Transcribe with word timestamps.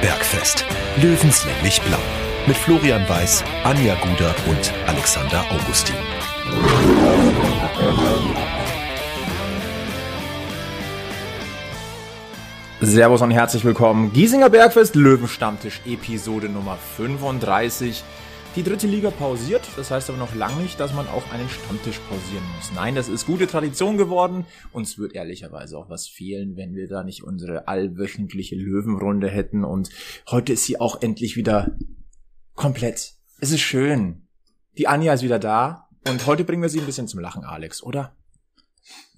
Bergfest. 0.00 0.64
Löwenslänglich 1.02 1.82
blau. 1.82 1.98
Mit 2.46 2.56
Florian 2.56 3.08
Weiß, 3.08 3.42
Anja 3.64 3.96
Guder 3.96 4.32
und 4.48 4.72
Alexander 4.86 5.44
Augustin. 5.50 5.96
Servus 12.80 13.22
und 13.22 13.32
herzlich 13.32 13.64
willkommen. 13.64 14.12
Giesinger 14.12 14.50
Bergfest 14.50 14.94
Löwenstammtisch 14.94 15.80
Episode 15.84 16.48
Nummer 16.48 16.78
35. 16.96 18.04
Die 18.56 18.62
dritte 18.64 18.86
Liga 18.86 19.10
pausiert, 19.10 19.62
das 19.76 19.90
heißt 19.90 20.10
aber 20.10 20.18
noch 20.18 20.34
lange 20.34 20.62
nicht, 20.62 20.80
dass 20.80 20.92
man 20.92 21.06
auch 21.06 21.30
einen 21.32 21.48
Stammtisch 21.48 22.00
pausieren 22.08 22.44
muss. 22.56 22.72
Nein, 22.74 22.94
das 22.94 23.08
ist 23.08 23.26
gute 23.26 23.46
Tradition 23.46 23.96
geworden. 23.96 24.46
Uns 24.72 24.98
wird 24.98 25.14
ehrlicherweise 25.14 25.78
auch 25.78 25.88
was 25.88 26.08
fehlen, 26.08 26.56
wenn 26.56 26.74
wir 26.74 26.88
da 26.88 27.04
nicht 27.04 27.22
unsere 27.22 27.68
allwöchentliche 27.68 28.56
Löwenrunde 28.56 29.28
hätten. 29.28 29.64
Und 29.64 29.90
heute 30.28 30.54
ist 30.54 30.64
sie 30.64 30.80
auch 30.80 31.02
endlich 31.02 31.36
wieder 31.36 31.76
komplett. 32.54 33.14
Es 33.40 33.52
ist 33.52 33.60
schön. 33.60 34.26
Die 34.76 34.88
Anja 34.88 35.12
ist 35.12 35.22
wieder 35.22 35.38
da. 35.38 35.88
Und 36.08 36.26
heute 36.26 36.44
bringen 36.44 36.62
wir 36.62 36.68
sie 36.68 36.80
ein 36.80 36.86
bisschen 36.86 37.06
zum 37.06 37.20
Lachen, 37.20 37.44
Alex, 37.44 37.82
oder? 37.82 38.16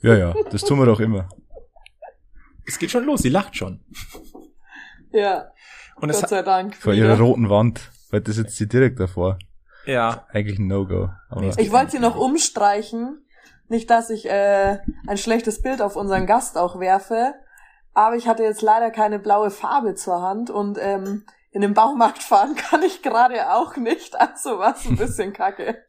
Ja, 0.02 0.16
ja, 0.16 0.34
das 0.50 0.62
tun 0.62 0.78
wir 0.78 0.86
doch 0.86 1.00
immer. 1.00 1.28
Es 2.66 2.78
geht 2.78 2.90
schon 2.90 3.04
los, 3.04 3.22
sie 3.22 3.28
lacht 3.30 3.56
schon. 3.56 3.80
Ja. 5.12 5.50
Und 5.96 6.10
Gott 6.10 6.22
es 6.22 6.30
sei 6.30 6.42
Dank. 6.42 6.76
Vor 6.76 6.94
ihrer 6.94 7.18
roten 7.18 7.48
Wand. 7.48 7.90
Weil 8.10 8.20
das 8.20 8.36
sitzt 8.36 8.56
sie 8.56 8.68
direkt 8.68 9.00
davor. 9.00 9.38
ja, 9.86 10.26
Eigentlich 10.32 10.58
ein 10.58 10.66
No-Go. 10.66 11.10
Ich 11.56 11.72
wollte 11.72 11.92
sie 11.92 11.98
noch 11.98 12.16
umstreichen. 12.16 13.24
Nicht, 13.68 13.88
dass 13.88 14.10
ich 14.10 14.28
äh, 14.28 14.78
ein 15.06 15.16
schlechtes 15.16 15.62
Bild 15.62 15.80
auf 15.80 15.96
unseren 15.96 16.26
Gast 16.26 16.58
auch 16.58 16.80
werfe. 16.80 17.34
Aber 17.94 18.16
ich 18.16 18.26
hatte 18.28 18.42
jetzt 18.42 18.62
leider 18.62 18.90
keine 18.90 19.18
blaue 19.18 19.50
Farbe 19.50 19.94
zur 19.94 20.22
Hand 20.22 20.50
und 20.50 20.78
ähm, 20.80 21.24
in 21.52 21.60
den 21.60 21.74
Baumarkt 21.74 22.22
fahren 22.22 22.54
kann 22.70 22.82
ich 22.82 23.02
gerade 23.02 23.52
auch 23.52 23.76
nicht. 23.76 24.20
Also 24.20 24.58
was 24.58 24.86
ein 24.86 24.96
bisschen 24.96 25.32
kacke. 25.32 25.84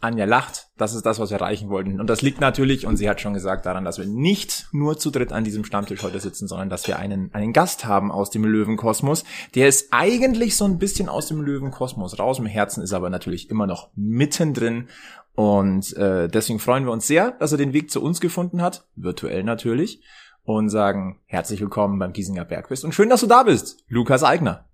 Anja 0.00 0.26
lacht. 0.26 0.68
Das 0.76 0.94
ist 0.94 1.04
das, 1.04 1.18
was 1.18 1.30
wir 1.30 1.38
erreichen 1.38 1.70
wollten. 1.70 2.00
Und 2.00 2.08
das 2.08 2.22
liegt 2.22 2.40
natürlich, 2.40 2.86
und 2.86 2.96
sie 2.96 3.08
hat 3.08 3.20
schon 3.20 3.34
gesagt, 3.34 3.66
daran, 3.66 3.84
dass 3.84 3.98
wir 3.98 4.06
nicht 4.06 4.68
nur 4.72 4.96
zu 4.96 5.10
dritt 5.10 5.32
an 5.32 5.42
diesem 5.42 5.64
Stammtisch 5.64 6.02
heute 6.02 6.20
sitzen, 6.20 6.46
sondern 6.46 6.70
dass 6.70 6.86
wir 6.86 6.98
einen, 6.98 7.34
einen 7.34 7.52
Gast 7.52 7.84
haben 7.84 8.12
aus 8.12 8.30
dem 8.30 8.44
Löwenkosmos. 8.44 9.24
Der 9.56 9.66
ist 9.66 9.88
eigentlich 9.90 10.56
so 10.56 10.64
ein 10.66 10.78
bisschen 10.78 11.08
aus 11.08 11.26
dem 11.26 11.40
Löwenkosmos 11.42 12.18
raus. 12.18 12.38
Im 12.38 12.46
Herzen 12.46 12.82
ist 12.82 12.92
er 12.92 12.98
aber 12.98 13.10
natürlich 13.10 13.50
immer 13.50 13.66
noch 13.66 13.90
mittendrin. 13.96 14.88
Und 15.34 15.96
äh, 15.96 16.28
deswegen 16.28 16.60
freuen 16.60 16.84
wir 16.84 16.92
uns 16.92 17.06
sehr, 17.06 17.32
dass 17.32 17.52
er 17.52 17.58
den 17.58 17.72
Weg 17.72 17.90
zu 17.90 18.02
uns 18.02 18.20
gefunden 18.20 18.62
hat. 18.62 18.86
Virtuell 18.94 19.42
natürlich. 19.42 20.02
Und 20.44 20.70
sagen 20.70 21.20
herzlich 21.26 21.60
willkommen 21.60 21.98
beim 21.98 22.12
Giesinger 22.12 22.44
Bergfest. 22.44 22.84
Und 22.84 22.94
schön, 22.94 23.10
dass 23.10 23.20
du 23.20 23.26
da 23.26 23.42
bist, 23.42 23.84
Lukas 23.88 24.22
Eigner. 24.22 24.66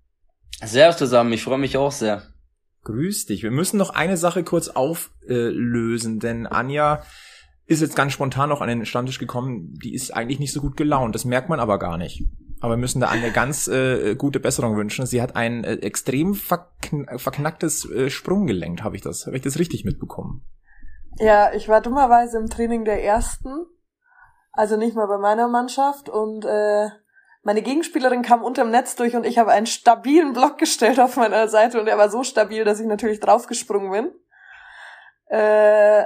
Servus 0.63 0.97
zusammen, 0.97 1.33
ich 1.33 1.43
freue 1.43 1.57
mich 1.57 1.77
auch 1.77 1.91
sehr. 1.91 2.34
Grüß 2.85 3.25
dich. 3.25 3.43
Wir 3.43 3.51
müssen 3.51 3.77
noch 3.77 3.89
eine 3.89 4.15
Sache 4.15 4.43
kurz 4.43 4.69
auflösen, 4.69 6.19
denn 6.19 6.47
Anja 6.47 7.01
ist 7.65 7.81
jetzt 7.81 7.95
ganz 7.95 8.13
spontan 8.13 8.49
noch 8.49 8.61
an 8.61 8.69
den 8.69 8.85
Stammtisch 8.85 9.17
gekommen. 9.17 9.73
Die 9.83 9.93
ist 9.93 10.15
eigentlich 10.15 10.39
nicht 10.39 10.53
so 10.53 10.61
gut 10.61 10.77
gelaunt. 10.77 11.15
Das 11.15 11.25
merkt 11.25 11.49
man 11.49 11.59
aber 11.59 11.79
gar 11.79 11.97
nicht. 11.97 12.23
Aber 12.61 12.73
wir 12.73 12.77
müssen 12.77 13.01
da 13.01 13.07
Anja 13.07 13.29
ganz 13.29 13.67
äh, 13.67 14.15
gute 14.15 14.39
Besserung 14.39 14.77
wünschen. 14.77 15.07
Sie 15.07 15.21
hat 15.21 15.35
ein 15.35 15.63
äh, 15.63 15.73
extrem 15.77 16.35
verkn 16.35 17.07
verknacktes 17.17 17.89
äh, 17.89 18.09
Sprunggelenk, 18.09 18.83
habe 18.83 18.95
ich 18.95 19.01
das, 19.01 19.25
habe 19.25 19.35
ich 19.35 19.41
das 19.41 19.57
richtig 19.59 19.83
mitbekommen? 19.83 20.45
Ja, 21.17 21.53
ich 21.53 21.67
war 21.67 21.81
dummerweise 21.81 22.37
im 22.37 22.49
Training 22.49 22.85
der 22.85 23.03
ersten. 23.03 23.65
Also 24.51 24.77
nicht 24.77 24.95
mal 24.95 25.07
bei 25.07 25.17
meiner 25.17 25.47
Mannschaft 25.47 26.07
und 26.07 26.45
äh, 26.45 26.89
meine 27.45 27.61
Gegenspielerin 27.61 28.23
kam 28.23 28.43
unterm 28.43 28.71
Netz 28.71 28.95
durch 28.95 29.15
und 29.15 29.23
ich 29.25 29.37
habe 29.37 29.51
einen 29.51 29.67
stabilen 29.67 30.33
Block 30.33 30.57
gestellt 30.63 30.99
auf 30.99 31.15
meiner 31.15 31.47
Seite 31.47 31.79
und 31.79 31.87
er 31.87 31.97
war 31.97 32.09
so 32.09 32.23
stabil, 32.23 32.65
dass 32.65 32.79
ich 32.79 32.87
natürlich 32.87 33.19
draufgesprungen 33.19 33.91
bin. 33.91 34.11
Äh, 35.27 36.05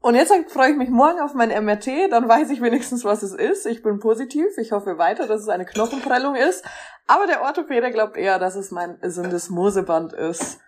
und 0.00 0.14
jetzt 0.14 0.32
freue 0.48 0.70
ich 0.70 0.76
mich 0.78 0.88
morgen 0.88 1.20
auf 1.20 1.34
mein 1.34 1.50
MRT, 1.50 2.10
dann 2.10 2.26
weiß 2.26 2.48
ich 2.50 2.62
wenigstens, 2.62 3.04
was 3.04 3.22
es 3.22 3.34
ist. 3.34 3.66
Ich 3.66 3.82
bin 3.82 3.98
positiv, 4.00 4.46
ich 4.56 4.72
hoffe 4.72 4.96
weiter, 4.96 5.26
dass 5.26 5.42
es 5.42 5.48
eine 5.48 5.66
Knochenprellung 5.66 6.34
ist. 6.34 6.64
Aber 7.06 7.26
der 7.26 7.42
Orthopäde 7.42 7.90
glaubt 7.90 8.16
eher, 8.16 8.38
dass 8.38 8.54
es 8.54 8.70
mein 8.70 8.96
Syndesmoseband 9.02 10.14
ist. 10.14 10.60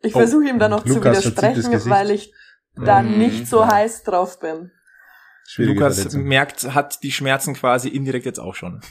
Ich 0.00 0.14
Oh, 0.14 0.18
versuche 0.18 0.44
ihm 0.44 0.58
dann 0.58 0.72
noch 0.72 0.84
zu 0.84 0.94
Lukas 0.94 1.24
widersprechen, 1.24 1.90
weil 1.90 2.10
ich 2.10 2.34
da 2.76 3.02
Mhm. 3.02 3.16
nicht 3.16 3.46
so 3.46 3.66
heiß 3.66 4.02
drauf 4.02 4.38
bin. 4.38 4.70
Lukas 5.56 6.12
merkt, 6.12 6.74
hat 6.74 7.02
die 7.02 7.12
Schmerzen 7.12 7.54
quasi 7.54 7.88
indirekt 7.88 8.26
jetzt 8.26 8.40
auch 8.40 8.54
schon. 8.54 8.82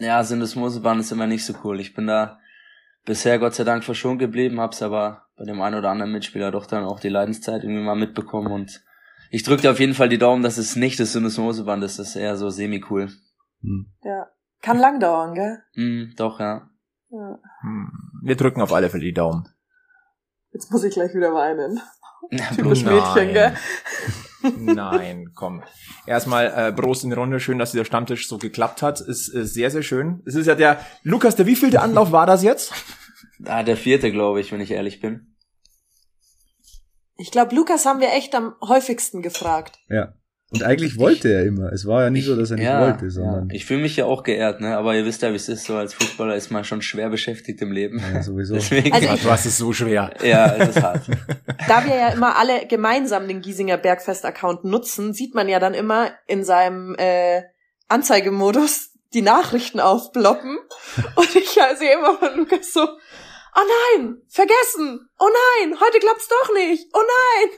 Ja, 0.00 0.24
Syndesmoseband 0.24 1.00
ist 1.00 1.12
immer 1.12 1.26
nicht 1.26 1.44
so 1.44 1.54
cool. 1.62 1.78
Ich 1.78 1.94
bin 1.94 2.06
da 2.06 2.40
bisher 3.04 3.38
Gott 3.38 3.54
sei 3.54 3.64
Dank 3.64 3.84
verschont 3.84 4.18
geblieben, 4.18 4.60
hab's 4.60 4.82
aber 4.82 5.26
bei 5.36 5.44
dem 5.44 5.60
einen 5.60 5.76
oder 5.76 5.90
anderen 5.90 6.12
Mitspieler 6.12 6.50
doch 6.50 6.66
dann 6.66 6.84
auch 6.84 7.00
die 7.00 7.08
Leidenszeit 7.08 7.62
irgendwie 7.62 7.82
mal 7.82 7.96
mitbekommen 7.96 8.50
und 8.50 8.82
ich 9.30 9.44
drücke 9.44 9.62
dir 9.62 9.70
auf 9.70 9.78
jeden 9.78 9.94
Fall 9.94 10.08
die 10.08 10.18
Daumen, 10.18 10.42
dass 10.42 10.58
es 10.58 10.74
nicht 10.74 10.98
das 10.98 11.12
Syndesmoseband 11.12 11.84
ist, 11.84 11.98
das 11.98 12.10
ist 12.10 12.16
eher 12.16 12.36
so 12.36 12.50
semi-cool. 12.50 13.10
Hm. 13.62 13.92
Ja. 14.02 14.26
Kann 14.60 14.78
lang 14.78 15.00
dauern, 15.00 15.34
gell? 15.34 15.62
Mhm, 15.74 16.14
doch, 16.16 16.40
ja. 16.40 16.68
Ja. 17.10 17.38
Hm. 17.60 17.90
Wir 18.22 18.36
drücken 18.36 18.60
auf 18.60 18.72
alle 18.72 18.90
Fälle 18.90 19.04
die 19.04 19.14
Daumen. 19.14 19.48
Jetzt 20.52 20.70
muss 20.72 20.82
ich 20.82 20.92
gleich 20.92 21.14
wieder 21.14 21.32
weinen. 21.32 21.80
Typisch 22.30 22.82
Nein. 22.82 22.94
Mädchen, 22.94 23.32
gell? 23.32 23.54
Nein, 24.58 25.32
komm. 25.34 25.62
Erstmal 26.06 26.46
äh, 26.46 26.72
Prost 26.72 27.04
in 27.04 27.10
die 27.10 27.16
Runde. 27.16 27.40
Schön, 27.40 27.58
dass 27.58 27.72
dieser 27.72 27.84
Stammtisch 27.84 28.28
so 28.28 28.38
geklappt 28.38 28.82
hat. 28.82 29.00
Ist 29.00 29.34
äh, 29.34 29.44
sehr, 29.44 29.70
sehr 29.70 29.82
schön. 29.82 30.22
Es 30.24 30.34
ist 30.34 30.46
ja 30.46 30.54
der 30.54 30.84
Lukas, 31.02 31.36
der 31.36 31.46
wievielte 31.46 31.82
Anlauf 31.82 32.12
war 32.12 32.26
das 32.26 32.42
jetzt? 32.42 32.72
Ah, 33.44 33.62
der 33.62 33.76
vierte, 33.76 34.10
glaube 34.12 34.40
ich, 34.40 34.52
wenn 34.52 34.60
ich 34.60 34.70
ehrlich 34.70 35.00
bin. 35.00 35.36
Ich 37.16 37.30
glaube, 37.30 37.54
Lukas 37.54 37.84
haben 37.84 38.00
wir 38.00 38.12
echt 38.12 38.34
am 38.34 38.54
häufigsten 38.62 39.20
gefragt. 39.20 39.78
Ja. 39.88 40.14
Und 40.52 40.64
eigentlich 40.64 40.98
wollte 40.98 41.32
er 41.32 41.44
immer. 41.44 41.72
Es 41.72 41.86
war 41.86 42.02
ja 42.02 42.10
nicht 42.10 42.26
so, 42.26 42.34
dass 42.34 42.50
er 42.50 42.56
nicht 42.56 42.66
ja, 42.66 42.80
wollte, 42.80 43.08
sondern 43.08 43.48
ja. 43.48 43.54
Ich 43.54 43.64
fühle 43.66 43.82
mich 43.82 43.94
ja 43.96 44.06
auch 44.06 44.24
geehrt, 44.24 44.60
ne? 44.60 44.76
Aber 44.76 44.96
ihr 44.96 45.04
wisst 45.04 45.22
ja, 45.22 45.30
wie 45.30 45.36
es 45.36 45.48
ist, 45.48 45.64
so 45.64 45.76
als 45.76 45.94
Fußballer 45.94 46.34
ist 46.34 46.50
man 46.50 46.64
schon 46.64 46.82
schwer 46.82 47.08
beschäftigt 47.08 47.62
im 47.62 47.70
Leben. 47.70 48.02
ja, 48.12 48.20
sowieso. 48.20 48.54
Deswegen, 48.56 48.92
Also 48.92 49.06
ich- 49.14 49.24
hast 49.24 49.46
es 49.46 49.58
so 49.58 49.72
schwer. 49.72 50.12
ja, 50.24 50.56
es 50.56 50.70
ist 50.76 50.82
hart. 50.82 51.02
Da 51.68 51.84
wir 51.86 51.94
ja 51.94 52.08
immer 52.08 52.36
alle 52.36 52.66
gemeinsam 52.66 53.28
den 53.28 53.42
Giesinger 53.42 53.76
Bergfest-Account 53.76 54.64
nutzen, 54.64 55.12
sieht 55.12 55.34
man 55.36 55.48
ja 55.48 55.60
dann 55.60 55.74
immer 55.74 56.10
in 56.26 56.42
seinem 56.42 56.96
äh, 56.98 57.42
Anzeigemodus 57.88 58.90
die 59.14 59.22
Nachrichten 59.22 59.78
aufploppen. 59.78 60.58
Und 61.14 61.36
ich 61.36 61.48
sehe 61.50 61.94
immer 61.94 62.18
von 62.18 62.36
Lukas 62.36 62.72
so, 62.72 62.80
oh 62.82 63.98
nein, 63.98 64.16
vergessen, 64.28 65.08
oh 65.18 65.28
nein, 65.62 65.74
heute 65.80 65.98
klappt's 66.00 66.28
doch 66.28 66.54
nicht, 66.54 66.86
oh 66.92 66.98
nein. 67.00 67.50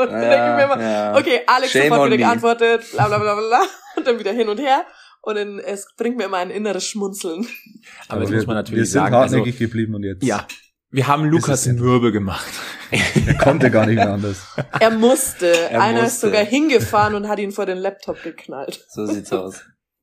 Und 0.00 0.12
dann 0.12 0.20
denke 0.20 0.50
ich 0.50 0.56
mir 0.56 0.64
immer, 0.64 0.82
ja. 0.82 1.16
okay, 1.16 1.40
Alex 1.46 1.72
Shame 1.72 1.88
sofort 1.88 2.06
wieder 2.06 2.16
me. 2.16 2.22
geantwortet, 2.22 2.84
bla 2.92 3.08
bla 3.08 3.18
bla 3.18 3.34
bla 3.34 3.48
bla. 3.48 3.62
Und 3.96 4.06
dann 4.06 4.18
wieder 4.18 4.32
hin 4.32 4.48
und 4.48 4.58
her. 4.58 4.84
Und 5.22 5.34
dann, 5.36 5.58
es 5.58 5.88
bringt 5.96 6.16
mir 6.16 6.24
immer 6.24 6.38
ein 6.38 6.50
inneres 6.50 6.84
Schmunzeln. 6.86 7.46
Aber, 8.08 8.22
jetzt 8.22 8.30
wir, 8.30 8.36
muss 8.38 8.46
man 8.46 8.56
natürlich 8.56 8.78
wir 8.78 8.86
sind 8.86 9.00
sagen, 9.02 9.14
also, 9.14 9.36
hartnäckig 9.36 9.58
geblieben 9.58 9.94
und 9.94 10.04
jetzt 10.04 10.24
ja, 10.24 10.46
wir 10.90 11.06
haben 11.06 11.24
Lukas 11.24 11.66
mürbe 11.66 12.10
gemacht. 12.10 12.50
er 12.90 13.34
konnte 13.34 13.70
gar 13.70 13.86
nicht 13.86 13.96
mehr 13.96 14.12
anders. 14.12 14.44
Er 14.80 14.90
musste. 14.90 15.46
Er 15.70 15.80
Einer 15.80 15.98
ist 16.00 16.04
musste. 16.04 16.26
sogar 16.26 16.44
hingefahren 16.44 17.14
und 17.14 17.28
hat 17.28 17.38
ihn 17.38 17.52
vor 17.52 17.66
den 17.66 17.78
Laptop 17.78 18.22
geknallt. 18.22 18.84
So 18.88 19.06
sieht's 19.06 19.32
aus. 19.32 19.62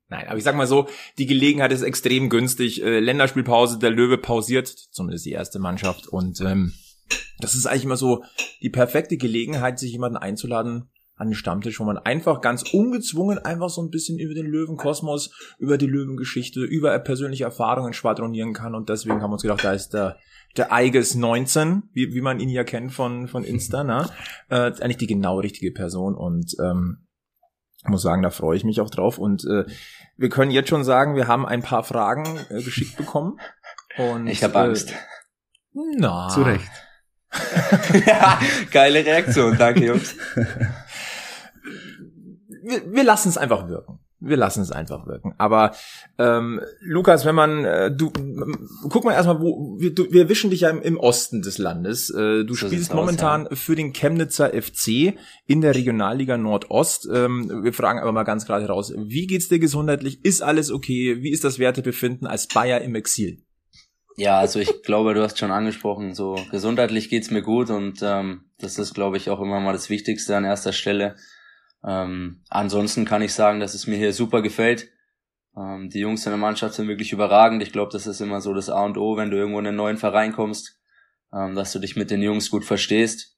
Nein, 0.09 0.27
aber 0.27 0.37
ich 0.37 0.45
sag 0.45 0.55
mal 0.55 0.67
so, 0.67 0.87
die 1.17 1.25
Gelegenheit 1.25 1.73
ist 1.73 1.81
extrem 1.81 2.29
günstig. 2.29 2.81
Äh, 2.81 2.99
Länderspielpause, 3.01 3.79
der 3.79 3.89
Löwe 3.89 4.17
pausiert, 4.17 4.67
zumindest 4.67 5.25
die 5.25 5.33
erste 5.33 5.59
Mannschaft. 5.59 6.07
Und 6.07 6.39
ähm, 6.39 6.73
das 7.39 7.55
ist 7.55 7.65
eigentlich 7.65 7.85
immer 7.85 7.97
so 7.97 8.23
die 8.61 8.69
perfekte 8.69 9.17
Gelegenheit, 9.17 9.79
sich 9.79 9.91
jemanden 9.91 10.17
einzuladen 10.17 10.89
an 11.15 11.29
den 11.29 11.35
Stammtisch, 11.35 11.79
wo 11.79 11.83
man 11.83 11.97
einfach 11.97 12.41
ganz 12.41 12.63
ungezwungen 12.73 13.39
einfach 13.39 13.69
so 13.69 13.81
ein 13.81 13.89
bisschen 13.89 14.19
über 14.19 14.35
den 14.35 14.45
Löwenkosmos, 14.45 15.31
über 15.57 15.77
die 15.77 15.87
Löwengeschichte, 15.87 16.61
über 16.61 16.97
persönliche 16.99 17.43
Erfahrungen 17.43 17.93
schwadronieren 17.93 18.53
kann. 18.53 18.75
Und 18.75 18.89
deswegen 18.89 19.21
haben 19.21 19.31
wir 19.31 19.33
uns 19.33 19.41
gedacht, 19.41 19.63
da 19.63 19.73
ist 19.73 19.89
der 19.89 20.17
der 20.55 20.71
Eiges 20.71 21.15
19, 21.15 21.83
wie, 21.93 22.13
wie 22.13 22.21
man 22.21 22.39
ihn 22.39 22.49
ja 22.49 22.63
kennt 22.63 22.91
von, 22.91 23.27
von 23.27 23.43
Insta, 23.43 23.83
ne? 23.83 24.09
Äh, 24.49 24.71
eigentlich 24.79 24.97
die 24.97 25.07
genau 25.07 25.39
richtige 25.39 25.71
Person 25.71 26.15
und 26.15 26.55
ähm, 26.63 27.05
ich 27.83 27.89
muss 27.89 28.01
sagen, 28.01 28.21
da 28.21 28.29
freue 28.29 28.55
ich 28.55 28.63
mich 28.63 28.79
auch 28.79 28.89
drauf. 28.89 29.17
Und 29.17 29.43
äh, 29.45 29.65
wir 30.15 30.29
können 30.29 30.51
jetzt 30.51 30.69
schon 30.69 30.83
sagen, 30.83 31.15
wir 31.15 31.27
haben 31.27 31.45
ein 31.45 31.61
paar 31.61 31.83
Fragen 31.83 32.25
äh, 32.49 32.61
geschickt 32.63 32.97
bekommen. 32.97 33.39
Und, 33.97 34.27
Ich 34.27 34.43
habe 34.43 34.57
Angst. 34.57 34.91
Äh, 34.91 35.79
na. 35.97 36.27
Zu 36.29 36.43
Recht. 36.43 36.69
ja, 38.05 38.39
geile 38.71 39.05
Reaktion, 39.05 39.57
danke 39.57 39.85
Jungs. 39.85 40.15
Wir, 42.63 42.93
wir 42.93 43.03
lassen 43.03 43.29
es 43.29 43.37
einfach 43.37 43.67
wirken. 43.67 43.99
wir 44.19 44.37
lassen 44.37 44.61
es 44.61 44.71
einfach 44.71 45.05
wirken. 45.07 45.33
Aber 45.37 45.73
ähm, 46.17 46.59
Lukas, 46.81 47.25
wenn 47.25 47.35
man 47.35 47.65
äh, 47.65 47.91
du 47.95 48.11
guck 48.89 49.05
mal 49.05 49.13
erstmal, 49.13 49.39
wo 49.41 49.77
wir, 49.79 49.93
du, 49.93 50.11
wir 50.11 50.27
wischen 50.29 50.49
dich 50.49 50.61
ja 50.61 50.69
im, 50.69 50.81
im 50.81 50.97
Osten 50.97 51.41
des 51.41 51.57
Landes. 51.57 52.09
Äh, 52.09 52.43
du 52.43 52.53
so 52.55 52.67
spielst 52.67 52.93
momentan 52.93 53.43
aus, 53.43 53.51
ja. 53.51 53.55
für 53.57 53.75
den 53.75 53.93
Chemnitzer 53.93 54.49
FC 54.49 55.13
in 55.45 55.61
der 55.61 55.75
Regionalliga 55.75 56.37
Nordost. 56.37 57.07
Ähm, 57.13 57.63
wir 57.63 57.73
fragen 57.73 57.99
aber 57.99 58.11
mal 58.11 58.23
ganz 58.23 58.45
gerade 58.45 58.63
heraus, 58.63 58.93
wie 58.97 59.27
geht's 59.27 59.49
dir 59.49 59.59
gesundheitlich? 59.59 60.23
Ist 60.25 60.41
alles 60.41 60.71
okay? 60.71 61.21
Wie 61.21 61.31
ist 61.31 61.43
das 61.43 61.59
Wertebefinden 61.59 62.27
als 62.27 62.47
Bayer 62.47 62.81
im 62.81 62.95
Exil? 62.95 63.43
Ja, 64.17 64.39
also 64.39 64.59
ich 64.59 64.81
glaube, 64.83 65.13
du 65.13 65.21
hast 65.21 65.37
schon 65.37 65.51
angesprochen, 65.51 66.13
so 66.13 66.35
gesundheitlich 66.51 67.09
geht's 67.09 67.31
mir 67.31 67.43
gut 67.43 67.69
und 67.69 67.99
ähm, 68.01 68.49
das 68.57 68.79
ist, 68.79 68.93
glaube 68.93 69.17
ich, 69.17 69.29
auch 69.29 69.39
immer 69.39 69.59
mal 69.59 69.73
das 69.73 69.89
Wichtigste 69.89 70.35
an 70.35 70.43
erster 70.43 70.73
Stelle 70.73 71.15
ähm, 71.85 72.43
ansonsten 72.49 73.05
kann 73.05 73.21
ich 73.21 73.33
sagen, 73.33 73.59
dass 73.59 73.73
es 73.73 73.87
mir 73.87 73.97
hier 73.97 74.13
super 74.13 74.41
gefällt. 74.41 74.89
Ähm, 75.55 75.89
die 75.89 75.99
Jungs 75.99 76.25
in 76.25 76.31
der 76.31 76.37
Mannschaft 76.37 76.75
sind 76.75 76.87
wirklich 76.87 77.13
überragend. 77.13 77.61
Ich 77.63 77.71
glaube, 77.71 77.91
das 77.91 78.07
ist 78.07 78.21
immer 78.21 78.41
so 78.41 78.53
das 78.53 78.69
A 78.69 78.83
und 78.83 78.97
O, 78.97 79.17
wenn 79.17 79.31
du 79.31 79.37
irgendwo 79.37 79.59
in 79.59 79.67
einen 79.67 79.77
neuen 79.77 79.97
Verein 79.97 80.33
kommst, 80.33 80.79
ähm, 81.33 81.55
dass 81.55 81.71
du 81.71 81.79
dich 81.79 81.95
mit 81.95 82.11
den 82.11 82.21
Jungs 82.21 82.49
gut 82.49 82.65
verstehst. 82.65 83.37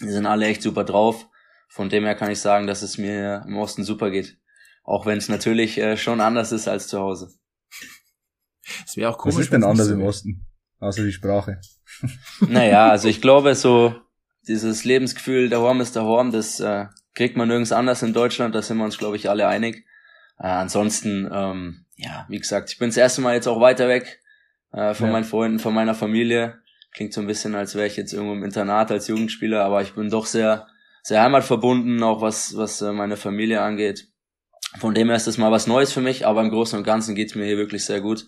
Die 0.00 0.08
sind 0.08 0.26
alle 0.26 0.46
echt 0.46 0.62
super 0.62 0.84
drauf. 0.84 1.28
Von 1.68 1.88
dem 1.88 2.04
her 2.04 2.14
kann 2.14 2.30
ich 2.30 2.40
sagen, 2.40 2.66
dass 2.66 2.82
es 2.82 2.98
mir 2.98 3.44
im 3.46 3.56
Osten 3.56 3.84
super 3.84 4.10
geht. 4.10 4.38
Auch 4.84 5.04
wenn 5.04 5.18
es 5.18 5.28
natürlich 5.28 5.78
äh, 5.78 5.96
schon 5.96 6.20
anders 6.20 6.52
ist 6.52 6.68
als 6.68 6.88
zu 6.88 7.00
Hause. 7.00 7.30
Das 8.84 8.96
wäre 8.96 9.10
auch 9.10 9.18
komisch. 9.18 9.36
Was 9.36 9.44
ist 9.44 9.52
denn 9.52 9.64
anders 9.64 9.88
im 9.88 10.02
Osten? 10.02 10.46
Außer 10.78 11.04
die 11.04 11.12
Sprache. 11.12 11.60
Naja, 12.40 12.90
also 12.90 13.08
ich 13.08 13.22
glaube, 13.22 13.54
so 13.54 13.94
dieses 14.46 14.84
Lebensgefühl, 14.84 15.48
der 15.48 15.60
Horm 15.60 15.80
ist 15.80 15.96
der 15.96 16.04
Horm, 16.04 16.30
das 16.30 16.60
äh, 16.60 16.86
kriegt 17.14 17.36
man 17.36 17.48
nirgends 17.48 17.72
anders 17.72 18.02
in 18.02 18.12
Deutschland, 18.12 18.54
da 18.54 18.60
sind 18.60 18.76
wir 18.76 18.84
uns, 18.84 18.98
glaube 18.98 19.16
ich, 19.16 19.30
alle 19.30 19.48
einig. 19.48 19.86
Äh, 20.38 20.48
ansonsten, 20.48 21.28
ähm, 21.32 21.86
ja, 21.96 22.26
wie 22.28 22.38
gesagt, 22.38 22.70
ich 22.70 22.78
bin 22.78 22.90
das 22.90 22.96
erste 22.96 23.22
Mal 23.22 23.34
jetzt 23.34 23.46
auch 23.46 23.60
weiter 23.60 23.88
weg 23.88 24.20
äh, 24.72 24.92
von 24.94 25.06
ja. 25.06 25.12
meinen 25.12 25.24
Freunden, 25.24 25.58
von 25.58 25.74
meiner 25.74 25.94
Familie. 25.94 26.58
Klingt 26.92 27.12
so 27.12 27.20
ein 27.20 27.26
bisschen, 27.26 27.54
als 27.54 27.74
wäre 27.74 27.86
ich 27.86 27.96
jetzt 27.96 28.12
irgendwo 28.12 28.34
im 28.34 28.44
Internat 28.44 28.90
als 28.90 29.08
Jugendspieler, 29.08 29.64
aber 29.64 29.82
ich 29.82 29.94
bin 29.94 30.10
doch 30.10 30.26
sehr, 30.26 30.66
sehr 31.02 31.22
heimatverbunden, 31.22 32.02
auch 32.02 32.20
was, 32.20 32.56
was 32.56 32.82
äh, 32.82 32.92
meine 32.92 33.16
Familie 33.16 33.62
angeht. 33.62 34.08
Von 34.78 34.94
dem 34.94 35.08
her 35.08 35.16
ist 35.16 35.26
das 35.26 35.38
mal 35.38 35.52
was 35.52 35.66
Neues 35.66 35.92
für 35.92 36.00
mich, 36.02 36.26
aber 36.26 36.42
im 36.42 36.50
Großen 36.50 36.78
und 36.78 36.84
Ganzen 36.84 37.14
geht's 37.14 37.34
mir 37.34 37.46
hier 37.46 37.56
wirklich 37.56 37.84
sehr 37.84 38.00
gut 38.00 38.26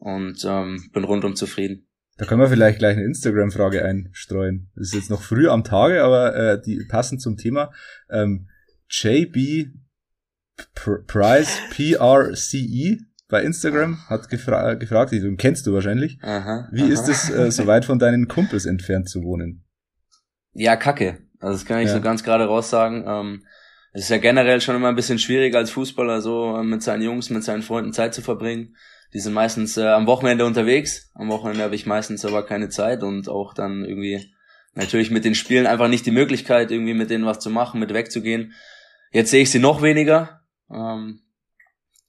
und 0.00 0.44
ähm, 0.44 0.90
bin 0.92 1.04
rundum 1.04 1.36
zufrieden. 1.36 1.86
Da 2.16 2.26
können 2.26 2.40
wir 2.40 2.48
vielleicht 2.48 2.78
gleich 2.78 2.96
eine 2.96 3.06
Instagram-Frage 3.06 3.84
einstreuen. 3.84 4.70
Das 4.74 4.88
ist 4.88 4.94
jetzt 4.94 5.10
noch 5.10 5.22
früh 5.22 5.48
am 5.48 5.64
Tage, 5.64 6.02
aber 6.02 6.34
äh, 6.34 6.60
die 6.60 6.84
passen 6.86 7.18
zum 7.18 7.36
Thema. 7.36 7.72
Ähm, 8.10 8.48
JB 8.90 9.68
Price 11.06 11.58
PRCE 11.70 12.98
bei 13.28 13.42
Instagram 13.42 14.06
hat 14.08 14.28
gefra 14.28 14.74
gefragt, 14.74 15.12
den 15.12 15.36
kennst 15.36 15.66
du 15.66 15.72
wahrscheinlich. 15.72 16.18
Aha, 16.22 16.68
Wie 16.72 16.82
aha. 16.82 16.92
ist 16.92 17.08
es, 17.08 17.30
äh, 17.30 17.50
so 17.50 17.66
weit 17.66 17.84
von 17.84 17.98
deinen 17.98 18.28
Kumpels 18.28 18.66
entfernt 18.66 19.08
zu 19.08 19.22
wohnen? 19.22 19.64
Ja, 20.52 20.76
kacke. 20.76 21.18
Also 21.38 21.54
das 21.54 21.64
kann 21.64 21.80
ich 21.80 21.88
ja. 21.88 21.94
so 21.94 22.00
ganz 22.02 22.22
gerade 22.22 22.44
raus 22.44 22.68
sagen. 22.68 23.04
Ähm, 23.06 23.44
es 23.92 24.02
ist 24.02 24.10
ja 24.10 24.18
generell 24.18 24.60
schon 24.60 24.76
immer 24.76 24.88
ein 24.88 24.96
bisschen 24.96 25.18
schwierig 25.18 25.54
als 25.54 25.70
Fußballer 25.70 26.20
so 26.20 26.56
äh, 26.56 26.64
mit 26.64 26.82
seinen 26.82 27.02
Jungs, 27.02 27.30
mit 27.30 27.44
seinen 27.44 27.62
Freunden 27.62 27.92
Zeit 27.92 28.12
zu 28.12 28.20
verbringen 28.20 28.74
die 29.12 29.20
sind 29.20 29.32
meistens 29.32 29.76
äh, 29.76 29.86
am 29.86 30.06
Wochenende 30.06 30.44
unterwegs. 30.44 31.10
Am 31.14 31.28
Wochenende 31.28 31.64
habe 31.64 31.74
ich 31.74 31.86
meistens 31.86 32.24
aber 32.24 32.44
keine 32.46 32.68
Zeit 32.68 33.02
und 33.02 33.28
auch 33.28 33.54
dann 33.54 33.84
irgendwie 33.84 34.32
natürlich 34.74 35.10
mit 35.10 35.24
den 35.24 35.34
Spielen 35.34 35.66
einfach 35.66 35.88
nicht 35.88 36.06
die 36.06 36.12
Möglichkeit, 36.12 36.70
irgendwie 36.70 36.94
mit 36.94 37.10
denen 37.10 37.26
was 37.26 37.40
zu 37.40 37.50
machen, 37.50 37.80
mit 37.80 37.92
wegzugehen. 37.92 38.54
Jetzt 39.12 39.30
sehe 39.30 39.42
ich 39.42 39.50
sie 39.50 39.58
noch 39.58 39.82
weniger. 39.82 40.42
Ähm, 40.72 41.22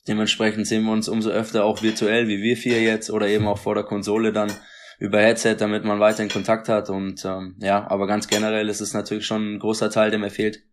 dementsprechend 0.08 0.68
sehen 0.68 0.84
wir 0.84 0.92
uns 0.92 1.10
umso 1.10 1.32
öfter 1.32 1.66
auch 1.66 1.82
virtuell, 1.82 2.28
wie 2.28 2.42
wir 2.42 2.56
vier 2.56 2.82
jetzt, 2.82 3.10
oder 3.10 3.28
eben 3.28 3.48
auch 3.48 3.58
vor 3.58 3.74
der 3.74 3.84
Konsole 3.84 4.32
dann 4.32 4.52
über 5.00 5.20
Headset, 5.20 5.56
damit 5.56 5.84
man 5.84 6.00
weiterhin 6.00 6.30
Kontakt 6.30 6.70
hat. 6.70 6.92
Und 6.92 7.26
ähm, 7.26 7.56
ja, 7.60 7.90
aber 7.90 8.06
ganz 8.06 8.28
generell 8.28 8.70
ist 8.70 8.82
es 8.82 8.94
natürlich 8.94 9.26
schon 9.26 9.56
ein 9.56 9.60
großer 9.60 9.90
Teil, 9.90 10.12
der 10.12 10.20
mir 10.20 10.30
fehlt. 10.30 10.64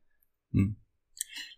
Hm. 0.52 0.76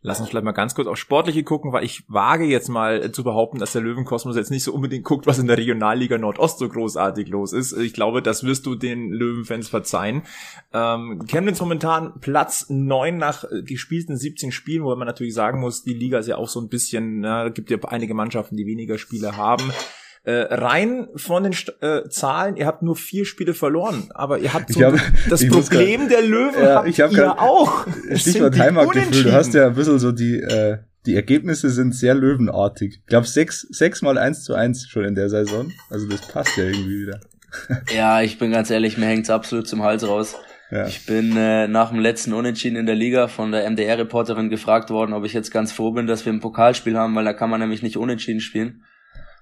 Lass 0.03 0.19
uns 0.19 0.31
vielleicht 0.31 0.47
mal 0.47 0.53
ganz 0.53 0.75
kurz 0.75 0.89
auf 0.89 0.97
Sportliche 0.97 1.45
gucken, 1.45 1.73
weil 1.73 1.85
ich 1.85 2.05
wage 2.09 2.45
jetzt 2.45 2.69
mal 2.69 3.03
äh, 3.03 3.13
zu 3.13 3.23
behaupten, 3.23 3.59
dass 3.59 3.73
der 3.73 3.83
Löwenkosmos 3.83 4.35
jetzt 4.35 4.51
nicht 4.51 4.65
so 4.65 4.73
unbedingt 4.73 5.05
guckt, 5.05 5.27
was 5.27 5.39
in 5.39 5.47
der 5.47 5.59
Regionalliga 5.59 6.17
Nordost 6.17 6.59
so 6.59 6.69
großartig 6.69 7.29
los 7.29 7.53
ist. 7.53 7.75
Ich 7.75 7.93
glaube, 7.93 8.23
das 8.23 8.43
wirst 8.43 8.65
du 8.65 8.77
den 8.77 9.11
Löwenfans 9.11 9.69
verzeihen. 9.69 10.23
Ähm, 10.73 11.27
Chemnitz 11.27 11.61
momentan 11.61 12.19
Platz 12.21 12.67
neun 12.71 13.19
nach 13.19 13.45
äh, 13.45 13.63
gespielten 13.63 14.17
17 14.17 14.53
Spielen, 14.53 14.85
wo 14.85 14.97
man 14.97 15.07
natürlich 15.07 15.35
sagen 15.35 15.61
muss, 15.61 15.83
die 15.83 15.95
Liga 15.95 16.19
ist 16.19 16.29
ja 16.29 16.37
auch 16.37 16.49
so 16.49 16.61
ein 16.61 16.69
bisschen, 16.69 17.21
na, 17.21 17.51
gibt 17.51 17.71
ja 17.71 17.77
einige 17.85 18.15
Mannschaften, 18.15 18.57
die 18.57 18.67
weniger 18.67 18.97
Spiele 18.97 19.37
haben. 19.37 19.71
Äh, 20.23 20.33
rein 20.55 21.09
von 21.17 21.45
den 21.45 21.55
äh, 21.81 22.07
Zahlen, 22.11 22.57
ihr 22.57 22.67
habt 22.67 22.83
nur 22.83 22.95
vier 22.95 23.25
Spiele 23.25 23.55
verloren, 23.55 24.11
aber 24.15 24.39
ihr 24.39 24.53
habt 24.53 24.71
so 24.71 24.83
hab, 24.83 25.01
das 25.31 25.47
Problem 25.49 26.01
grad, 26.01 26.11
der 26.11 26.23
Löwen 26.23 26.63
ja, 26.63 26.75
habt 26.75 26.89
ich 26.89 27.01
hab 27.01 27.11
ihr 27.11 27.19
grad, 27.19 27.39
auch. 27.39 27.87
Stichwort 28.15 28.59
Heimatgefühl, 28.59 29.25
du 29.25 29.33
hast 29.33 29.55
ja 29.55 29.69
ein 29.69 29.75
bisschen 29.75 29.99
so 29.99 30.13
die, 30.13 30.37
äh, 30.37 30.77
die 31.07 31.17
Ergebnisse 31.17 31.71
sind 31.71 31.95
sehr 31.95 32.15
löwenartig. 32.15 32.99
Ich 33.01 33.07
glaube 33.07 33.27
sechs, 33.27 33.67
sechs 33.71 34.03
mal 34.03 34.19
eins 34.19 34.45
zu 34.45 34.55
eins 34.55 34.87
schon 34.87 35.05
in 35.05 35.15
der 35.15 35.31
Saison. 35.31 35.73
Also 35.89 36.07
das 36.07 36.21
passt 36.29 36.55
ja 36.59 36.65
irgendwie 36.65 37.01
wieder. 37.01 37.21
ja, 37.95 38.21
ich 38.21 38.39
bin 38.39 38.51
ganz 38.51 38.71
ehrlich, 38.71 38.99
mir 38.99 39.07
hängt's 39.07 39.31
absolut 39.31 39.67
zum 39.67 39.83
Hals 39.83 40.07
raus. 40.07 40.37
Ja. 40.71 40.87
Ich 40.87 41.07
bin 41.07 41.37
äh, 41.37 41.67
nach 41.67 41.91
dem 41.91 41.99
letzten 41.99 42.33
Unentschieden 42.33 42.77
in 42.77 42.87
der 42.87 42.95
Liga 42.95 43.27
von 43.27 43.51
der 43.51 43.69
MDR-Reporterin 43.69 44.51
gefragt 44.51 44.91
worden, 44.91 45.15
ob 45.15 45.25
ich 45.25 45.33
jetzt 45.33 45.51
ganz 45.51 45.73
froh 45.73 45.91
bin, 45.93 46.07
dass 46.07 46.25
wir 46.25 46.33
ein 46.33 46.41
Pokalspiel 46.41 46.97
haben, 46.97 47.15
weil 47.15 47.25
da 47.25 47.33
kann 47.33 47.51
man 47.51 47.61
nämlich 47.61 47.83
nicht 47.83 47.97
unentschieden 47.97 48.41
spielen. 48.41 48.85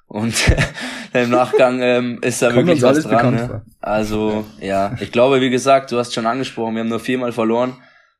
Und 0.08 0.34
im 1.12 1.31
Nachgang 1.31 1.81
ähm, 1.81 2.19
ist 2.22 2.43
da 2.43 2.50
Kommt 2.50 2.66
wirklich 2.66 2.82
was 2.82 3.02
dran. 3.02 3.34
Ne? 3.34 3.62
Also 3.81 4.46
ja, 4.60 4.96
ich 5.00 5.12
glaube, 5.12 5.40
wie 5.40 5.50
gesagt, 5.50 5.93
du 5.93 5.99
hast 5.99 6.14
schon 6.14 6.26
angesprochen, 6.26 6.75
wir 6.75 6.81
haben 6.81 6.88
nur 6.88 7.00
viermal 7.00 7.32
verloren. 7.32 7.76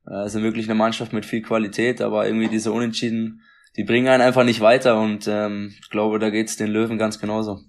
Äh, 0.06 0.29
sind 0.29 0.43
wirklich 0.43 0.67
eine 0.67 0.75
Mannschaft 0.75 1.12
mit 1.12 1.26
viel 1.26 1.43
Qualität, 1.43 2.00
aber 2.00 2.26
irgendwie 2.26 2.49
diese 2.49 2.73
Unentschieden, 2.73 3.43
die 3.76 3.85
bringen 3.85 4.08
einen 4.08 4.23
einfach 4.23 4.44
nicht 4.44 4.61
weiter 4.61 5.00
und 5.00 5.26
ähm, 5.29 5.75
ich 5.81 5.90
glaube, 5.90 6.19
da 6.19 6.31
geht's 6.31 6.56
den 6.56 6.69
Löwen 6.69 6.99
ganz 6.99 7.19
genauso 7.19 7.61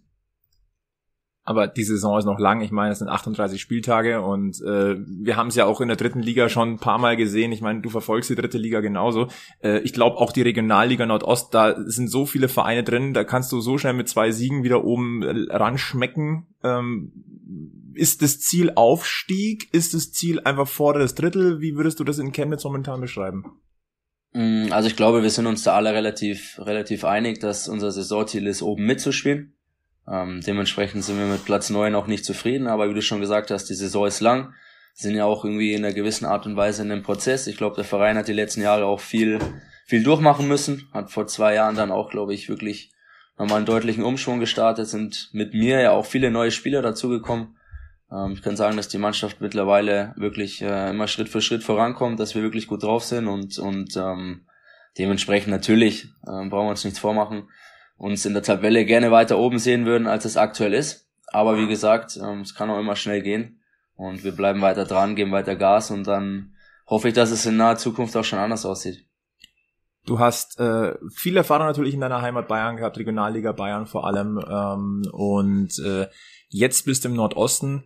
aber 1.50 1.66
die 1.66 1.84
Saison 1.84 2.20
ist 2.20 2.26
noch 2.26 2.38
lang. 2.38 2.62
Ich 2.62 2.70
meine, 2.70 2.92
es 2.92 3.00
sind 3.00 3.08
38 3.08 3.60
Spieltage 3.60 4.22
und 4.22 4.62
äh, 4.62 4.98
wir 5.00 5.36
haben 5.36 5.48
es 5.48 5.56
ja 5.56 5.66
auch 5.66 5.82
in 5.82 5.88
der 5.88 5.98
dritten 5.98 6.22
Liga 6.22 6.48
schon 6.48 6.74
ein 6.74 6.78
paar 6.78 7.00
Mal 7.00 7.18
gesehen. 7.18 7.52
Ich 7.52 7.62
meine, 7.62 7.82
du 7.82 7.90
verfolgst 7.90 8.30
die 8.30 8.36
dritte 8.36 8.60
Liga 8.60 8.82
genauso. 8.82 9.30
Äh, 9.64 9.80
ich 9.80 9.92
glaube 9.92 10.18
auch 10.18 10.32
die 10.32 10.44
Regionalliga 10.44 11.08
Nordost, 11.08 11.52
da 11.56 11.74
sind 11.88 12.12
so 12.12 12.28
viele 12.28 12.50
Vereine 12.50 12.84
drin, 12.84 13.16
da 13.16 13.24
kannst 13.24 13.52
du 13.52 13.62
so 13.62 13.80
schnell 13.80 13.94
mit 13.94 14.08
zwei 14.08 14.30
Siegen 14.30 14.64
wieder 14.64 14.84
oben 14.84 15.24
äh, 15.24 15.56
ranschmecken. 15.56 16.46
Ähm, 16.64 17.14
ist 17.96 18.22
das 18.22 18.40
Ziel 18.40 18.74
Aufstieg? 18.76 19.74
Ist 19.74 19.96
das 19.96 20.12
Ziel 20.12 20.42
einfach 20.42 20.68
vorderes 20.68 21.16
Drittel? 21.16 21.62
Wie 21.62 21.76
würdest 21.76 22.00
du 22.00 22.04
das 22.04 22.20
in 22.20 22.32
Chemnitz 22.32 22.64
momentan 22.64 23.02
beschreiben? 23.02 23.60
Mm, 24.34 24.68
also 24.70 24.88
ich 24.88 24.96
glaube, 24.96 25.24
wir 25.24 25.32
sind 25.32 25.48
uns 25.48 25.64
da 25.64 25.74
alle 25.74 25.94
relativ, 25.94 26.60
relativ 26.60 27.06
einig, 27.06 27.40
dass 27.40 27.68
unser 27.68 27.90
Saisonziel 27.90 28.46
ist, 28.46 28.62
oben 28.62 28.86
mitzuspielen. 28.86 29.56
Ähm, 30.12 30.42
dementsprechend 30.42 31.04
sind 31.04 31.20
wir 31.20 31.26
mit 31.26 31.46
Platz 31.46 31.70
9 31.70 31.94
auch 31.94 32.08
nicht 32.08 32.26
zufrieden, 32.26 32.68
aber 32.68 32.90
wie 32.90 32.94
du 32.94 33.02
schon 33.02 33.22
gesagt 33.22 33.52
hast, 33.52 33.66
die 33.66 33.76
Saison 33.76 34.08
ist 34.08 34.22
lang, 34.22 34.54
sind 34.94 35.16
ja 35.16 35.26
auch 35.26 35.46
irgendwie 35.46 35.74
in 35.74 35.86
einer 35.86 35.94
gewissen 35.94 36.26
Art 36.26 36.46
und 36.46 36.56
Weise 36.56 36.82
in 36.82 36.90
dem 36.90 37.04
Prozess. 37.04 37.48
Ich 37.48 37.58
glaube, 37.58 37.76
der 37.76 37.86
Verein 37.86 38.18
hat 38.18 38.28
die 38.28 38.34
letzten 38.34 38.62
Jahre 38.62 38.86
auch 38.86 39.00
viel, 39.00 39.40
viel 39.86 40.04
durchmachen 40.04 40.48
müssen, 40.48 40.90
hat 40.94 41.12
vor 41.12 41.28
zwei 41.28 41.54
Jahren 41.54 41.76
dann 41.76 41.92
auch, 41.92 42.10
glaube 42.10 42.34
ich, 42.34 42.50
wirklich 42.50 42.92
nochmal 43.38 43.58
einen 43.58 43.66
deutlichen 43.66 44.04
Umschwung 44.04 44.40
gestartet, 44.40 44.88
sind 44.88 45.30
mit 45.32 45.54
mir 45.54 45.80
ja 45.80 45.92
auch 45.92 46.06
viele 46.06 46.32
neue 46.32 46.52
Spieler 46.52 46.82
dazugekommen. 46.82 47.56
Ähm, 48.12 48.34
ich 48.34 48.42
kann 48.42 48.58
sagen, 48.58 48.78
dass 48.78 48.88
die 48.88 48.98
Mannschaft 48.98 49.42
mittlerweile 49.42 50.14
wirklich 50.18 50.62
äh, 50.62 50.90
immer 50.90 51.08
Schritt 51.08 51.30
für 51.30 51.42
Schritt 51.42 51.64
vorankommt, 51.64 52.20
dass 52.20 52.34
wir 52.34 52.42
wirklich 52.42 52.68
gut 52.68 52.82
drauf 52.82 53.04
sind 53.04 53.28
und, 53.28 53.60
und 53.60 53.96
ähm, 53.96 54.48
dementsprechend 54.98 55.52
natürlich 55.52 56.10
ähm, 56.28 56.50
brauchen 56.50 56.66
wir 56.66 56.72
uns 56.72 56.84
nichts 56.84 57.00
vormachen 57.00 57.48
uns 58.00 58.26
in 58.26 58.34
der 58.34 58.44
Tabelle 58.44 58.86
gerne 58.86 59.12
weiter 59.12 59.38
oben 59.38 59.60
sehen 59.60 59.86
würden, 59.86 60.08
als 60.08 60.26
es 60.26 60.38
aktuell 60.38 60.74
ist. 60.74 61.08
Aber 61.28 61.58
wie 61.58 61.68
gesagt, 61.68 62.18
ähm, 62.18 62.42
es 62.42 62.56
kann 62.56 62.70
auch 62.70 62.80
immer 62.80 62.96
schnell 62.96 63.22
gehen. 63.22 63.62
Und 63.96 64.24
wir 64.24 64.32
bleiben 64.32 64.62
weiter 64.62 64.86
dran, 64.86 65.16
geben 65.16 65.34
weiter 65.34 65.58
Gas 65.58 65.92
und 65.92 66.08
dann 66.08 66.56
hoffe 66.88 67.10
ich, 67.10 67.14
dass 67.14 67.32
es 67.32 67.46
in 67.46 67.58
naher 67.58 67.78
Zukunft 67.78 68.16
auch 68.16 68.24
schon 68.24 68.40
anders 68.40 68.66
aussieht. 68.66 69.06
Du 70.06 70.20
hast 70.20 70.58
äh, 70.60 70.96
viel 71.14 71.36
Erfahrung 71.36 71.68
natürlich 71.68 71.94
in 71.94 72.00
deiner 72.00 72.22
Heimat 72.22 72.48
Bayern 72.48 72.78
gehabt, 72.78 72.98
Regionalliga 72.98 73.52
Bayern 73.52 73.86
vor 73.86 74.08
allem. 74.08 74.40
Ähm, 74.50 75.04
und 75.12 75.78
äh, 75.86 76.08
jetzt 76.48 76.86
bist 76.86 77.04
du 77.04 77.10
im 77.10 77.16
Nordosten. 77.16 77.84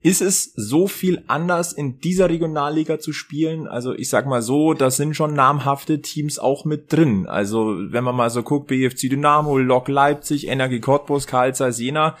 Ist 0.00 0.22
es 0.22 0.52
so 0.54 0.86
viel 0.86 1.24
anders 1.26 1.72
in 1.72 1.98
dieser 1.98 2.28
Regionalliga 2.28 3.00
zu 3.00 3.12
spielen? 3.12 3.66
Also 3.66 3.94
ich 3.94 4.08
sag 4.08 4.26
mal 4.26 4.42
so, 4.42 4.72
da 4.72 4.90
sind 4.90 5.16
schon 5.16 5.34
namhafte 5.34 6.00
Teams 6.00 6.38
auch 6.38 6.64
mit 6.64 6.92
drin. 6.92 7.26
Also 7.26 7.74
wenn 7.76 8.04
man 8.04 8.14
mal 8.14 8.30
so 8.30 8.44
guckt, 8.44 8.68
BFC 8.68 9.10
Dynamo, 9.10 9.58
Lok 9.58 9.88
Leipzig, 9.88 10.46
Energie 10.46 10.78
Cottbus, 10.78 11.26
Karl 11.26 11.52
Jena, 11.52 12.16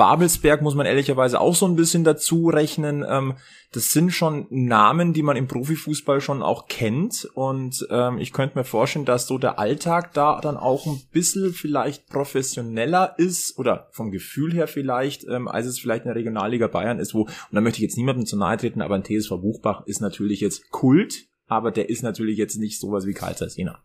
Babelsberg 0.00 0.62
muss 0.62 0.74
man 0.74 0.86
ehrlicherweise 0.86 1.38
auch 1.42 1.54
so 1.54 1.66
ein 1.66 1.76
bisschen 1.76 2.04
dazu 2.04 2.48
rechnen. 2.48 3.04
Ähm, 3.06 3.34
das 3.70 3.92
sind 3.92 4.12
schon 4.12 4.46
Namen, 4.48 5.12
die 5.12 5.22
man 5.22 5.36
im 5.36 5.46
Profifußball 5.46 6.22
schon 6.22 6.42
auch 6.42 6.68
kennt. 6.68 7.28
Und 7.34 7.86
ähm, 7.90 8.16
ich 8.16 8.32
könnte 8.32 8.56
mir 8.56 8.64
vorstellen, 8.64 9.04
dass 9.04 9.26
so 9.26 9.36
der 9.36 9.58
Alltag 9.58 10.14
da 10.14 10.40
dann 10.40 10.56
auch 10.56 10.86
ein 10.86 11.02
bisschen 11.12 11.52
vielleicht 11.52 12.08
professioneller 12.08 13.12
ist 13.18 13.58
oder 13.58 13.88
vom 13.90 14.10
Gefühl 14.10 14.54
her 14.54 14.68
vielleicht, 14.68 15.24
ähm, 15.24 15.48
als 15.48 15.66
es 15.66 15.78
vielleicht 15.78 16.06
in 16.06 16.08
der 16.08 16.16
Regionalliga 16.16 16.68
Bayern 16.68 16.98
ist, 16.98 17.12
wo, 17.12 17.24
und 17.24 17.52
da 17.52 17.60
möchte 17.60 17.76
ich 17.76 17.82
jetzt 17.82 17.98
niemandem 17.98 18.24
zu 18.24 18.38
nahe 18.38 18.56
treten, 18.56 18.80
aber 18.80 18.94
ein 18.94 19.04
TSV 19.04 19.32
Buchbach 19.42 19.86
ist 19.86 20.00
natürlich 20.00 20.40
jetzt 20.40 20.70
Kult, 20.70 21.26
aber 21.46 21.72
der 21.72 21.90
ist 21.90 22.02
natürlich 22.02 22.38
jetzt 22.38 22.56
nicht 22.56 22.80
sowas 22.80 23.04
wie 23.04 23.12
Karl 23.12 23.36
Jena. 23.54 23.80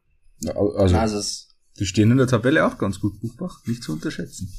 Also, 0.46 0.96
Also 0.96 1.22
die 1.78 1.86
stehen 1.86 2.10
in 2.12 2.18
der 2.18 2.28
Tabelle 2.28 2.66
auch 2.66 2.78
ganz 2.78 3.02
gut, 3.02 3.20
Buchbach, 3.20 3.60
nicht 3.66 3.84
zu 3.84 3.92
unterschätzen. 3.92 4.50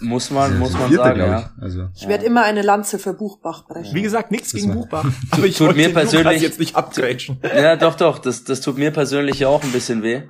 Muss 0.00 0.30
man, 0.30 0.58
muss 0.58 0.72
man 0.72 0.88
Vierter, 0.88 1.04
sagen, 1.04 1.20
ja. 1.20 1.38
ich. 1.56 1.62
Also, 1.62 1.88
Ich 1.94 2.06
werde 2.08 2.24
immer 2.24 2.42
eine 2.44 2.62
Lanze 2.62 2.98
für 2.98 3.14
Buchbach 3.14 3.66
brechen. 3.66 3.94
Wie 3.94 4.02
gesagt, 4.02 4.30
nichts 4.30 4.52
gegen 4.52 4.74
Buchbach. 4.74 5.04
Aber 5.30 5.44
ich 5.46 5.56
tut 5.56 5.74
mir 5.76 5.92
persönlich- 5.92 6.42
jetzt 6.42 6.58
nicht 6.60 6.76
abgrätschen. 6.76 7.38
Ja, 7.42 7.76
doch, 7.76 7.94
doch. 7.94 8.18
Das, 8.18 8.44
das 8.44 8.60
tut 8.60 8.78
mir 8.78 8.90
persönlich 8.90 9.38
ja 9.40 9.48
auch 9.48 9.62
ein 9.62 9.72
bisschen 9.72 10.02
weh, 10.02 10.22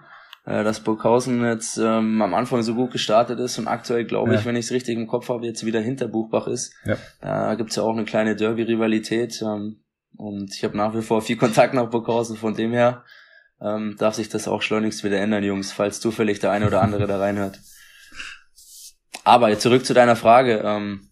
äh, 0.44 0.62
dass 0.64 0.80
Burghausen 0.80 1.44
jetzt 1.44 1.78
ähm, 1.78 2.22
am 2.22 2.34
Anfang 2.34 2.62
so 2.62 2.74
gut 2.74 2.92
gestartet 2.92 3.40
ist 3.40 3.58
und 3.58 3.66
aktuell, 3.68 4.04
glaube 4.04 4.34
ich, 4.34 4.40
Ja. 4.40 4.46
wenn 4.46 4.56
ich 4.56 4.66
es 4.66 4.72
richtig 4.72 4.96
im 4.96 5.06
Kopf 5.06 5.28
habe, 5.28 5.44
jetzt 5.46 5.66
wieder 5.66 5.80
hinter 5.80 6.06
Buchbach 6.08 6.46
ist. 6.46 6.72
Ja. 6.84 6.96
Da 7.20 7.54
gibt's 7.56 7.76
ja 7.76 7.82
auch 7.82 7.92
eine 7.92 8.04
kleine 8.04 8.36
Derby-Rivalität 8.36 9.42
ähm, 9.42 9.80
und 10.16 10.54
ich 10.54 10.62
habe 10.64 10.76
nach 10.76 10.94
wie 10.94 11.02
vor 11.02 11.22
viel 11.22 11.36
Kontakt 11.36 11.74
nach 11.74 11.90
Burghausen, 11.90 12.36
von 12.36 12.54
dem 12.54 12.72
her 12.72 13.02
ähm, 13.60 13.96
darf 13.98 14.14
sich 14.14 14.28
das 14.28 14.48
auch 14.48 14.62
schleunigst 14.62 15.02
wieder 15.02 15.18
ändern, 15.18 15.42
Jungs, 15.42 15.72
falls 15.72 15.98
zufällig 16.00 16.38
der 16.40 16.50
eine 16.52 16.66
oder 16.66 16.82
andere 16.82 17.06
da 17.06 17.18
reinhört. 17.18 17.58
Aber 19.26 19.48
jetzt 19.48 19.62
zurück 19.62 19.84
zu 19.84 19.92
deiner 19.92 20.14
Frage. 20.14 20.62
Ähm, 20.64 21.10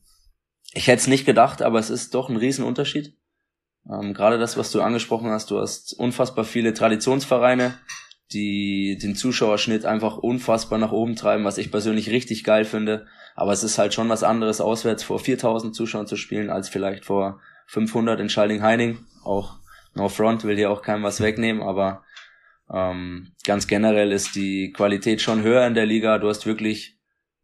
ich 0.73 0.87
hätte 0.87 1.01
es 1.01 1.09
nicht 1.09 1.27
gedacht, 1.27 1.63
aber 1.63 1.81
es 1.81 1.91
ist 1.91 2.15
doch 2.15 2.29
ein 2.29 2.37
Riesenunterschied. 2.37 3.19
Ähm, 3.91 4.15
Gerade 4.15 4.39
das, 4.39 4.57
was 4.57 4.71
du 4.71 4.83
angesprochen 4.83 5.31
hast, 5.31 5.51
du 5.51 5.59
hast 5.59 5.95
unfassbar 5.95 6.45
viele 6.45 6.75
Traditionsvereine, 6.75 7.75
die 8.33 8.99
den 9.03 9.17
Zuschauerschnitt 9.17 9.85
einfach 9.85 10.17
unfassbar 10.17 10.79
nach 10.79 10.93
oben 10.93 11.17
treiben, 11.17 11.43
was 11.43 11.59
ich 11.59 11.73
persönlich 11.73 12.09
richtig 12.09 12.45
geil 12.45 12.65
finde. 12.65 13.09
Aber 13.35 13.51
es 13.51 13.65
ist 13.65 13.79
halt 13.79 13.95
schon 13.95 14.09
was 14.09 14.23
anderes, 14.23 14.61
auswärts 14.61 15.03
vor 15.03 15.19
4000 15.19 15.75
Zuschauern 15.75 16.07
zu 16.07 16.15
spielen, 16.15 16.51
als 16.51 16.69
vielleicht 16.69 17.05
vor 17.05 17.41
500 17.67 18.21
in 18.21 18.29
Schalding-Heining. 18.29 19.01
Auch 19.25 19.57
No 19.95 20.09
Front 20.09 20.45
will 20.45 20.57
hier 20.57 20.71
auch 20.71 20.83
keinem 20.83 21.03
was 21.03 21.21
wegnehmen, 21.21 21.65
aber 21.65 22.05
ähm, 22.73 23.33
ganz 23.45 23.67
generell 23.67 24.13
ist 24.13 24.37
die 24.37 24.71
Qualität 24.71 25.21
schon 25.21 25.43
höher 25.43 25.67
in 25.67 25.75
der 25.75 25.85
Liga. 25.85 26.19
Du 26.19 26.29
hast 26.29 26.47
wirklich, 26.47 26.94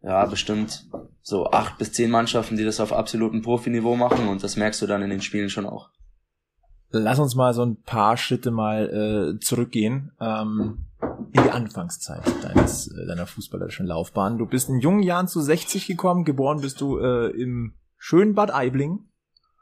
ja, 0.03 0.25
bestimmt 0.27 0.87
so 1.23 1.51
acht 1.51 1.79
bis 1.79 1.93
zehn 1.93 2.11
Mannschaften, 2.11 2.57
die 2.57 2.65
das 2.65 2.81
auf 2.81 2.93
absolutem 2.93 3.43
Profiniveau 3.43 3.97
machen 3.97 4.29
und 4.29 4.43
das 4.43 4.57
merkst 4.57 4.81
du 4.83 4.87
dann 4.87 5.03
in 5.03 5.11
den 5.11 5.21
Spielen 5.21 5.51
schon 5.51 5.67
auch. 5.67 5.91
Lass 6.93 7.21
uns 7.21 7.37
mal 7.37 7.55
so 7.55 7.65
ein 7.65 7.83
paar 7.83 8.17
Schritte 8.17 8.51
mal 8.51 9.37
äh, 9.37 9.41
zurückgehen 9.41 10.11
ähm, 10.21 10.87
in 11.33 11.43
die 11.45 11.51
Anfangszeit 11.51 12.25
deines, 12.43 12.89
äh, 12.89 13.07
deiner 13.07 13.27
fußballerischen 13.27 13.87
Laufbahn. 13.87 14.39
Du 14.39 14.47
bist 14.47 14.69
in 14.69 14.81
jungen 14.81 15.03
Jahren 15.03 15.29
zu 15.29 15.41
60 15.41 15.87
gekommen, 15.87 16.25
geboren 16.25 16.61
bist 16.61 16.81
du 16.81 16.99
äh, 16.99 17.31
im 17.31 17.75
schönen 17.97 18.35
Bad 18.35 18.53
Aibling. 18.53 19.09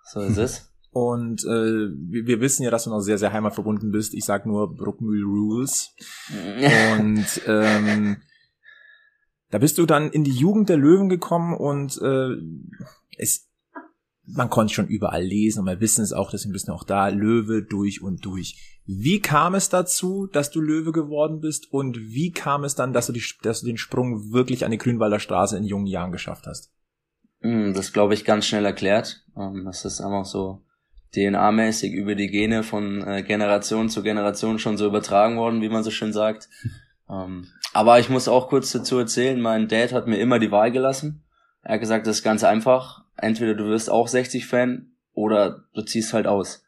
So 0.04 0.20
ist 0.20 0.38
es. 0.38 0.72
Und 0.90 1.44
äh, 1.44 1.90
wir, 1.90 2.26
wir 2.26 2.40
wissen 2.40 2.62
ja, 2.62 2.70
dass 2.70 2.84
du 2.84 2.90
noch 2.90 3.00
sehr, 3.00 3.18
sehr 3.18 3.32
heimatverbunden 3.32 3.92
bist. 3.92 4.14
Ich 4.14 4.24
sag 4.24 4.46
nur 4.46 4.74
Bruckmühl 4.74 5.22
Rules. 5.22 5.94
Und 6.98 7.26
ähm, 7.46 8.16
da 9.50 9.58
bist 9.58 9.78
du 9.78 9.86
dann 9.86 10.10
in 10.10 10.24
die 10.24 10.32
Jugend 10.32 10.68
der 10.68 10.76
Löwen 10.76 11.08
gekommen 11.08 11.54
und 11.56 12.00
äh, 12.02 12.36
es 13.16 13.48
man 14.30 14.50
konnte 14.50 14.74
schon 14.74 14.88
überall 14.88 15.22
lesen 15.22 15.60
und 15.60 15.66
wir 15.66 15.80
wissen 15.80 16.02
es 16.02 16.12
auch, 16.12 16.30
deswegen 16.30 16.52
bist 16.52 16.68
du 16.68 16.72
auch 16.72 16.84
da, 16.84 17.08
Löwe 17.08 17.62
durch 17.62 18.02
und 18.02 18.24
durch. 18.24 18.80
Wie 18.84 19.20
kam 19.20 19.54
es 19.54 19.68
dazu, 19.68 20.26
dass 20.26 20.50
du 20.50 20.60
Löwe 20.60 20.92
geworden 20.92 21.40
bist 21.40 21.72
und 21.72 21.98
wie 21.98 22.30
kam 22.30 22.64
es 22.64 22.74
dann, 22.74 22.92
dass 22.92 23.06
du, 23.06 23.12
die, 23.12 23.22
dass 23.42 23.60
du 23.60 23.66
den 23.66 23.78
Sprung 23.78 24.32
wirklich 24.32 24.64
an 24.64 24.70
die 24.70 24.78
Grünwalder 24.78 25.18
Straße 25.18 25.56
in 25.56 25.64
jungen 25.64 25.86
Jahren 25.86 26.12
geschafft 26.12 26.46
hast? 26.46 26.72
Mm, 27.40 27.72
Das 27.72 27.92
glaube 27.92 28.14
ich 28.14 28.24
ganz 28.24 28.46
schnell 28.46 28.64
erklärt. 28.64 29.24
Ähm, 29.36 29.64
Das 29.64 29.84
ist 29.84 30.00
einfach 30.00 30.26
so 30.26 30.62
DNA-mäßig 31.14 31.92
über 31.92 32.14
die 32.14 32.28
Gene 32.28 32.62
von 32.62 33.02
äh, 33.06 33.22
Generation 33.22 33.88
zu 33.88 34.02
Generation 34.02 34.58
schon 34.58 34.76
so 34.76 34.86
übertragen 34.86 35.38
worden, 35.38 35.62
wie 35.62 35.70
man 35.70 35.82
so 35.82 35.90
schön 35.90 36.12
sagt. 36.12 36.48
Ähm, 37.10 37.48
Aber 37.72 37.98
ich 37.98 38.08
muss 38.08 38.28
auch 38.28 38.48
kurz 38.48 38.72
dazu 38.72 38.98
erzählen, 38.98 39.40
mein 39.40 39.68
Dad 39.68 39.92
hat 39.92 40.06
mir 40.06 40.18
immer 40.18 40.38
die 40.38 40.50
Wahl 40.50 40.70
gelassen. 40.70 41.24
Er 41.62 41.74
hat 41.74 41.80
gesagt, 41.80 42.06
das 42.06 42.18
ist 42.18 42.22
ganz 42.22 42.44
einfach. 42.44 43.04
Entweder 43.16 43.54
du 43.54 43.66
wirst 43.66 43.90
auch 43.90 44.08
60-Fan 44.08 44.92
oder 45.12 45.64
du 45.74 45.82
ziehst 45.82 46.12
halt 46.12 46.26
aus. 46.26 46.62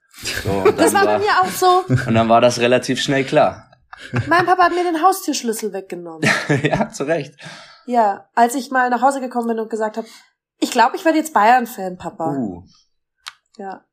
So, 0.44 0.64
Das 0.76 0.92
war 0.92 1.04
bei 1.04 1.18
mir 1.18 1.40
auch 1.40 1.49
so. 1.49 1.85
und 1.88 2.14
dann 2.14 2.28
war 2.28 2.40
das 2.40 2.59
relativ 2.59 3.00
schnell 3.00 3.25
klar. 3.25 3.70
Mein 4.26 4.47
Papa 4.47 4.64
hat 4.64 4.73
mir 4.73 4.85
den 4.85 5.02
Haustürschlüssel 5.02 5.73
weggenommen. 5.73 6.28
ja, 6.62 6.88
zu 6.88 7.04
Recht. 7.04 7.35
Ja, 7.87 8.28
als 8.35 8.54
ich 8.54 8.70
mal 8.70 8.90
nach 8.90 9.02
Hause 9.02 9.20
gekommen 9.20 9.49
bin 9.49 9.59
und 9.59 9.70
gesagt 9.70 9.97
habe, 9.97 10.06
ich 10.59 10.70
glaube, 10.70 10.97
ich 10.97 11.04
werde 11.04 11.18
jetzt 11.18 11.32
Bayern-Fan, 11.35 11.97
Papa. 11.97 12.35
Uh. 12.37 12.64
Ja. 13.56 13.85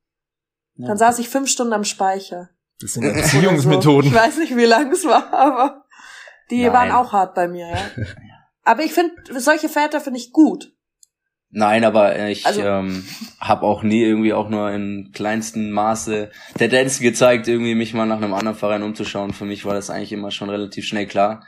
Ja. 0.76 0.88
Dann 0.88 0.98
saß 0.98 1.20
ich 1.20 1.30
fünf 1.30 1.50
Stunden 1.50 1.74
am 1.74 1.84
Speicher. 1.84 2.50
Das 2.80 2.94
sind 2.94 3.04
ja 3.04 3.10
Erziehungsmethoden. 3.10 4.12
So. 4.12 4.16
Ich 4.16 4.24
weiß 4.24 4.38
nicht, 4.38 4.56
wie 4.56 4.66
lang 4.66 4.92
es 4.92 5.06
war, 5.06 5.34
aber 5.34 5.86
die 6.50 6.64
Nein. 6.64 6.74
waren 6.74 6.92
auch 6.92 7.14
hart 7.14 7.36
bei 7.36 7.48
mir, 7.48 7.68
ja. 7.70 7.78
Aber 8.64 8.84
ich 8.84 8.94
finde, 8.94 9.14
solche 9.40 9.70
Väter 9.70 10.02
finde 10.02 10.20
ich 10.20 10.32
gut. 10.34 10.74
Nein, 11.50 11.86
aber 11.86 12.28
ich 12.28 12.46
Also- 12.46 12.62
ähm, 12.62 13.06
habe 13.40 13.62
auch 13.66 13.82
nie 13.82 14.04
irgendwie 14.04 14.34
auch 14.34 14.50
nur 14.50 14.70
im 14.72 15.12
kleinsten 15.14 15.72
Maße 15.72 16.30
Tendenzen 16.58 17.04
gezeigt, 17.04 17.48
irgendwie 17.48 17.74
mich 17.76 17.94
mal 17.94 18.06
nach 18.06 18.18
einem 18.18 18.34
anderen 18.34 18.58
Verein 18.58 18.84
umzuschauen. 18.84 19.32
Für 19.32 19.46
mich 19.46 19.64
war 19.64 19.74
das 19.74 19.90
eigentlich 19.90 20.12
immer 20.12 20.32
schon 20.32 20.50
relativ 20.50 20.86
schnell 20.86 21.06
klar. 21.08 21.46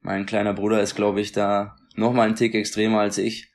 Mein 0.00 0.24
kleiner 0.24 0.54
Bruder 0.54 0.80
ist, 0.80 0.94
glaube 0.94 1.20
ich, 1.20 1.32
da 1.32 1.76
noch 1.94 2.14
mal 2.14 2.22
einen 2.26 2.34
Tick 2.36 2.54
extremer 2.54 3.00
als 3.00 3.18
ich. 3.18 3.52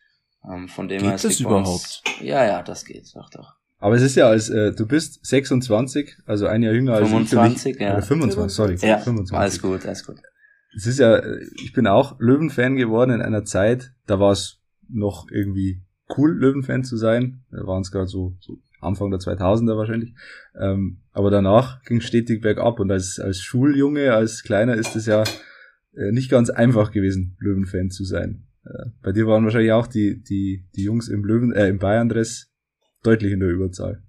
Ähm, 0.47 0.67
von 0.69 0.87
dem 0.87 0.99
Geht 0.99 1.07
her 1.07 1.15
es 1.15 1.23
das 1.23 1.41
uns- 1.41 2.03
Ja, 2.21 2.45
ja, 2.45 2.61
das 2.61 2.85
geht, 2.85 3.07
doch, 3.15 3.31
doch. 3.31 3.55
aber 3.79 3.95
es 3.95 4.03
ist 4.03 4.15
ja 4.15 4.27
als, 4.29 4.49
äh, 4.49 4.73
du 4.73 4.85
bist 4.85 5.25
26, 5.25 6.15
also 6.27 6.45
ein 6.45 6.61
Jahr 6.61 6.73
jünger 6.73 6.93
als 6.93 7.09
25, 7.09 7.75
ich. 7.75 7.81
ja. 7.81 7.93
Oder 7.93 8.03
25, 8.03 8.55
sorry. 8.55 8.75
Ja, 8.81 8.99
25. 8.99 9.35
alles 9.35 9.59
gut, 9.61 9.83
alles 9.87 10.05
gut. 10.05 10.17
Es 10.75 10.85
ist 10.85 10.99
ja, 10.99 11.21
ich 11.61 11.73
bin 11.73 11.87
auch 11.87 12.19
Löwen-Fan 12.19 12.75
geworden 12.75 13.11
in 13.11 13.21
einer 13.21 13.45
Zeit, 13.45 13.93
da 14.05 14.19
war 14.19 14.31
es 14.31 14.59
noch 14.89 15.27
irgendwie 15.31 15.81
cool, 16.15 16.31
Löwen-Fan 16.37 16.83
zu 16.83 16.97
sein. 16.97 17.43
Da 17.51 17.65
waren 17.65 17.81
es 17.81 17.91
gerade 17.91 18.07
so, 18.07 18.35
so 18.39 18.57
Anfang 18.79 19.11
der 19.11 19.19
2000er 19.19 19.77
wahrscheinlich. 19.77 20.13
Ähm, 20.59 21.01
aber 21.11 21.31
danach 21.31 21.81
ging 21.83 22.01
stetig 22.01 22.41
bergab 22.41 22.79
und 22.79 22.91
als, 22.91 23.19
als 23.19 23.41
Schuljunge, 23.41 24.13
als 24.13 24.43
Kleiner 24.43 24.75
ist 24.75 24.95
es 24.95 25.05
ja 25.05 25.23
äh, 25.95 26.11
nicht 26.11 26.29
ganz 26.29 26.49
einfach 26.49 26.91
gewesen, 26.91 27.35
Löwen-Fan 27.39 27.89
zu 27.89 28.05
sein. 28.05 28.47
Äh, 28.65 28.89
bei 29.01 29.11
dir 29.11 29.27
waren 29.27 29.43
wahrscheinlich 29.43 29.71
auch 29.71 29.87
die, 29.87 30.21
die, 30.21 30.67
die 30.75 30.83
Jungs 30.83 31.07
im 31.07 31.23
Löwen, 31.23 31.53
äh, 31.53 31.67
im 31.67 31.79
Bayern-Dress 31.79 32.51
deutlich 33.03 33.33
in 33.33 33.39
der 33.39 33.49
Überzahl. 33.49 34.03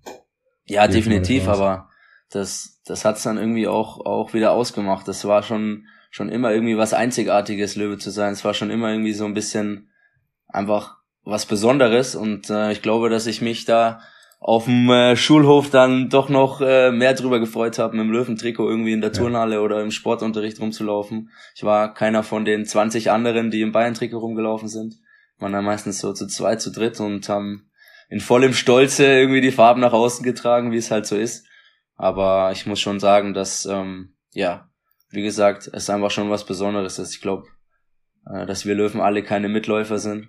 Ja, 0.65 0.87
definitiv, 0.87 1.49
aber 1.49 1.89
das, 2.31 2.83
das 2.85 3.05
hat's 3.05 3.23
dann 3.23 3.39
irgendwie 3.39 3.67
auch, 3.67 4.05
auch 4.05 4.35
wieder 4.35 4.53
ausgemacht. 4.53 5.09
Das 5.09 5.25
war 5.25 5.43
schon, 5.43 5.87
schon 6.11 6.29
immer 6.29 6.53
irgendwie 6.53 6.77
was 6.77 6.95
Einzigartiges, 6.95 7.77
Löwe 7.77 7.99
zu 7.99 8.11
sein. 8.11 8.33
Es 8.33 8.45
war 8.45 8.55
schon 8.55 8.71
immer 8.71 8.91
irgendwie 8.91 9.13
so 9.13 9.25
ein 9.25 9.35
bisschen 9.35 9.91
einfach 10.49 10.97
was 11.25 11.47
Besonderes 11.47 12.15
und 12.15 12.49
äh, 12.49 12.73
ich 12.73 12.81
glaube, 12.83 13.11
dass 13.11 13.27
ich 13.27 13.43
mich 13.43 13.65
da 13.65 14.01
auf 14.41 14.65
dem 14.65 14.89
äh, 14.89 15.17
Schulhof 15.17 15.69
dann 15.69 16.09
doch 16.09 16.29
noch 16.29 16.61
äh, 16.61 16.91
mehr 16.93 17.15
drüber 17.15 17.41
gefreut 17.41 17.79
habe, 17.79 17.97
mit 17.97 18.05
dem 18.07 18.13
Löwentrikot 18.13 18.69
irgendwie 18.69 18.93
in 18.93 19.01
der 19.01 19.13
Ja. 19.13 19.19
Turnhalle 19.19 19.61
oder 19.61 19.83
im 19.83 19.91
Sportunterricht 19.91 20.61
rumzulaufen. 20.61 21.31
Ich 21.55 21.65
war 21.65 21.93
keiner 21.93 22.23
von 22.23 22.45
den 22.45 22.65
20 22.65 23.11
anderen, 23.11 23.51
die 23.51 23.63
im 23.63 23.73
Bayern-Trikot 23.73 24.19
rumgelaufen 24.19 24.69
sind. 24.69 24.95
Waren 25.39 25.53
dann 25.53 25.65
meistens 25.65 25.99
so 25.99 26.13
zu 26.13 26.27
zweit, 26.29 26.61
zu 26.61 26.71
dritt 26.71 27.01
und 27.01 27.29
haben 27.29 27.69
in 28.09 28.21
vollem 28.21 28.55
Stolze 28.55 29.05
irgendwie 29.07 29.41
die 29.41 29.53
Farben 29.53 29.81
nach 29.81 29.93
außen 29.93 30.25
getragen, 30.25 30.73
wie 30.73 30.79
es 30.79 30.91
halt 30.91 31.07
so 31.07 31.17
ist. 31.17 31.45
Aber 31.97 32.53
ich 32.53 32.65
muss 32.65 32.81
schon 32.81 33.01
sagen, 33.01 33.35
dass, 33.35 33.67
ähm, 33.67 34.15
ja, 34.33 34.71
wie 35.11 35.23
gesagt, 35.23 35.69
es 35.73 35.91
einfach 35.91 36.11
schon 36.11 36.31
was 36.31 36.45
Besonderes 36.45 36.99
ist. 36.99 37.15
Ich 37.15 37.21
glaube, 37.21 37.47
äh, 38.27 38.47
dass 38.47 38.65
wir 38.67 38.75
Löwen 38.75 39.01
alle 39.01 39.23
keine 39.23 39.49
Mitläufer 39.49 39.99
sind. 39.99 40.29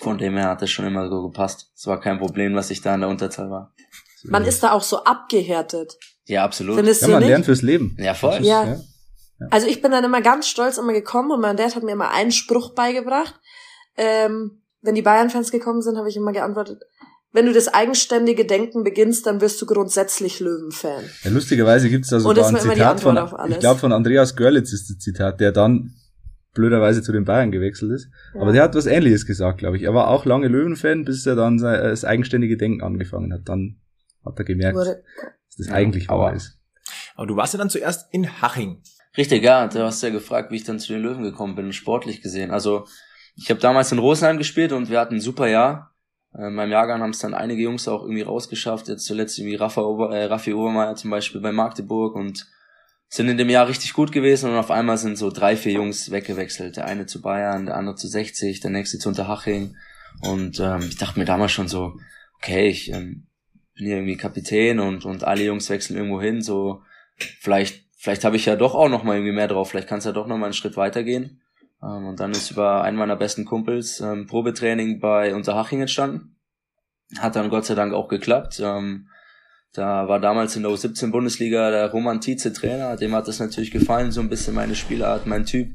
Von 0.00 0.18
dem 0.18 0.36
her 0.36 0.48
hat 0.48 0.62
es 0.62 0.70
schon 0.70 0.86
immer 0.86 1.08
so 1.08 1.22
gepasst. 1.28 1.70
Es 1.74 1.86
war 1.86 2.00
kein 2.00 2.18
Problem, 2.18 2.54
dass 2.54 2.70
ich 2.70 2.80
da 2.80 2.94
in 2.94 3.00
der 3.00 3.08
Unterzahl 3.10 3.50
war. 3.50 3.74
Man 4.24 4.44
ist 4.44 4.62
da 4.62 4.72
auch 4.72 4.82
so 4.82 5.02
abgehärtet. 5.04 5.96
Ja, 6.26 6.44
absolut. 6.44 6.76
Findest 6.76 7.02
ja, 7.02 7.06
du 7.08 7.12
man 7.14 7.20
nicht? 7.20 7.28
lernt 7.30 7.44
fürs 7.44 7.62
Leben. 7.62 7.96
Ja, 7.98 8.14
voll. 8.14 8.40
Ist- 8.40 8.46
Ja. 8.46 8.76
Also 9.50 9.66
ich 9.66 9.82
bin 9.82 9.90
dann 9.90 10.04
immer 10.04 10.20
ganz 10.22 10.46
stolz 10.46 10.78
immer 10.78 10.92
gekommen 10.92 11.32
und 11.32 11.40
mein 11.40 11.56
Dad 11.56 11.74
hat 11.74 11.82
mir 11.82 11.92
immer 11.92 12.12
einen 12.12 12.30
Spruch 12.30 12.74
beigebracht. 12.74 13.34
Ähm, 13.96 14.62
wenn 14.82 14.94
die 14.94 15.02
Bayern-Fans 15.02 15.50
gekommen 15.50 15.82
sind, 15.82 15.96
habe 15.98 16.08
ich 16.08 16.16
immer 16.16 16.32
geantwortet, 16.32 16.82
wenn 17.32 17.46
du 17.46 17.52
das 17.52 17.68
eigenständige 17.68 18.44
Denken 18.44 18.84
beginnst, 18.84 19.26
dann 19.26 19.40
wirst 19.40 19.60
du 19.62 19.66
grundsätzlich 19.66 20.40
Löwen-Fan. 20.40 21.04
Ja, 21.24 21.30
lustigerweise 21.30 21.88
gibt's 21.88 22.08
da 22.10 22.20
sogar 22.20 22.46
ein 22.46 22.56
Zitat 22.58 23.00
von, 23.00 23.18
ich 23.48 23.58
glaube 23.58 23.80
von 23.80 23.92
Andreas 23.92 24.36
Görlitz 24.36 24.72
ist 24.72 24.90
das 24.90 24.98
Zitat, 24.98 25.40
der 25.40 25.52
dann 25.52 25.94
blöderweise 26.54 27.02
zu 27.02 27.12
den 27.12 27.24
Bayern 27.24 27.50
gewechselt 27.50 27.92
ist. 27.92 28.08
Ja. 28.34 28.42
Aber 28.42 28.52
der 28.52 28.62
hat 28.62 28.74
was 28.74 28.84
ähnliches 28.86 29.24
gesagt, 29.26 29.58
glaube 29.58 29.76
ich. 29.78 29.82
Er 29.84 29.94
war 29.94 30.08
auch 30.08 30.26
lange 30.26 30.48
Löwen-Fan, 30.48 31.04
bis 31.04 31.24
er 31.26 31.34
dann 31.34 31.58
sein, 31.58 31.80
äh, 31.80 31.88
das 31.88 32.04
eigenständige 32.04 32.56
Denken 32.58 32.82
angefangen 32.82 33.32
hat. 33.32 33.48
Dann 33.48 33.80
hat 34.24 34.38
er 34.38 34.44
gemerkt, 34.44 34.76
Wurde, 34.76 35.02
dass 35.46 35.56
das 35.56 35.66
Ja, 35.68 35.72
eigentlich 35.74 36.08
wahr 36.08 36.28
aber- 36.28 36.36
ist. 36.36 36.58
Aber 37.14 37.26
du 37.26 37.36
warst 37.36 37.54
ja 37.54 37.58
dann 37.58 37.70
zuerst 37.70 38.12
in 38.12 38.42
Haching. 38.42 38.82
Richtig, 39.16 39.42
ja, 39.42 39.66
du 39.68 39.80
hast 39.80 40.02
ja 40.02 40.10
gefragt, 40.10 40.50
wie 40.50 40.56
ich 40.56 40.64
dann 40.64 40.78
zu 40.78 40.92
den 40.92 41.02
Löwen 41.02 41.22
gekommen 41.22 41.54
bin, 41.54 41.72
sportlich 41.72 42.22
gesehen. 42.22 42.50
Also 42.50 42.86
ich 43.36 43.50
habe 43.50 43.60
damals 43.60 43.92
in 43.92 43.98
Rosenheim 43.98 44.38
gespielt 44.38 44.72
und 44.72 44.90
wir 44.90 45.00
hatten 45.00 45.14
ein 45.16 45.20
super 45.20 45.46
Jahr. 45.48 45.91
Äh, 46.34 46.48
In 46.48 46.54
meinem 46.54 46.72
Jahrgang 46.72 47.00
haben 47.00 47.10
es 47.10 47.18
dann 47.18 47.34
einige 47.34 47.62
Jungs 47.62 47.88
auch 47.88 48.02
irgendwie 48.02 48.22
rausgeschafft. 48.22 48.88
Jetzt 48.88 49.04
zuletzt 49.04 49.38
irgendwie 49.38 49.56
Rafa 49.56 49.82
Ober, 49.82 50.14
äh, 50.14 50.24
Raffi 50.24 50.54
Obermeier 50.54 50.94
zum 50.96 51.10
Beispiel 51.10 51.40
bei 51.40 51.52
Magdeburg 51.52 52.14
und 52.14 52.46
sind 53.08 53.28
in 53.28 53.36
dem 53.36 53.50
Jahr 53.50 53.68
richtig 53.68 53.92
gut 53.92 54.10
gewesen 54.10 54.50
und 54.50 54.56
auf 54.56 54.70
einmal 54.70 54.96
sind 54.96 55.18
so 55.18 55.30
drei, 55.30 55.54
vier 55.54 55.72
Jungs 55.72 56.10
weggewechselt. 56.10 56.78
Der 56.78 56.86
eine 56.86 57.04
zu 57.04 57.20
Bayern, 57.20 57.66
der 57.66 57.76
andere 57.76 57.94
zu 57.94 58.08
60, 58.08 58.60
der 58.60 58.70
nächste 58.70 58.98
zu 58.98 59.10
Unterhaching. 59.10 59.76
Und 60.22 60.60
ähm, 60.60 60.80
ich 60.88 60.96
dachte 60.96 61.18
mir 61.18 61.26
damals 61.26 61.52
schon 61.52 61.68
so, 61.68 61.98
okay, 62.38 62.68
ich 62.68 62.90
ähm, 62.90 63.26
bin 63.74 63.86
hier 63.86 63.96
irgendwie 63.96 64.16
Kapitän 64.16 64.80
und, 64.80 65.04
und 65.04 65.24
alle 65.24 65.44
Jungs 65.44 65.68
wechseln 65.68 65.96
irgendwo 65.96 66.22
hin, 66.22 66.40
so 66.40 66.82
vielleicht, 67.40 67.84
vielleicht 67.98 68.24
habe 68.24 68.36
ich 68.36 68.46
ja 68.46 68.56
doch 68.56 68.74
auch 68.74 68.88
noch 68.88 69.04
mal 69.04 69.16
irgendwie 69.16 69.32
mehr 69.32 69.48
drauf, 69.48 69.70
vielleicht 69.70 69.88
kann 69.88 69.98
es 69.98 70.04
ja 70.04 70.12
doch 70.12 70.26
noch 70.26 70.38
mal 70.38 70.46
einen 70.46 70.54
Schritt 70.54 70.76
weitergehen. 70.76 71.41
Ähm, 71.82 72.06
und 72.06 72.20
dann 72.20 72.32
ist 72.32 72.50
über 72.50 72.82
einen 72.82 72.96
meiner 72.96 73.16
besten 73.16 73.44
Kumpels 73.44 74.00
ähm, 74.00 74.26
Probetraining 74.26 75.00
bei 75.00 75.34
Unterhaching 75.34 75.80
entstanden. 75.80 76.36
Hat 77.18 77.36
dann 77.36 77.50
Gott 77.50 77.66
sei 77.66 77.74
Dank 77.74 77.92
auch 77.92 78.08
geklappt. 78.08 78.60
Ähm, 78.64 79.08
da 79.72 80.06
war 80.06 80.20
damals 80.20 80.54
in 80.54 80.62
der 80.62 80.72
U17 80.72 81.10
Bundesliga 81.10 81.70
der 81.70 81.90
Roman 81.90 82.20
Tietze 82.20 82.52
Trainer, 82.52 82.96
dem 82.96 83.14
hat 83.14 83.26
das 83.26 83.40
natürlich 83.40 83.70
gefallen, 83.70 84.12
so 84.12 84.20
ein 84.20 84.28
bisschen 84.28 84.54
meine 84.54 84.74
Spielart, 84.74 85.26
mein 85.26 85.46
Typ. 85.46 85.70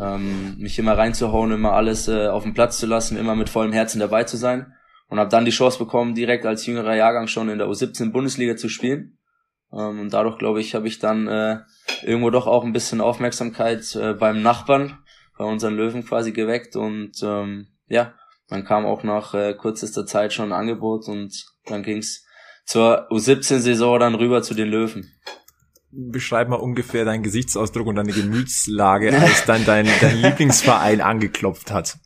Ähm, 0.00 0.56
mich 0.58 0.78
immer 0.78 0.96
reinzuhauen, 0.96 1.52
immer 1.52 1.72
alles 1.72 2.08
äh, 2.08 2.26
auf 2.28 2.44
den 2.44 2.54
Platz 2.54 2.78
zu 2.78 2.86
lassen, 2.86 3.16
immer 3.16 3.36
mit 3.36 3.48
vollem 3.48 3.72
Herzen 3.72 4.00
dabei 4.00 4.24
zu 4.24 4.36
sein. 4.36 4.72
Und 5.08 5.18
habe 5.18 5.30
dann 5.30 5.44
die 5.44 5.50
Chance 5.50 5.78
bekommen, 5.78 6.14
direkt 6.14 6.46
als 6.46 6.66
jüngerer 6.66 6.96
Jahrgang 6.96 7.26
schon 7.26 7.48
in 7.48 7.58
der 7.58 7.68
U17 7.68 8.10
Bundesliga 8.10 8.56
zu 8.56 8.68
spielen. 8.68 9.18
Ähm, 9.72 10.00
und 10.00 10.12
dadurch, 10.12 10.38
glaube 10.38 10.60
ich, 10.60 10.74
habe 10.74 10.88
ich 10.88 10.98
dann 10.98 11.28
äh, 11.28 11.58
irgendwo 12.02 12.30
doch 12.30 12.46
auch 12.46 12.64
ein 12.64 12.72
bisschen 12.72 13.00
Aufmerksamkeit 13.00 13.94
äh, 13.96 14.14
beim 14.14 14.42
Nachbarn, 14.42 14.98
bei 15.36 15.44
unseren 15.44 15.76
Löwen 15.76 16.04
quasi 16.04 16.32
geweckt. 16.32 16.76
Und 16.76 17.22
ähm, 17.22 17.68
ja, 17.88 18.14
dann 18.48 18.64
kam 18.64 18.86
auch 18.86 19.02
nach 19.02 19.34
äh, 19.34 19.54
kürzester 19.54 20.06
Zeit 20.06 20.32
schon 20.32 20.52
ein 20.52 20.58
Angebot 20.58 21.08
und 21.08 21.44
dann 21.66 21.82
ging's 21.82 22.24
zur 22.66 23.10
U17-Saison 23.10 24.00
dann 24.00 24.14
rüber 24.14 24.42
zu 24.42 24.54
den 24.54 24.68
Löwen. 24.68 25.12
Beschreib 25.90 26.48
mal 26.48 26.56
ungefähr 26.56 27.04
deinen 27.04 27.22
Gesichtsausdruck 27.22 27.86
und 27.86 27.96
deine 27.96 28.12
Gemütslage, 28.12 29.16
als 29.20 29.44
dann 29.44 29.64
dein, 29.64 29.86
dein 30.00 30.18
Lieblingsverein 30.18 31.00
angeklopft 31.00 31.70
hat. 31.70 31.98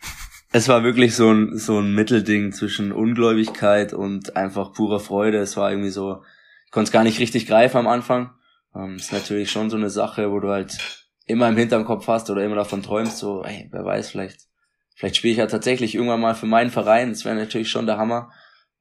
Es 0.50 0.68
war 0.68 0.82
wirklich 0.82 1.14
so 1.14 1.30
ein, 1.30 1.58
so 1.58 1.78
ein 1.78 1.94
Mittelding 1.94 2.52
zwischen 2.52 2.92
Ungläubigkeit 2.92 3.92
und 3.92 4.36
einfach 4.36 4.72
purer 4.72 5.00
Freude. 5.00 5.38
Es 5.38 5.56
war 5.56 5.70
irgendwie 5.70 5.90
so, 5.90 6.22
ich 6.66 6.72
konnte 6.72 6.88
es 6.88 6.92
gar 6.92 7.04
nicht 7.04 7.20
richtig 7.20 7.46
greifen 7.46 7.78
am 7.78 7.86
Anfang. 7.86 8.30
Ähm, 8.74 8.96
ist 8.96 9.12
natürlich 9.12 9.50
schon 9.50 9.70
so 9.70 9.76
eine 9.76 9.90
Sache, 9.90 10.30
wo 10.30 10.40
du 10.40 10.48
halt 10.48 11.07
immer 11.28 11.48
im 11.48 11.56
Hinterkopf 11.56 12.06
hast 12.08 12.30
oder 12.30 12.44
immer 12.44 12.56
davon 12.56 12.82
träumst, 12.82 13.18
so, 13.18 13.44
ey, 13.44 13.68
wer 13.70 13.84
weiß, 13.84 14.10
vielleicht, 14.10 14.48
vielleicht 14.96 15.16
spiele 15.16 15.32
ich 15.32 15.38
ja 15.38 15.46
tatsächlich 15.46 15.94
irgendwann 15.94 16.20
mal 16.20 16.34
für 16.34 16.46
meinen 16.46 16.70
Verein. 16.70 17.10
Das 17.10 17.24
wäre 17.24 17.36
natürlich 17.36 17.70
schon 17.70 17.86
der 17.86 17.98
Hammer. 17.98 18.30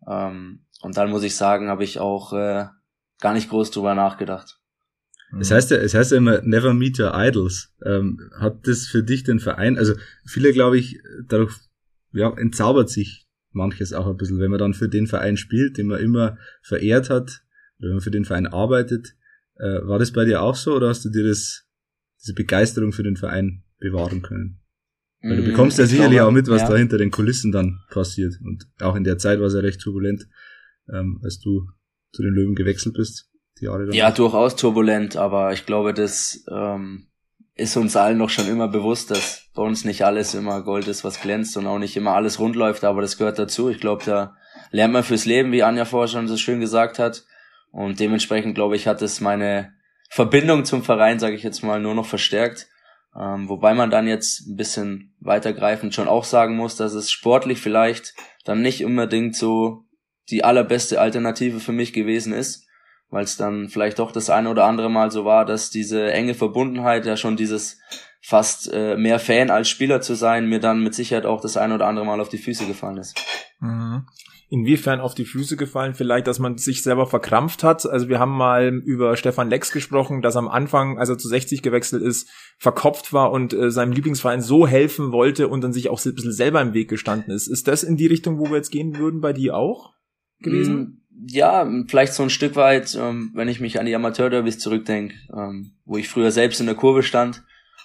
Ähm, 0.08 0.66
und 0.82 0.98
dann 0.98 1.10
muss 1.10 1.24
ich 1.24 1.36
sagen, 1.36 1.70
habe 1.70 1.84
ich 1.84 2.00
auch 2.00 2.34
äh, 2.34 2.66
gar 3.20 3.34
nicht 3.34 3.50
groß 3.50 3.72
drüber 3.72 3.96
nachgedacht. 3.96 4.60
Es 5.40 5.52
heißt 5.52 5.72
ja, 5.72 5.78
es 5.78 5.94
heißt 5.94 6.12
ja 6.12 6.18
immer, 6.18 6.42
never 6.42 6.74
meet 6.74 7.00
your 7.00 7.12
idols. 7.14 7.74
Ähm, 7.86 8.32
hat 8.40 8.66
das 8.66 8.88
für 8.88 9.04
dich 9.04 9.24
den 9.24 9.40
Verein, 9.40 9.78
also 9.78 9.94
viele 10.26 10.54
glaube 10.54 10.78
ich, 10.78 11.02
dadurch, 11.28 11.54
ja, 12.14 12.32
entzaubert 12.38 12.90
sich 12.90 13.28
manches 13.52 13.92
auch 13.92 14.08
ein 14.08 14.16
bisschen, 14.16 14.40
wenn 14.40 14.52
man 14.52 14.60
dann 14.60 14.74
für 14.74 14.88
den 14.88 15.08
Verein 15.08 15.36
spielt, 15.36 15.78
den 15.78 15.88
man 15.88 16.00
immer 16.00 16.38
verehrt 16.62 17.10
hat, 17.10 17.42
oder 17.80 17.90
wenn 17.90 17.96
man 17.96 18.02
für 18.02 18.12
den 18.12 18.24
Verein 18.24 18.48
arbeitet. 18.48 19.16
Äh, 19.56 19.86
war 19.86 20.00
das 20.00 20.14
bei 20.14 20.24
dir 20.24 20.42
auch 20.42 20.56
so, 20.56 20.76
oder 20.76 20.90
hast 20.90 21.04
du 21.04 21.10
dir 21.10 21.28
das, 21.28 21.67
diese 22.22 22.34
Begeisterung 22.34 22.92
für 22.92 23.04
den 23.04 23.18
Verein 23.18 23.64
bewahren 23.80 24.22
können? 24.22 24.60
Weil 25.22 25.38
du 25.38 25.44
Mm, 25.44 25.46
bekommst 25.46 25.78
ja 25.78 25.86
ich 25.86 25.92
sicherlich 25.92 26.18
glaube, 26.18 26.30
auch 26.30 26.34
mit, 26.34 26.48
was 26.48 26.62
ja. 26.62 26.70
da 26.70 26.78
hinter 26.78 26.98
den 26.98 27.12
Kulissen 27.12 27.52
dann 27.52 27.80
passiert. 27.90 28.34
Und 28.44 28.68
auch 28.80 28.96
in 28.96 29.04
der 29.04 29.18
Zeit 29.18 29.40
war 29.40 29.48
es 29.48 29.54
ja 29.54 29.60
recht 29.60 29.82
turbulent, 29.82 30.28
ähm, 30.94 31.20
als 31.24 31.40
du 31.40 31.68
zu 32.12 32.22
den 32.22 32.34
Löwen 32.34 32.56
gewechselt 32.56 32.96
bist, 32.96 33.30
die 33.60 33.66
Jahre. 33.66 33.94
Ja, 33.94 34.12
durchaus 34.12 34.56
turbulent, 34.56 35.18
aber 35.18 35.54
ich 35.54 35.66
glaube, 35.66 35.94
das 35.94 36.44
ähm, 36.52 37.08
ist 37.56 37.76
uns 37.76 37.96
allen 37.96 38.20
noch 38.20 38.30
schon 38.30 38.48
immer 38.48 38.68
bewusst, 38.68 39.12
dass 39.12 39.50
bei 39.56 39.64
uns 39.64 39.86
nicht 39.86 40.06
alles 40.06 40.36
immer 40.36 40.62
Gold 40.62 40.88
ist, 40.88 41.04
was 41.04 41.20
glänzt 41.20 41.58
und 41.58 41.66
auch 41.66 41.80
nicht 41.80 41.98
immer 41.98 42.14
alles 42.14 42.40
rund 42.40 42.56
läuft, 42.56 42.84
aber 42.84 43.02
das 43.02 43.18
gehört 43.18 43.40
dazu. 43.40 43.70
Ich 43.70 43.80
glaube, 43.80 44.04
da 44.06 44.36
lernt 44.72 44.94
man 44.94 45.04
fürs 45.04 45.26
Leben, 45.26 45.52
wie 45.52 45.64
Anja 45.64 45.86
vorher 45.86 46.08
schon 46.08 46.28
so 46.28 46.38
schön 46.38 46.60
gesagt 46.60 47.00
hat. 47.00 47.26
Und 47.72 48.00
dementsprechend, 48.00 48.56
glaube 48.56 48.76
ich, 48.76 48.88
hat 48.88 49.02
es 49.02 49.20
meine 49.22 49.74
Verbindung 50.08 50.66
zum 50.66 50.84
Verein, 50.84 51.20
sage 51.20 51.36
ich 51.36 51.44
jetzt 51.44 51.64
mal, 51.64 51.80
nur 51.80 51.96
noch 51.96 52.06
verstärkt. 52.06 52.68
Ähm, 53.16 53.50
wobei 53.50 53.74
man 53.74 53.90
dann 53.90 54.08
jetzt 54.08 54.48
ein 54.48 54.56
bisschen 54.56 55.16
weitergreifend 55.20 55.94
schon 55.94 56.08
auch 56.08 56.24
sagen 56.24 56.56
muss, 56.56 56.76
dass 56.76 56.94
es 56.94 57.12
sportlich 57.12 57.60
vielleicht 57.60 58.14
dann 58.46 58.62
nicht 58.62 58.86
unbedingt 58.86 59.36
so 59.36 59.86
die 60.30 60.44
allerbeste 60.44 61.02
Alternative 61.02 61.60
für 61.60 61.72
mich 61.72 61.94
gewesen 61.94 62.34
ist 62.34 62.68
weil 63.10 63.24
es 63.24 63.38
dann 63.38 63.70
vielleicht 63.70 64.00
doch 64.00 64.12
das 64.12 64.30
eine 64.30 64.50
oder 64.50 64.66
andere 64.66 64.90
Mal 64.90 65.12
so 65.12 65.26
war, 65.26 65.46
dass 65.46 65.70
diese 65.70 66.12
enge 66.12 66.34
Verbundenheit, 66.34 67.06
ja 67.06 67.16
schon 67.16 67.38
dieses 67.38 67.80
fast 68.22 68.72
äh, 68.74 68.98
mehr 68.98 69.20
Fan 69.20 69.50
als 69.50 69.70
Spieler 69.70 70.02
zu 70.02 70.16
sein, 70.16 70.50
mir 70.50 70.60
dann 70.60 70.84
mit 70.84 70.94
Sicherheit 70.94 71.26
auch 71.26 71.40
das 71.40 71.56
eine 71.56 71.76
oder 71.76 71.88
andere 71.88 72.06
Mal 72.06 72.20
auf 72.20 72.30
die 72.30 72.38
Füße 72.38 72.66
gefallen 72.66 72.98
ist. 72.98 73.18
Mhm. 73.60 74.06
Inwiefern 74.50 75.02
auf 75.02 75.14
die 75.14 75.26
Füße 75.26 75.58
gefallen? 75.58 75.94
Vielleicht, 75.94 76.26
dass 76.26 76.40
man 76.40 76.58
sich 76.58 76.82
selber 76.82 77.06
verkrampft 77.06 77.64
hat. 77.64 77.86
Also 77.86 78.08
wir 78.08 78.20
haben 78.20 78.32
mal 78.32 78.68
über 78.86 79.18
Stefan 79.18 79.50
Lex 79.50 79.74
gesprochen, 79.74 80.22
dass 80.22 80.38
am 80.38 80.48
Anfang, 80.48 80.98
als 80.98 81.10
er 81.10 81.18
zu 81.18 81.28
60 81.28 81.62
gewechselt 81.62 82.02
ist, 82.02 82.30
verkopft 82.58 83.12
war 83.12 83.32
und 83.32 83.52
äh, 83.54 83.72
seinem 83.72 83.92
Lieblingsverein 83.92 84.42
so 84.42 84.66
helfen 84.66 85.12
wollte 85.12 85.50
und 85.50 85.62
dann 85.62 85.74
sich 85.74 85.90
auch 85.90 86.04
ein 86.06 86.16
bisschen 86.16 86.32
selber 86.32 86.62
im 86.62 86.74
Weg 86.74 86.90
gestanden 86.90 87.34
ist. 87.34 87.48
Ist 87.48 87.68
das 87.68 87.84
in 87.84 87.98
die 87.98 88.08
Richtung, 88.08 88.40
wo 88.40 88.46
wir 88.46 88.56
jetzt 88.56 88.72
gehen 88.72 88.98
würden, 88.98 89.20
bei 89.20 89.34
dir 89.34 89.58
auch 89.58 89.94
gewesen? 90.40 90.76
Mm, 90.76 91.26
Ja, 91.28 91.70
vielleicht 91.88 92.14
so 92.14 92.24
ein 92.24 92.30
Stück 92.30 92.56
weit, 92.56 92.96
ähm, 92.96 93.32
wenn 93.34 93.50
ich 93.50 93.60
mich 93.60 93.80
an 93.80 93.86
die 93.86 93.96
Amateurderbys 93.96 94.60
zurückdenke, 94.60 95.16
ähm, 95.36 95.74
wo 95.84 95.98
ich 95.98 96.08
früher 96.08 96.32
selbst 96.32 96.62
in 96.62 96.68
der 96.68 96.76
Kurve 96.76 97.04
stand 97.04 97.44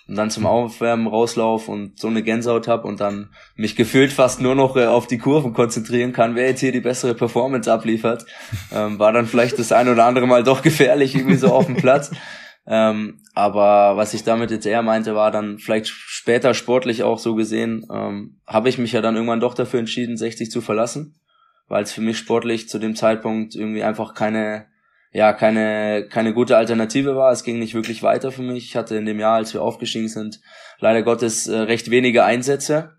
und 0.08 0.16
dann 0.16 0.30
zum 0.30 0.46
Aufwärmen 0.46 1.06
rauslauf 1.06 1.68
und 1.68 1.98
so 1.98 2.08
eine 2.08 2.22
Gänsehaut 2.22 2.68
hab 2.68 2.84
und 2.84 3.00
dann 3.00 3.30
mich 3.54 3.76
gefühlt 3.76 4.12
fast 4.12 4.40
nur 4.40 4.54
noch 4.54 4.76
äh, 4.76 4.86
auf 4.86 5.06
die 5.06 5.18
Kurven 5.18 5.52
konzentrieren 5.52 6.12
kann, 6.12 6.34
wer 6.34 6.48
jetzt 6.48 6.60
hier 6.60 6.72
die 6.72 6.80
bessere 6.80 7.14
Performance 7.14 7.72
abliefert, 7.72 8.26
ähm, 8.72 8.98
war 8.98 9.12
dann 9.12 9.26
vielleicht 9.26 9.58
das 9.58 9.72
ein 9.72 9.88
oder 9.88 10.04
andere 10.04 10.26
Mal 10.26 10.42
doch 10.42 10.62
gefährlich 10.62 11.14
irgendwie 11.14 11.36
so 11.36 11.48
auf 11.48 11.66
dem 11.66 11.76
Platz. 11.76 12.10
Ähm, 12.66 13.20
aber 13.34 13.96
was 13.96 14.14
ich 14.14 14.22
damit 14.22 14.50
jetzt 14.50 14.66
eher 14.66 14.82
meinte, 14.82 15.14
war 15.14 15.30
dann 15.30 15.58
vielleicht 15.58 15.88
später 15.88 16.54
sportlich 16.54 17.02
auch 17.02 17.18
so 17.18 17.34
gesehen, 17.34 17.86
ähm, 17.92 18.40
habe 18.46 18.68
ich 18.68 18.78
mich 18.78 18.92
ja 18.92 19.00
dann 19.00 19.16
irgendwann 19.16 19.40
doch 19.40 19.54
dafür 19.54 19.80
entschieden, 19.80 20.16
60 20.16 20.50
zu 20.50 20.60
verlassen, 20.60 21.16
weil 21.66 21.82
es 21.82 21.92
für 21.92 22.02
mich 22.02 22.18
sportlich 22.18 22.68
zu 22.68 22.78
dem 22.78 22.94
Zeitpunkt 22.94 23.56
irgendwie 23.56 23.82
einfach 23.82 24.14
keine, 24.14 24.66
ja, 25.12 25.32
keine, 25.34 26.08
keine 26.08 26.32
gute 26.32 26.56
Alternative 26.56 27.16
war. 27.16 27.32
Es 27.32 27.44
ging 27.44 27.58
nicht 27.58 27.74
wirklich 27.74 28.02
weiter 28.02 28.32
für 28.32 28.42
mich. 28.42 28.64
Ich 28.64 28.76
hatte 28.76 28.96
in 28.96 29.04
dem 29.04 29.20
Jahr, 29.20 29.36
als 29.36 29.52
wir 29.52 29.62
aufgestiegen 29.62 30.08
sind, 30.08 30.40
leider 30.78 31.02
Gottes 31.02 31.46
äh, 31.46 31.58
recht 31.58 31.90
wenige 31.90 32.24
Einsätze. 32.24 32.96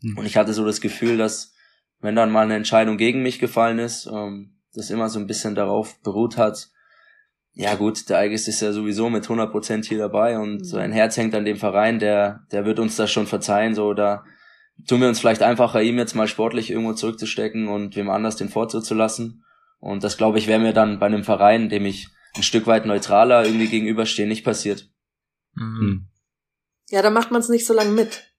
Mhm. 0.00 0.18
Und 0.18 0.26
ich 0.26 0.36
hatte 0.36 0.52
so 0.52 0.64
das 0.64 0.80
Gefühl, 0.80 1.16
dass 1.16 1.54
wenn 2.00 2.16
dann 2.16 2.30
mal 2.30 2.42
eine 2.42 2.56
Entscheidung 2.56 2.98
gegen 2.98 3.22
mich 3.22 3.38
gefallen 3.38 3.78
ist, 3.78 4.06
ähm, 4.06 4.58
das 4.74 4.90
immer 4.90 5.08
so 5.08 5.18
ein 5.18 5.26
bisschen 5.26 5.54
darauf 5.54 6.00
beruht 6.02 6.36
hat, 6.36 6.68
ja 7.54 7.76
gut, 7.76 8.08
der 8.08 8.18
Eigis 8.18 8.48
ist 8.48 8.60
ja 8.60 8.72
sowieso 8.72 9.08
mit 9.08 9.26
100% 9.26 9.86
hier 9.86 9.98
dabei 9.98 10.38
und 10.38 10.64
sein 10.64 10.90
Herz 10.90 11.16
hängt 11.16 11.36
an 11.36 11.44
dem 11.44 11.56
Verein, 11.56 12.00
der, 12.00 12.40
der 12.50 12.64
wird 12.64 12.80
uns 12.80 12.96
das 12.96 13.12
schon 13.12 13.28
verzeihen, 13.28 13.76
so, 13.76 13.94
da 13.94 14.24
tun 14.88 15.00
wir 15.00 15.08
uns 15.08 15.20
vielleicht 15.20 15.42
einfacher, 15.42 15.80
ihm 15.80 15.96
jetzt 15.96 16.16
mal 16.16 16.26
sportlich 16.26 16.70
irgendwo 16.70 16.94
zurückzustecken 16.94 17.68
und 17.68 17.94
wem 17.94 18.10
anders 18.10 18.34
den 18.34 18.48
Vortritt 18.48 18.84
zu 18.84 18.94
lassen. 18.94 19.43
Und 19.84 20.02
das, 20.02 20.16
glaube 20.16 20.38
ich, 20.38 20.46
wäre 20.46 20.60
mir 20.60 20.72
dann 20.72 20.98
bei 20.98 21.04
einem 21.04 21.24
Verein, 21.24 21.68
dem 21.68 21.84
ich 21.84 22.08
ein 22.34 22.42
Stück 22.42 22.66
weit 22.66 22.86
neutraler 22.86 23.44
irgendwie 23.44 23.68
gegenüberstehe, 23.68 24.26
nicht 24.26 24.42
passiert. 24.42 24.88
Mhm. 25.52 25.78
Hm. 25.78 26.06
Ja, 26.88 27.02
da 27.02 27.10
macht 27.10 27.30
man 27.30 27.42
es 27.42 27.50
nicht 27.50 27.66
so 27.66 27.74
lange 27.74 27.90
mit. 27.90 28.32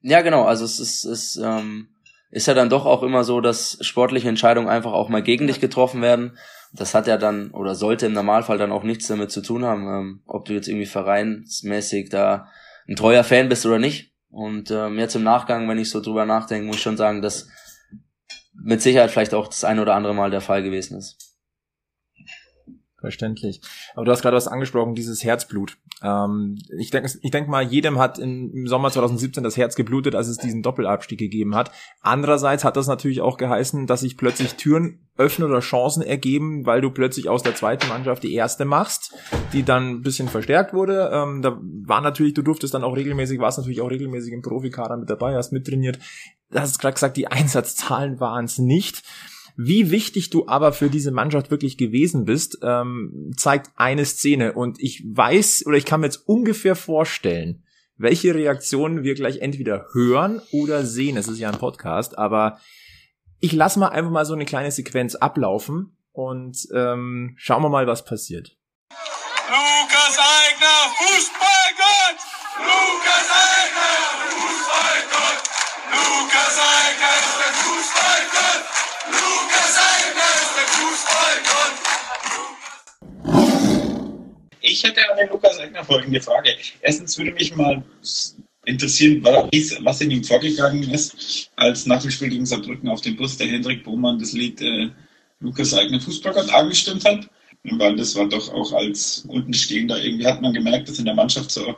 Ja, 0.00 0.22
genau, 0.22 0.44
also 0.44 0.64
es 0.64 0.80
ist, 0.80 1.04
es 1.04 1.36
ähm, 1.36 1.88
ist 2.30 2.46
ja 2.46 2.54
dann 2.54 2.70
doch 2.70 2.86
auch 2.86 3.02
immer 3.02 3.22
so, 3.22 3.42
dass 3.42 3.76
sportliche 3.82 4.30
Entscheidungen 4.30 4.70
einfach 4.70 4.92
auch 4.92 5.10
mal 5.10 5.22
gegen 5.22 5.46
dich 5.46 5.60
getroffen 5.60 6.00
werden. 6.00 6.38
Das 6.72 6.94
hat 6.94 7.06
ja 7.06 7.18
dann 7.18 7.50
oder 7.50 7.74
sollte 7.74 8.06
im 8.06 8.14
Normalfall 8.14 8.56
dann 8.56 8.72
auch 8.72 8.82
nichts 8.82 9.08
damit 9.08 9.30
zu 9.30 9.42
tun 9.42 9.66
haben, 9.66 9.86
ähm, 9.86 10.22
ob 10.26 10.46
du 10.46 10.54
jetzt 10.54 10.68
irgendwie 10.68 10.86
vereinsmäßig 10.86 12.08
da 12.08 12.48
ein 12.88 12.96
treuer 12.96 13.24
Fan 13.24 13.50
bist 13.50 13.66
oder 13.66 13.78
nicht. 13.78 14.14
Und 14.30 14.70
ähm, 14.70 14.98
jetzt 14.98 15.16
im 15.16 15.22
Nachgang, 15.22 15.68
wenn 15.68 15.78
ich 15.78 15.90
so 15.90 16.00
drüber 16.00 16.24
nachdenke, 16.24 16.66
muss 16.66 16.76
ich 16.76 16.82
schon 16.82 16.96
sagen, 16.96 17.20
dass 17.20 17.48
mit 18.54 18.82
Sicherheit 18.82 19.10
vielleicht 19.10 19.34
auch 19.34 19.48
das 19.48 19.64
ein 19.64 19.78
oder 19.78 19.94
andere 19.94 20.14
Mal 20.14 20.30
der 20.30 20.40
Fall 20.40 20.62
gewesen 20.62 20.98
ist. 20.98 21.31
Verständlich. 23.02 23.60
Aber 23.96 24.04
du 24.04 24.12
hast 24.12 24.22
gerade 24.22 24.36
was 24.36 24.46
angesprochen, 24.46 24.94
dieses 24.94 25.24
Herzblut. 25.24 25.76
Ähm, 26.04 26.56
ich 26.78 26.92
denke 26.92 27.10
ich 27.20 27.30
denk 27.32 27.48
mal, 27.48 27.64
jedem 27.64 27.98
hat 27.98 28.20
im 28.20 28.68
Sommer 28.68 28.92
2017 28.92 29.42
das 29.42 29.56
Herz 29.56 29.74
geblutet, 29.74 30.14
als 30.14 30.28
es 30.28 30.38
diesen 30.38 30.62
Doppelabstieg 30.62 31.18
gegeben 31.18 31.56
hat. 31.56 31.72
Andererseits 32.00 32.62
hat 32.62 32.76
das 32.76 32.86
natürlich 32.86 33.20
auch 33.20 33.38
geheißen, 33.38 33.88
dass 33.88 34.02
sich 34.02 34.16
plötzlich 34.16 34.54
Türen 34.54 35.00
öffnen 35.16 35.50
oder 35.50 35.58
Chancen 35.58 36.04
ergeben, 36.04 36.64
weil 36.64 36.80
du 36.80 36.90
plötzlich 36.90 37.28
aus 37.28 37.42
der 37.42 37.56
zweiten 37.56 37.88
Mannschaft 37.88 38.22
die 38.22 38.34
erste 38.34 38.64
machst, 38.64 39.12
die 39.52 39.64
dann 39.64 39.88
ein 39.88 40.02
bisschen 40.02 40.28
verstärkt 40.28 40.72
wurde. 40.72 41.10
Ähm, 41.12 41.42
da 41.42 41.58
war 41.60 42.02
natürlich, 42.02 42.34
du 42.34 42.42
durftest 42.42 42.72
dann 42.72 42.84
auch 42.84 42.94
regelmäßig, 42.94 43.40
warst 43.40 43.58
natürlich 43.58 43.80
auch 43.80 43.90
regelmäßig 43.90 44.32
im 44.32 44.42
Profikader 44.42 44.96
mit 44.96 45.10
dabei, 45.10 45.34
hast 45.34 45.50
mittrainiert. 45.50 45.98
Du 46.50 46.60
hast 46.60 46.78
gerade 46.78 46.94
gesagt, 46.94 47.16
die 47.16 47.26
Einsatzzahlen 47.26 48.20
waren 48.20 48.44
es 48.44 48.58
nicht. 48.58 49.02
Wie 49.56 49.90
wichtig 49.90 50.30
du 50.30 50.48
aber 50.48 50.72
für 50.72 50.88
diese 50.88 51.10
Mannschaft 51.10 51.50
wirklich 51.50 51.76
gewesen 51.76 52.24
bist, 52.24 52.58
ähm, 52.62 53.32
zeigt 53.36 53.70
eine 53.76 54.04
Szene. 54.04 54.52
Und 54.54 54.80
ich 54.80 55.04
weiß 55.06 55.64
oder 55.66 55.76
ich 55.76 55.84
kann 55.84 56.00
mir 56.00 56.06
jetzt 56.06 56.28
ungefähr 56.28 56.74
vorstellen, 56.74 57.64
welche 57.96 58.34
Reaktionen 58.34 59.04
wir 59.04 59.14
gleich 59.14 59.38
entweder 59.38 59.86
hören 59.92 60.40
oder 60.50 60.84
sehen. 60.84 61.16
Es 61.16 61.28
ist 61.28 61.38
ja 61.38 61.50
ein 61.50 61.58
Podcast, 61.58 62.18
aber 62.18 62.58
ich 63.40 63.52
lasse 63.52 63.78
mal 63.78 63.88
einfach 63.88 64.10
mal 64.10 64.24
so 64.24 64.34
eine 64.34 64.44
kleine 64.44 64.70
Sequenz 64.70 65.14
ablaufen 65.14 65.96
und 66.12 66.56
ähm, 66.74 67.34
schauen 67.36 67.62
wir 67.62 67.68
mal, 67.68 67.86
was 67.86 68.04
passiert. 68.04 68.56
Lukas 69.48 70.18
Eigner, 70.18 70.92
Fußballgott! 70.98 72.18
Lukas 72.58 73.28
Eigner, 73.30 73.61
Ich 84.72 84.82
hätte 84.82 85.00
an 85.10 85.18
den 85.18 85.28
Lukas 85.28 85.58
Eigner 85.58 85.84
folgende 85.84 86.20
Frage. 86.20 86.50
Erstens 86.80 87.18
würde 87.18 87.32
mich 87.32 87.54
mal 87.54 87.82
interessieren, 88.64 89.22
was 89.22 90.00
in 90.00 90.10
ihm 90.10 90.24
vorgegangen 90.24 90.88
ist, 90.90 91.50
als 91.56 91.84
nach 91.84 92.00
dem 92.00 92.10
Spiel 92.10 92.30
gegen 92.30 92.46
Saarbrücken 92.46 92.88
auf 92.88 93.02
dem 93.02 93.16
Bus 93.16 93.36
der 93.36 93.48
Hendrik 93.48 93.84
Bohmann 93.84 94.18
das 94.18 94.32
Lied 94.32 94.62
äh, 94.62 94.88
Lukas 95.40 95.74
Eigner 95.74 96.00
Fußballgott 96.00 96.48
angestimmt 96.54 97.04
hat. 97.04 97.28
Weil 97.64 97.96
das 97.96 98.16
war 98.16 98.28
doch 98.28 98.52
auch 98.52 98.72
als 98.72 99.26
Untenstehender, 99.28 100.02
irgendwie 100.02 100.26
hat 100.26 100.40
man 100.40 100.54
gemerkt, 100.54 100.88
dass 100.88 100.98
in 100.98 101.04
der 101.04 101.14
Mannschaft 101.14 101.50
so 101.50 101.76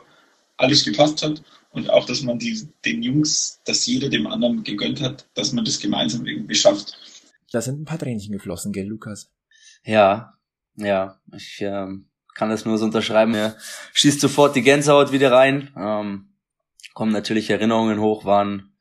alles 0.57 0.85
gepasst 0.85 1.21
hat 1.21 1.43
und 1.71 1.89
auch, 1.89 2.05
dass 2.05 2.21
man 2.21 2.39
die, 2.39 2.67
den 2.85 3.03
Jungs, 3.03 3.61
dass 3.65 3.85
jeder 3.85 4.09
dem 4.09 4.25
anderen 4.25 4.63
gegönnt 4.63 5.01
hat, 5.01 5.27
dass 5.33 5.51
man 5.51 5.65
das 5.65 5.79
gemeinsam 5.79 6.25
irgendwie 6.25 6.55
schafft. 6.55 6.97
Da 7.51 7.61
sind 7.61 7.81
ein 7.81 7.85
paar 7.85 7.99
Tränchen 7.99 8.31
geflossen, 8.31 8.71
gell, 8.71 8.87
Lukas? 8.87 9.29
Ja, 9.83 10.33
ja, 10.77 11.19
ich 11.35 11.59
ähm, 11.61 12.07
kann 12.35 12.49
das 12.49 12.65
nur 12.65 12.77
so 12.77 12.85
unterschreiben. 12.85 13.33
Er 13.33 13.55
schießt 13.93 14.21
sofort 14.21 14.55
die 14.55 14.61
Gänsehaut 14.61 15.11
wieder 15.11 15.31
rein. 15.31 15.71
Ähm, 15.77 16.35
kommen 16.93 17.11
natürlich 17.11 17.49
Erinnerungen 17.49 17.99
hoch, 17.99 18.25
war 18.25 18.45
ein 18.45 18.71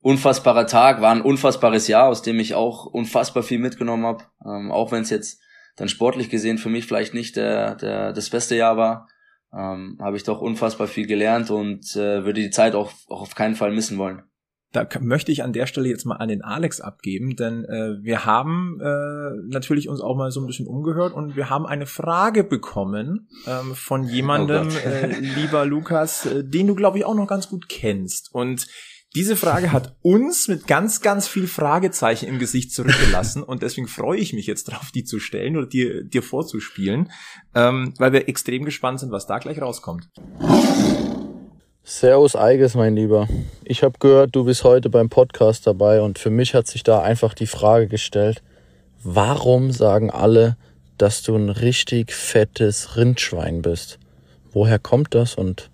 unfassbarer 0.00 0.66
Tag, 0.66 1.00
war 1.00 1.12
ein 1.12 1.22
unfassbares 1.22 1.88
Jahr, 1.88 2.08
aus 2.08 2.22
dem 2.22 2.38
ich 2.38 2.54
auch 2.54 2.86
unfassbar 2.86 3.42
viel 3.42 3.58
mitgenommen 3.58 4.06
habe. 4.06 4.24
Ähm, 4.44 4.70
auch 4.70 4.92
wenn 4.92 5.02
es 5.02 5.10
jetzt 5.10 5.40
dann 5.76 5.88
sportlich 5.88 6.30
gesehen 6.30 6.58
für 6.58 6.70
mich 6.70 6.86
vielleicht 6.86 7.14
nicht 7.14 7.36
der, 7.36 7.74
der, 7.76 8.12
das 8.12 8.30
beste 8.30 8.56
Jahr 8.56 8.76
war, 8.76 9.08
ähm, 9.52 9.98
habe 10.00 10.16
ich 10.16 10.24
doch 10.24 10.40
unfassbar 10.40 10.86
viel 10.86 11.06
gelernt 11.06 11.50
und 11.50 11.94
äh, 11.96 12.24
würde 12.24 12.40
die 12.40 12.50
Zeit 12.50 12.74
auch, 12.74 12.92
auch 13.08 13.22
auf 13.22 13.34
keinen 13.34 13.54
Fall 13.54 13.72
missen 13.72 13.98
wollen. 13.98 14.22
Da 14.72 14.86
möchte 15.00 15.32
ich 15.32 15.42
an 15.42 15.52
der 15.54 15.66
Stelle 15.66 15.88
jetzt 15.88 16.04
mal 16.04 16.16
an 16.16 16.28
den 16.28 16.42
Alex 16.42 16.80
abgeben, 16.80 17.36
denn 17.36 17.64
äh, 17.64 18.02
wir 18.02 18.26
haben 18.26 18.78
äh, 18.80 19.30
natürlich 19.48 19.88
uns 19.88 20.00
auch 20.00 20.14
mal 20.14 20.30
so 20.30 20.40
ein 20.40 20.46
bisschen 20.46 20.66
umgehört 20.66 21.14
und 21.14 21.36
wir 21.36 21.48
haben 21.48 21.66
eine 21.66 21.86
Frage 21.86 22.44
bekommen 22.44 23.28
ähm, 23.46 23.74
von 23.74 24.04
jemandem, 24.04 24.68
oh 24.68 24.88
äh, 24.88 25.18
lieber 25.20 25.64
Lukas, 25.64 26.26
äh, 26.26 26.44
den 26.44 26.66
du 26.66 26.74
glaube 26.74 26.98
ich 26.98 27.06
auch 27.06 27.14
noch 27.14 27.26
ganz 27.26 27.48
gut 27.48 27.68
kennst. 27.68 28.28
Und 28.34 28.66
diese 29.14 29.36
Frage 29.36 29.72
hat 29.72 29.96
uns 30.02 30.48
mit 30.48 30.66
ganz, 30.66 31.00
ganz 31.00 31.26
viel 31.26 31.46
Fragezeichen 31.46 32.26
im 32.28 32.38
Gesicht 32.38 32.72
zurückgelassen 32.72 33.42
und 33.42 33.62
deswegen 33.62 33.88
freue 33.88 34.18
ich 34.18 34.34
mich 34.34 34.46
jetzt 34.46 34.64
drauf, 34.64 34.90
die 34.94 35.04
zu 35.04 35.18
stellen 35.18 35.56
oder 35.56 35.66
dir, 35.66 36.04
dir 36.04 36.22
vorzuspielen, 36.22 37.10
ähm, 37.54 37.94
weil 37.96 38.12
wir 38.12 38.28
extrem 38.28 38.66
gespannt 38.66 39.00
sind, 39.00 39.10
was 39.10 39.26
da 39.26 39.38
gleich 39.38 39.62
rauskommt. 39.62 40.10
Servus 41.90 42.36
Eiges, 42.36 42.74
mein 42.74 42.94
Lieber. 42.96 43.28
Ich 43.64 43.82
habe 43.82 43.98
gehört, 43.98 44.36
du 44.36 44.44
bist 44.44 44.62
heute 44.62 44.90
beim 44.90 45.08
Podcast 45.08 45.66
dabei 45.66 46.02
und 46.02 46.18
für 46.18 46.28
mich 46.28 46.54
hat 46.54 46.66
sich 46.66 46.82
da 46.82 47.00
einfach 47.00 47.32
die 47.32 47.46
Frage 47.46 47.88
gestellt, 47.88 48.42
warum 49.02 49.72
sagen 49.72 50.10
alle, 50.10 50.58
dass 50.98 51.22
du 51.22 51.34
ein 51.34 51.48
richtig 51.48 52.12
fettes 52.12 52.98
Rindschwein 52.98 53.62
bist? 53.62 53.98
Woher 54.52 54.78
kommt 54.78 55.14
das 55.14 55.34
und 55.34 55.70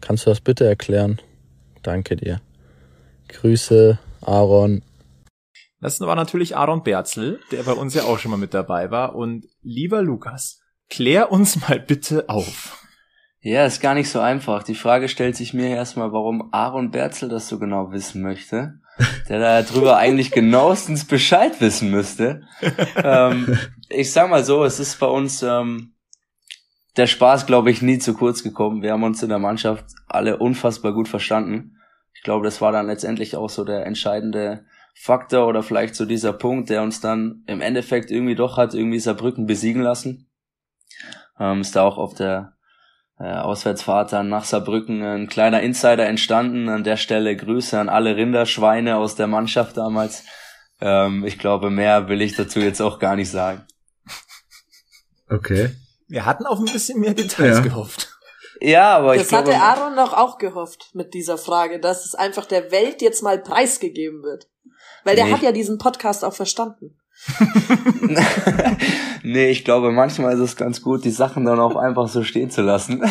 kannst 0.00 0.26
du 0.26 0.30
das 0.30 0.40
bitte 0.40 0.66
erklären? 0.66 1.20
Danke 1.84 2.16
dir. 2.16 2.40
Grüße, 3.28 4.00
Aaron. 4.22 4.82
Das 5.80 6.00
war 6.00 6.16
natürlich 6.16 6.56
Aaron 6.56 6.82
Berzel, 6.82 7.38
der 7.52 7.62
bei 7.62 7.72
uns 7.72 7.94
ja 7.94 8.02
auch 8.02 8.18
schon 8.18 8.32
mal 8.32 8.36
mit 8.36 8.52
dabei 8.52 8.90
war. 8.90 9.14
Und 9.14 9.46
lieber 9.62 10.02
Lukas, 10.02 10.58
klär 10.90 11.30
uns 11.30 11.68
mal 11.68 11.78
bitte 11.78 12.28
auf. 12.28 12.85
Ja, 13.46 13.64
ist 13.64 13.80
gar 13.80 13.94
nicht 13.94 14.10
so 14.10 14.20
einfach. 14.20 14.62
Die 14.62 14.74
Frage 14.74 15.08
stellt 15.08 15.36
sich 15.36 15.54
mir 15.54 15.68
erstmal, 15.68 16.12
warum 16.12 16.48
Aaron 16.52 16.90
Berzel 16.90 17.28
das 17.28 17.48
so 17.48 17.58
genau 17.58 17.92
wissen 17.92 18.22
möchte. 18.22 18.80
Der 19.28 19.62
darüber 19.62 19.96
eigentlich 19.98 20.32
genauestens 20.32 21.04
Bescheid 21.06 21.60
wissen 21.60 21.90
müsste. 21.90 22.42
ähm, 22.96 23.58
ich 23.88 24.12
sag 24.12 24.30
mal 24.30 24.44
so, 24.44 24.64
es 24.64 24.80
ist 24.80 24.98
bei 24.98 25.06
uns 25.06 25.42
ähm, 25.42 25.94
der 26.96 27.06
Spaß, 27.06 27.46
glaube 27.46 27.70
ich, 27.70 27.82
nie 27.82 27.98
zu 27.98 28.14
kurz 28.14 28.42
gekommen. 28.42 28.82
Wir 28.82 28.92
haben 28.92 29.04
uns 29.04 29.22
in 29.22 29.28
der 29.28 29.38
Mannschaft 29.38 29.84
alle 30.08 30.38
unfassbar 30.38 30.92
gut 30.92 31.08
verstanden 31.08 31.76
ich 32.16 32.22
glaube, 32.22 32.44
das 32.44 32.60
war 32.60 32.72
dann 32.72 32.86
letztendlich 32.86 33.36
auch 33.36 33.50
so 33.50 33.64
der 33.64 33.86
entscheidende 33.86 34.64
Faktor 34.94 35.46
oder 35.46 35.62
vielleicht 35.62 35.94
so 35.94 36.06
dieser 36.06 36.32
Punkt, 36.32 36.70
der 36.70 36.82
uns 36.82 37.00
dann 37.00 37.44
im 37.46 37.60
Endeffekt 37.60 38.10
irgendwie 38.10 38.34
doch 38.34 38.56
hat 38.56 38.74
irgendwie 38.74 38.98
Saarbrücken 38.98 39.46
besiegen 39.46 39.82
lassen. 39.82 40.28
Ähm, 41.38 41.60
ist 41.60 41.76
da 41.76 41.82
auch 41.82 41.98
auf 41.98 42.14
der 42.14 42.55
äh, 43.18 43.24
Auswärtsfahrt 43.24 44.12
dann 44.12 44.28
nach 44.28 44.44
Saarbrücken 44.44 45.02
ein 45.02 45.28
kleiner 45.28 45.62
Insider 45.62 46.06
entstanden. 46.06 46.68
An 46.68 46.84
der 46.84 46.96
Stelle 46.96 47.36
Grüße 47.36 47.78
an 47.78 47.88
alle 47.88 48.16
Rinderschweine 48.16 48.96
aus 48.96 49.14
der 49.14 49.26
Mannschaft 49.26 49.76
damals. 49.76 50.24
Ähm, 50.80 51.24
ich 51.24 51.38
glaube, 51.38 51.70
mehr 51.70 52.08
will 52.08 52.20
ich 52.20 52.36
dazu 52.36 52.60
jetzt 52.60 52.82
auch 52.82 52.98
gar 52.98 53.16
nicht 53.16 53.30
sagen. 53.30 53.66
Okay. 55.28 55.70
Wir 56.08 56.24
hatten 56.24 56.46
auf 56.46 56.58
ein 56.58 56.66
bisschen 56.66 57.00
mehr 57.00 57.14
Details 57.14 57.56
ja. 57.56 57.62
gehofft. 57.62 58.12
Ja, 58.60 58.96
aber 58.96 59.14
das 59.14 59.24
ich 59.24 59.28
glaube. 59.28 59.50
Das 59.50 59.60
hatte 59.60 59.80
Aaron 59.80 59.96
doch 59.96 60.12
auch 60.12 60.38
gehofft 60.38 60.90
mit 60.94 61.14
dieser 61.14 61.38
Frage, 61.38 61.80
dass 61.80 62.04
es 62.04 62.14
einfach 62.14 62.46
der 62.46 62.70
Welt 62.70 63.02
jetzt 63.02 63.22
mal 63.22 63.38
preisgegeben 63.38 64.22
wird. 64.22 64.48
Weil 65.04 65.16
der 65.16 65.26
nee. 65.26 65.32
hat 65.32 65.42
ja 65.42 65.52
diesen 65.52 65.78
Podcast 65.78 66.24
auch 66.24 66.34
verstanden. 66.34 66.98
nee, 69.22 69.48
ich 69.48 69.64
glaube, 69.64 69.90
manchmal 69.92 70.34
ist 70.34 70.40
es 70.40 70.56
ganz 70.56 70.82
gut, 70.82 71.04
die 71.04 71.10
Sachen 71.10 71.44
dann 71.44 71.58
auch 71.60 71.76
einfach 71.76 72.08
so 72.08 72.22
stehen 72.22 72.50
zu 72.50 72.62
lassen. 72.62 73.02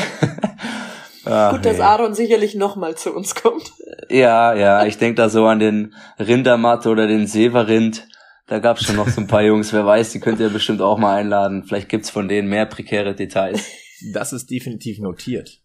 Ach, 1.26 1.52
gut, 1.56 1.66
dass 1.66 1.80
Aaron 1.80 2.14
sicherlich 2.14 2.56
nochmal 2.56 2.96
zu 2.96 3.14
uns 3.14 3.36
kommt. 3.36 3.72
Ja, 4.10 4.54
ja, 4.54 4.86
ich 4.86 4.98
denke 4.98 5.16
da 5.16 5.30
so 5.30 5.46
an 5.46 5.60
den 5.60 5.94
Rindermatte 6.20 6.90
oder 6.90 7.08
den 7.08 7.28
Severind. 7.28 8.08
Da 8.48 8.60
gab's 8.60 8.84
schon 8.84 8.96
noch 8.96 9.10
so 9.10 9.22
ein 9.22 9.28
paar 9.28 9.42
Jungs, 9.44 9.74
wer 9.74 9.86
weiß, 9.86 10.12
die 10.12 10.20
könnt 10.20 10.40
ihr 10.40 10.50
bestimmt 10.50 10.82
auch 10.82 10.98
mal 10.98 11.16
einladen. 11.16 11.64
Vielleicht 11.64 11.90
gibt's 11.90 12.10
von 12.10 12.28
denen 12.28 12.48
mehr 12.48 12.66
prekäre 12.66 13.16
Details. 13.16 13.66
Das 14.14 14.34
ist 14.34 14.52
definitiv 14.52 15.00
notiert. 15.00 15.62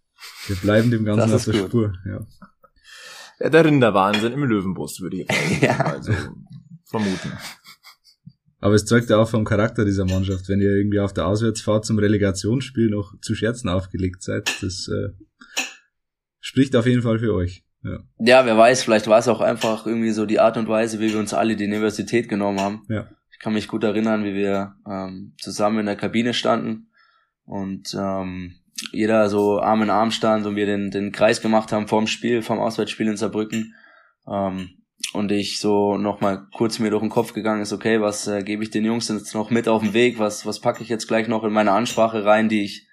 Wir 0.46 0.56
bleiben 0.56 0.90
dem 0.90 1.04
Ganzen 1.04 1.34
auf 1.34 1.44
der 1.44 1.54
gut. 1.54 1.68
Spur. 1.68 1.92
Ja. 2.06 2.20
ja. 3.40 3.48
Der 3.50 3.64
Rinderwahnsinn 3.64 4.32
im 4.32 4.44
Löwenbus, 4.44 5.00
würde 5.00 5.18
ich 5.18 5.28
jetzt 5.28 5.62
ja. 5.62 5.76
mal 5.78 6.02
so 6.02 6.12
vermuten. 6.84 7.32
Aber 8.60 8.74
es 8.74 8.84
zeugt 8.84 9.08
ja 9.08 9.16
auch 9.16 9.28
vom 9.28 9.44
Charakter 9.44 9.84
dieser 9.84 10.04
Mannschaft, 10.04 10.48
wenn 10.48 10.60
ihr 10.60 10.76
irgendwie 10.76 11.00
auf 11.00 11.14
der 11.14 11.26
Auswärtsfahrt 11.26 11.84
zum 11.84 11.98
Relegationsspiel 11.98 12.90
noch 12.90 13.18
zu 13.20 13.34
Scherzen 13.34 13.68
aufgelegt 13.68 14.22
seid. 14.22 14.50
Das 14.62 14.88
äh, 14.88 15.08
spricht 16.40 16.76
auf 16.76 16.86
jeden 16.86 17.02
Fall 17.02 17.18
für 17.18 17.34
euch. 17.34 17.64
Ja. 17.82 17.98
ja, 18.18 18.44
wer 18.44 18.58
weiß, 18.58 18.82
vielleicht 18.82 19.06
war 19.06 19.18
es 19.18 19.28
auch 19.28 19.40
einfach 19.40 19.86
irgendwie 19.86 20.10
so 20.10 20.26
die 20.26 20.38
Art 20.38 20.58
und 20.58 20.68
Weise, 20.68 21.00
wie 21.00 21.10
wir 21.12 21.18
uns 21.18 21.32
alle 21.32 21.56
die 21.56 21.64
Universität 21.64 22.28
genommen 22.28 22.60
haben. 22.60 22.82
Ja. 22.90 23.08
Ich 23.32 23.38
kann 23.38 23.54
mich 23.54 23.68
gut 23.68 23.84
erinnern, 23.84 24.22
wie 24.22 24.34
wir 24.34 24.74
ähm, 24.86 25.34
zusammen 25.40 25.78
in 25.78 25.86
der 25.86 25.96
Kabine 25.96 26.34
standen 26.34 26.90
und 27.44 27.96
ähm, 27.98 28.56
jeder 28.92 29.30
so 29.30 29.60
Arm 29.60 29.82
in 29.82 29.88
Arm 29.88 30.10
stand 30.10 30.44
und 30.44 30.56
wir 30.56 30.66
den, 30.66 30.90
den 30.90 31.10
Kreis 31.10 31.40
gemacht 31.40 31.72
haben 31.72 31.88
vorm 31.88 32.06
Spiel, 32.06 32.42
vorm 32.42 32.58
Auswärtsspiel 32.58 33.08
in 33.08 33.16
Saarbrücken. 33.16 33.74
Ähm, 34.28 34.79
und 35.12 35.32
ich 35.32 35.58
so 35.58 35.96
nochmal 35.96 36.46
kurz 36.54 36.78
mir 36.78 36.90
durch 36.90 37.02
den 37.02 37.10
Kopf 37.10 37.32
gegangen 37.32 37.62
ist, 37.62 37.72
okay, 37.72 38.00
was 38.00 38.26
äh, 38.28 38.42
gebe 38.42 38.62
ich 38.62 38.70
den 38.70 38.84
Jungs 38.84 39.08
jetzt 39.08 39.34
noch 39.34 39.50
mit 39.50 39.68
auf 39.68 39.82
den 39.82 39.92
Weg, 39.92 40.18
was, 40.18 40.46
was 40.46 40.60
packe 40.60 40.82
ich 40.82 40.88
jetzt 40.88 41.08
gleich 41.08 41.28
noch 41.28 41.44
in 41.44 41.52
meine 41.52 41.72
Ansprache 41.72 42.24
rein, 42.24 42.48
die 42.48 42.62
ich, 42.62 42.86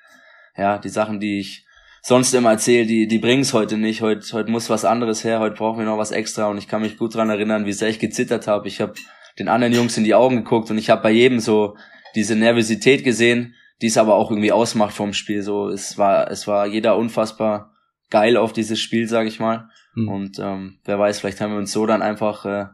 ja, 0.58 0.78
die 0.80 0.90
Sachen, 0.90 1.20
die 1.20 1.40
ich 1.40 1.66
sonst 2.02 2.34
immer 2.34 2.52
erzähle, 2.52 2.88
die, 2.88 3.08
die 3.08 3.20
bringen 3.20 3.42
es 3.42 3.54
heute 3.54 3.78
nicht. 3.78 4.02
Heute, 4.02 4.26
heute 4.34 4.50
muss 4.50 4.70
was 4.70 4.86
anderes 4.86 5.24
her, 5.24 5.40
heute 5.40 5.56
brauchen 5.56 5.80
wir 5.80 5.86
noch 5.86 5.98
was 5.98 6.12
extra 6.12 6.48
und 6.48 6.58
ich 6.58 6.68
kann 6.68 6.82
mich 6.82 6.98
gut 6.98 7.14
dran 7.14 7.30
erinnern, 7.30 7.66
wie 7.66 7.74
sehr 7.74 7.90
ich 7.90 8.00
gezittert 8.00 8.48
habe. 8.48 8.68
Ich 8.68 8.82
habe 8.82 8.94
den 9.38 9.50
anderen 9.50 9.74
Jungs 9.74 9.98
in 9.98 10.04
die 10.04 10.16
Augen 10.16 10.38
geguckt 10.38 10.72
und 10.72 10.78
ich 10.78 10.90
habe 10.90 11.04
bei 11.04 11.12
jedem 11.12 11.40
so 11.40 11.76
diese 12.16 12.36
Nervosität 12.36 13.04
gesehen, 13.04 13.54
die 13.82 13.88
es 13.88 13.98
aber 13.98 14.16
auch 14.16 14.32
irgendwie 14.32 14.52
ausmacht 14.52 14.96
vom 14.96 15.14
Spiel. 15.14 15.44
So, 15.44 15.70
es 15.70 15.98
war, 15.98 16.32
es 16.32 16.48
war 16.48 16.66
jeder 16.66 16.98
unfassbar 16.98 17.74
geil 18.10 18.38
auf 18.38 18.54
dieses 18.54 18.80
Spiel, 18.80 19.08
sag 19.08 19.28
ich 19.28 19.40
mal. 19.40 19.70
Mhm. 19.98 20.08
Und 20.10 20.40
ähm, 20.40 20.78
wer 20.86 21.00
weiß, 21.00 21.20
vielleicht 21.20 21.42
haben 21.42 21.52
wir 21.52 21.58
uns 21.58 21.72
so 21.72 21.86
dann 21.86 22.02
einfach 22.04 22.46
äh, 22.46 22.66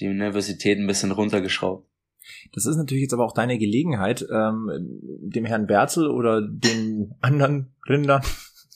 die 0.00 0.08
Universität 0.08 0.78
ein 0.78 0.86
bisschen 0.86 1.12
runtergeschraubt. 1.12 1.86
Das 2.54 2.66
ist 2.66 2.76
natürlich 2.76 3.02
jetzt 3.02 3.12
aber 3.12 3.24
auch 3.24 3.34
deine 3.34 3.58
Gelegenheit, 3.58 4.24
ähm, 4.32 4.70
dem 5.20 5.44
Herrn 5.44 5.66
Berzel 5.66 6.08
oder 6.08 6.40
den 6.40 7.14
anderen 7.20 7.74
Rindern 7.88 8.22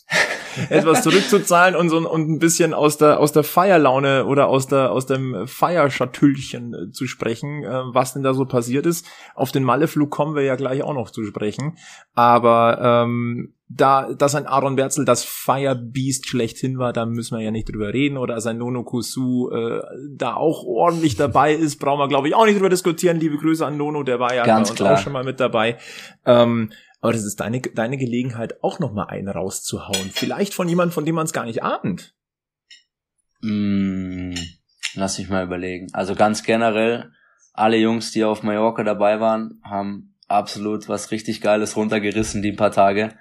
etwas 0.68 1.02
zurückzuzahlen 1.02 1.76
und 1.76 1.88
so 1.88 1.98
und 1.98 2.28
ein 2.28 2.38
bisschen 2.38 2.74
aus 2.74 2.98
der 2.98 3.20
aus 3.20 3.32
der 3.32 3.44
Feierlaune 3.44 4.26
oder 4.26 4.48
aus 4.48 4.66
der 4.66 4.90
aus 4.90 5.06
dem 5.06 5.46
Feierschatüllchen 5.46 6.74
äh, 6.74 6.90
zu 6.90 7.06
sprechen, 7.06 7.62
äh, 7.62 7.82
was 7.94 8.12
denn 8.12 8.24
da 8.24 8.34
so 8.34 8.44
passiert 8.46 8.84
ist. 8.84 9.06
Auf 9.34 9.52
den 9.52 9.62
Malleflug 9.62 10.10
kommen 10.10 10.34
wir 10.34 10.42
ja 10.42 10.56
gleich 10.56 10.82
auch 10.82 10.94
noch 10.94 11.10
zu 11.10 11.24
sprechen, 11.24 11.78
aber 12.14 13.04
ähm, 13.06 13.54
da, 13.68 14.12
dass 14.14 14.34
ein 14.36 14.46
Aaron 14.46 14.76
Berzel 14.76 15.04
das 15.04 15.24
Firebeast 15.24 16.28
schlechthin 16.28 16.78
war, 16.78 16.92
da 16.92 17.04
müssen 17.04 17.36
wir 17.36 17.42
ja 17.42 17.50
nicht 17.50 17.68
drüber 17.68 17.92
reden. 17.92 18.16
Oder 18.16 18.36
dass 18.36 18.46
ein 18.46 18.58
Nono 18.58 18.84
Kusu 18.84 19.50
äh, 19.50 19.82
da 20.10 20.34
auch 20.34 20.62
ordentlich 20.64 21.16
dabei 21.16 21.52
ist, 21.52 21.78
brauchen 21.78 21.98
wir, 21.98 22.08
glaube 22.08 22.28
ich, 22.28 22.34
auch 22.34 22.46
nicht 22.46 22.56
drüber 22.56 22.68
diskutieren. 22.68 23.18
Liebe 23.18 23.38
Grüße 23.38 23.66
an 23.66 23.76
Nono, 23.76 24.04
der 24.04 24.20
war 24.20 24.34
ja 24.34 24.44
Ganz 24.44 24.70
bei 24.70 24.76
klar. 24.76 24.94
auch 24.94 24.98
schon 24.98 25.12
mal 25.12 25.24
mit 25.24 25.40
dabei. 25.40 25.78
Ähm, 26.24 26.70
aber 27.00 27.12
das 27.12 27.24
ist 27.24 27.40
deine, 27.40 27.60
deine 27.60 27.98
Gelegenheit, 27.98 28.62
auch 28.62 28.78
noch 28.78 28.92
mal 28.92 29.04
einen 29.04 29.28
rauszuhauen. 29.28 30.10
Vielleicht 30.12 30.54
von 30.54 30.68
jemandem, 30.68 30.92
von 30.92 31.04
dem 31.04 31.16
man 31.16 31.26
es 31.26 31.32
gar 31.32 31.44
nicht 31.44 31.62
ahnt. 31.62 32.14
Mm, 33.42 34.34
lass 34.94 35.18
mich 35.18 35.28
mal 35.28 35.44
überlegen. 35.44 35.88
Also 35.92 36.14
ganz 36.14 36.44
generell, 36.44 37.10
alle 37.52 37.76
Jungs, 37.78 38.12
die 38.12 38.24
auf 38.24 38.42
Mallorca 38.42 38.84
dabei 38.84 39.18
waren, 39.18 39.60
haben 39.64 40.14
absolut 40.28 40.88
was 40.88 41.10
richtig 41.10 41.40
Geiles 41.40 41.76
runtergerissen, 41.76 42.42
die 42.42 42.52
paar 42.52 42.72
Tage. 42.72 43.14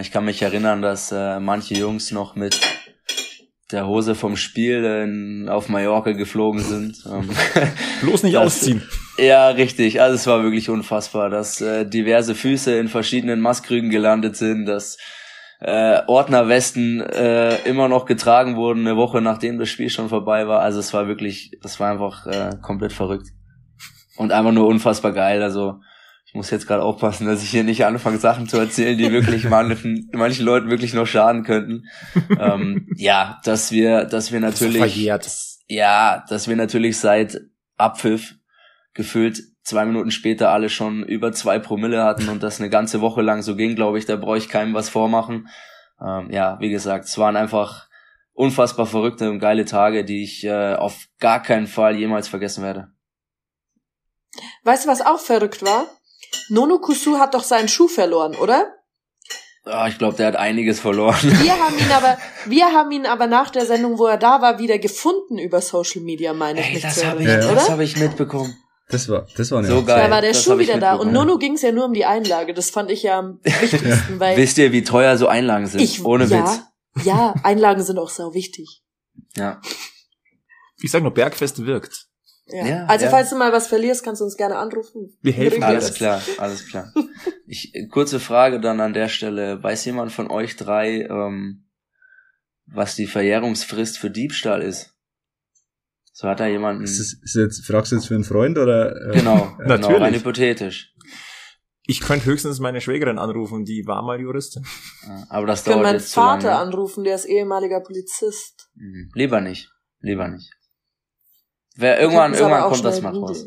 Ich 0.00 0.10
kann 0.10 0.24
mich 0.24 0.42
erinnern, 0.42 0.82
dass 0.82 1.12
äh, 1.12 1.38
manche 1.38 1.74
Jungs 1.74 2.10
noch 2.10 2.34
mit 2.34 2.58
der 3.70 3.86
Hose 3.86 4.14
vom 4.14 4.36
Spiel 4.36 4.84
in, 4.84 5.48
auf 5.48 5.68
Mallorca 5.68 6.12
geflogen 6.12 6.60
sind. 6.60 6.96
Ähm, 7.10 7.28
Bloß 8.02 8.22
nicht 8.24 8.34
Das- 8.36 8.44
ausziehen. 8.58 8.82
Ja, 9.18 9.48
richtig. 9.48 10.00
Also 10.02 10.14
es 10.16 10.26
war 10.26 10.42
wirklich 10.42 10.68
unfassbar, 10.68 11.30
dass 11.30 11.60
äh, 11.60 11.86
diverse 11.86 12.34
Füße 12.34 12.76
in 12.78 12.88
verschiedenen 12.88 13.40
Maßkrügen 13.40 13.88
gelandet 13.90 14.36
sind, 14.36 14.66
dass 14.66 14.98
äh, 15.60 16.00
Ordnerwesten 16.06 17.00
äh, 17.00 17.56
immer 17.62 17.88
noch 17.88 18.04
getragen 18.04 18.56
wurden, 18.56 18.80
eine 18.86 18.96
Woche 18.96 19.22
nachdem 19.22 19.58
das 19.58 19.70
Spiel 19.70 19.88
schon 19.88 20.10
vorbei 20.10 20.46
war. 20.48 20.60
Also 20.60 20.80
es 20.80 20.92
war 20.92 21.08
wirklich, 21.08 21.52
das 21.62 21.80
war 21.80 21.90
einfach 21.90 22.26
äh, 22.26 22.50
komplett 22.60 22.92
verrückt. 22.92 23.28
Und 24.16 24.32
einfach 24.32 24.52
nur 24.52 24.66
unfassbar 24.66 25.12
geil. 25.12 25.42
Also 25.42 25.80
ich 26.26 26.34
muss 26.34 26.50
jetzt 26.50 26.66
gerade 26.66 26.82
aufpassen, 26.82 27.26
dass 27.26 27.42
ich 27.42 27.50
hier 27.50 27.62
nicht 27.64 27.84
anfange, 27.86 28.18
Sachen 28.18 28.48
zu 28.48 28.58
erzählen, 28.58 28.98
die 28.98 29.10
wirklich 29.12 29.44
manchen, 29.48 30.10
manchen 30.12 30.44
Leuten 30.44 30.68
wirklich 30.68 30.92
noch 30.92 31.06
schaden 31.06 31.44
könnten. 31.44 31.84
ähm, 32.38 32.88
ja, 32.96 33.40
dass 33.44 33.70
wir, 33.70 34.04
dass 34.04 34.32
wir 34.32 34.40
Das 34.40 34.54
natürlich 34.60 34.78
verjährt. 34.78 35.28
ja, 35.68 36.24
dass 36.28 36.48
wir 36.48 36.56
natürlich 36.56 36.98
seit 36.98 37.40
Abpfiff 37.76 38.34
gefühlt 38.92 39.40
zwei 39.62 39.84
Minuten 39.84 40.10
später 40.10 40.50
alle 40.50 40.68
schon 40.68 41.04
über 41.04 41.32
zwei 41.32 41.58
Promille 41.58 42.02
hatten 42.02 42.28
und 42.28 42.42
das 42.42 42.60
eine 42.60 42.70
ganze 42.70 43.00
Woche 43.00 43.22
lang 43.22 43.42
so 43.42 43.56
ging, 43.56 43.74
glaube 43.74 43.98
ich, 43.98 44.06
da 44.06 44.16
brauche 44.16 44.38
ich 44.38 44.48
keinem 44.48 44.74
was 44.74 44.88
vormachen. 44.88 45.48
Ähm, 46.00 46.30
ja, 46.30 46.58
wie 46.60 46.70
gesagt, 46.70 47.04
es 47.06 47.18
waren 47.18 47.36
einfach 47.36 47.88
unfassbar 48.32 48.86
verrückte 48.86 49.30
und 49.30 49.38
geile 49.38 49.64
Tage, 49.64 50.04
die 50.04 50.22
ich 50.22 50.44
äh, 50.44 50.74
auf 50.74 51.06
gar 51.18 51.42
keinen 51.42 51.66
Fall 51.66 51.96
jemals 51.96 52.28
vergessen 52.28 52.62
werde. 52.62 52.88
Weißt 54.64 54.84
du, 54.84 54.88
was 54.88 55.00
auch 55.00 55.20
verrückt 55.20 55.62
war? 55.62 55.86
Nono 56.48 56.78
Kusu 56.78 57.18
hat 57.18 57.34
doch 57.34 57.42
seinen 57.44 57.68
Schuh 57.68 57.88
verloren, 57.88 58.34
oder? 58.36 58.72
Ah, 59.64 59.88
ich 59.88 59.98
glaube, 59.98 60.16
der 60.16 60.28
hat 60.28 60.36
einiges 60.36 60.78
verloren. 60.78 61.16
Wir 61.22 61.58
haben 61.58 61.76
ihn 61.76 61.90
aber, 61.90 62.16
wir 62.46 62.66
haben 62.66 62.90
ihn 62.92 63.04
aber 63.04 63.26
nach 63.26 63.50
der 63.50 63.66
Sendung, 63.66 63.98
wo 63.98 64.06
er 64.06 64.16
da 64.16 64.40
war, 64.40 64.60
wieder 64.60 64.78
gefunden 64.78 65.38
über 65.38 65.60
Social 65.60 66.02
Media, 66.02 66.32
meine 66.32 66.60
ich 66.60 66.66
Ey, 66.66 66.74
mich 66.74 66.82
das 66.82 67.04
habe 67.04 67.22
ich, 67.22 67.28
Ja. 67.28 67.52
das 67.52 67.68
habe 67.68 67.82
ich 67.82 67.96
mitbekommen. 67.96 68.56
Das 68.88 69.08
war, 69.08 69.26
das 69.36 69.50
war 69.50 69.58
eine 69.58 69.66
So 69.66 69.84
geil. 69.84 70.04
Da 70.04 70.10
war 70.10 70.20
der 70.20 70.30
das 70.32 70.44
Schuh 70.44 70.52
ich 70.58 70.68
wieder 70.68 70.78
da 70.78 70.94
und. 70.94 71.12
Nono 71.12 71.38
ging 71.38 71.54
es 71.54 71.62
ja 71.62 71.72
nur 71.72 71.86
um 71.86 71.92
die 71.92 72.04
Einlage. 72.04 72.54
Das 72.54 72.70
fand 72.70 72.92
ich 72.92 73.02
ja 73.02 73.18
am 73.18 73.40
wichtigsten, 73.42 74.20
weil 74.20 74.36
Wisst 74.36 74.58
ihr, 74.58 74.70
wie 74.70 74.84
teuer 74.84 75.18
so 75.18 75.26
Einlagen 75.26 75.66
sind? 75.66 75.80
ich 75.80 76.04
Ohne 76.04 76.26
ja, 76.26 76.44
Witz. 76.44 76.60
Ja, 77.04 77.34
Einlagen 77.42 77.82
sind 77.82 77.98
auch 77.98 78.10
sau 78.10 78.32
wichtig. 78.32 78.84
Ja. 79.36 79.60
Ich 80.80 80.92
sag 80.92 81.02
nur, 81.02 81.12
Bergfest 81.12 81.66
wirkt. 81.66 82.05
Ja. 82.48 82.66
Ja, 82.66 82.84
also 82.86 83.06
ja. 83.06 83.10
falls 83.10 83.30
du 83.30 83.36
mal 83.36 83.52
was 83.52 83.66
verlierst, 83.66 84.04
kannst 84.04 84.20
du 84.20 84.24
uns 84.24 84.36
gerne 84.36 84.56
anrufen. 84.56 85.16
Wir 85.20 85.32
helfen 85.32 85.60
dir. 85.60 85.66
Alles 85.66 85.94
klar, 85.94 86.20
alles 86.38 86.66
klar. 86.68 86.92
Ich, 87.48 87.72
kurze 87.92 88.18
Frage 88.18 88.58
dann 88.60 88.80
an 88.80 88.92
der 88.92 89.08
Stelle. 89.08 89.62
Weiß 89.62 89.84
jemand 89.84 90.10
von 90.10 90.28
euch 90.28 90.56
drei, 90.56 91.02
ähm, 91.02 91.68
was 92.66 92.96
die 92.96 93.06
Verjährungsfrist 93.06 93.98
für 93.98 94.10
Diebstahl 94.10 94.62
ist? 94.62 94.96
So 96.12 96.26
hat 96.26 96.40
da 96.40 96.46
jemand. 96.48 96.82
Ist 96.82 96.98
das, 96.98 97.12
ist 97.22 97.36
jetzt, 97.36 97.64
fragst 97.64 97.92
du 97.92 97.96
jetzt 97.96 98.06
für 98.08 98.14
einen 98.14 98.24
Freund 98.24 98.58
oder? 98.58 98.96
Äh, 99.12 99.18
Genau, 99.18 99.54
genau, 99.58 99.68
Natürlich. 99.68 100.00
rein 100.00 100.14
hypothetisch. 100.14 100.92
Ich 101.84 102.00
könnte 102.00 102.26
höchstens 102.26 102.58
meine 102.58 102.80
Schwägerin 102.80 103.18
anrufen, 103.18 103.64
die 103.64 103.86
war 103.86 104.02
mal 104.02 104.20
Juristin. 104.20 104.66
Aber 105.28 105.46
das 105.46 105.60
Ich 105.60 105.66
dauert 105.66 105.82
meinen 105.84 105.94
jetzt 105.94 106.10
zu 106.10 106.18
lange. 106.18 106.42
Vater 106.42 106.58
anrufen, 106.58 107.04
der 107.04 107.14
ist 107.14 107.26
ehemaliger 107.26 107.80
Polizist. 107.80 108.70
Mhm. 108.74 109.10
Lieber 109.14 109.40
nicht, 109.40 109.70
lieber 110.00 110.26
nicht. 110.26 110.52
Wer, 111.76 112.00
irgendwann, 112.00 112.32
irgendwann 112.34 112.62
kommt 112.70 112.84
das 112.84 113.00
mal 113.02 113.14
raus. 113.16 113.44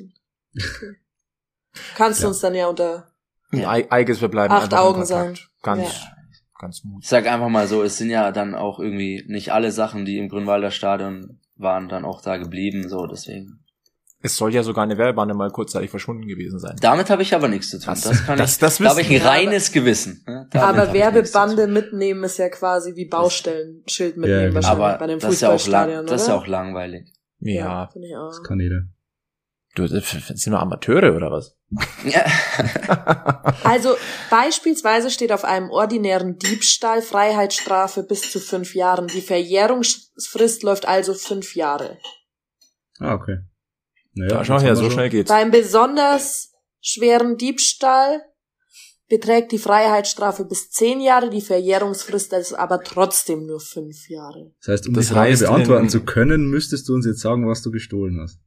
Okay. 0.56 0.96
Kannst 1.96 2.20
du 2.20 2.24
Ja. 2.24 2.28
uns 2.30 2.40
dann 2.40 2.56
ja 2.56 2.68
unter 2.68 3.12
Ja. 3.52 3.70
Ei- 3.72 3.88
Eiges, 3.90 4.22
wir 4.22 4.28
bleiben 4.28 4.54
Acht 4.54 4.74
Augen 4.74 5.00
Kontakt. 5.02 5.08
sein. 5.08 5.38
Ganz, 5.64 5.82
Ja. 5.84 6.12
ganz 6.60 6.84
mutig. 6.84 7.04
Ich 7.06 7.10
sag 7.10 7.28
einfach 7.28 7.50
mal 7.50 7.68
so, 7.68 7.84
es 7.84 7.98
sind 7.98 8.10
ja 8.10 8.32
dann 8.32 8.56
auch 8.56 8.80
irgendwie 8.80 9.24
nicht 9.28 9.52
alle 9.54 9.72
Sachen, 9.72 10.06
die 10.06 10.18
im 10.18 10.30
Grünwalder 10.30 10.72
Stadion 10.72 11.40
waren, 11.56 11.90
dann 11.90 12.06
auch 12.06 12.22
da 12.22 12.38
geblieben, 12.38 12.88
so 12.90 13.06
deswegen. 13.08 13.60
Es 14.22 14.36
soll 14.36 14.54
ja 14.54 14.64
sogar 14.64 14.84
eine 14.84 14.98
Werbebande 14.98 15.34
mal 15.34 15.50
kurzzeitig 15.50 15.90
verschwunden 15.90 16.28
gewesen 16.28 16.60
sein. 16.60 16.76
Damit 16.82 17.10
habe 17.10 17.22
ich 17.22 17.34
aber 17.34 17.48
nichts 17.48 17.70
zu 17.70 17.78
tun. 17.80 17.86
Das, 17.88 18.02
Das- 18.02 18.26
kann 18.26 18.38
das- 18.38 18.54
ich. 18.56 18.60
das 18.60 18.78
da 18.78 18.90
habe 18.90 19.02
ich 19.02 19.10
ein 19.10 19.22
reines 19.26 19.72
Gewissen. 19.72 20.24
Damit 20.26 20.56
Aber. 20.56 20.94
Werbebande 20.94 21.68
mitnehmen 21.68 22.24
ist 22.26 22.38
ja 22.38 22.50
quasi 22.50 22.96
wie 22.96 23.06
Baustellenschild 23.06 24.18
mitnehmen 24.18 24.42
genau. 24.42 24.56
wahrscheinlich 24.56 24.86
Aber 24.86 24.98
bei 24.98 25.08
dem 25.08 25.20
das 25.20 25.34
ist 25.34 25.42
ja 25.42 25.48
auch 25.50 25.54
Fußballstadion, 25.54 25.98
lang, 26.00 26.06
das 26.08 26.22
ist 26.24 26.28
ja 26.28 26.36
auch 26.36 26.48
langweilig. 26.48 27.14
Ja. 27.40 27.86
auch. 27.86 28.30
Das 28.30 28.44
kann 28.44 28.60
jeder. 28.60 28.84
Du, 29.76 29.88
das 29.88 30.10
sind 30.10 30.52
wir 30.52 30.60
Amateure 30.60 31.16
oder 31.16 31.32
was? 31.32 31.56
Ja. 32.06 32.26
Also 33.64 33.96
beispielsweise 34.30 35.12
steht 35.12 35.32
auf 35.32 35.46
einem 35.46 35.70
ordinären 35.70 36.38
Diebstahl 36.40 37.02
Freiheitsstrafe 37.02 38.04
bis 38.04 38.32
zu 38.32 38.40
fünf 38.40 38.74
Jahren. 38.74 39.08
Die 39.08 39.22
Verjährungsfrist 39.22 40.64
läuft 40.64 40.88
also 40.88 41.14
fünf 41.14 41.56
Jahre. 41.56 42.00
Ah, 43.00 43.14
okay. 43.14 43.40
Naja, 44.14 44.38
Ja, 44.38 44.46
schau 44.46 44.60
her, 44.60 44.76
so 44.76 44.90
schnell 44.90 45.10
geht's. 45.10 45.30
Beim 45.30 45.52
besonders 45.52 46.54
schweren 46.82 47.38
Diebstahl 47.38 48.22
beträgt 49.10 49.52
die 49.52 49.58
Freiheitsstrafe 49.58 50.46
bis 50.46 50.70
zehn 50.70 51.02
Jahre, 51.02 51.30
die 51.30 51.42
Verjährungsfrist 51.42 52.32
ist 52.34 52.54
aber 52.54 52.82
trotzdem 52.84 53.46
nur 53.46 53.60
fünf 53.60 54.08
Jahre. 54.10 54.52
Das 54.62 54.68
heißt, 54.74 54.88
um 54.88 54.94
Das 54.94 55.08
die 55.08 55.14
Frage 55.14 55.36
beantworten 55.38 55.84
in- 55.86 55.90
zu 55.90 56.02
können, 56.02 56.50
müsstest 56.50 56.88
du 56.88 56.94
uns 56.94 57.06
jetzt 57.06 57.20
sagen, 57.22 57.48
was 57.48 57.62
du 57.62 57.72
gestohlen 57.72 58.20
hast. 58.22 58.40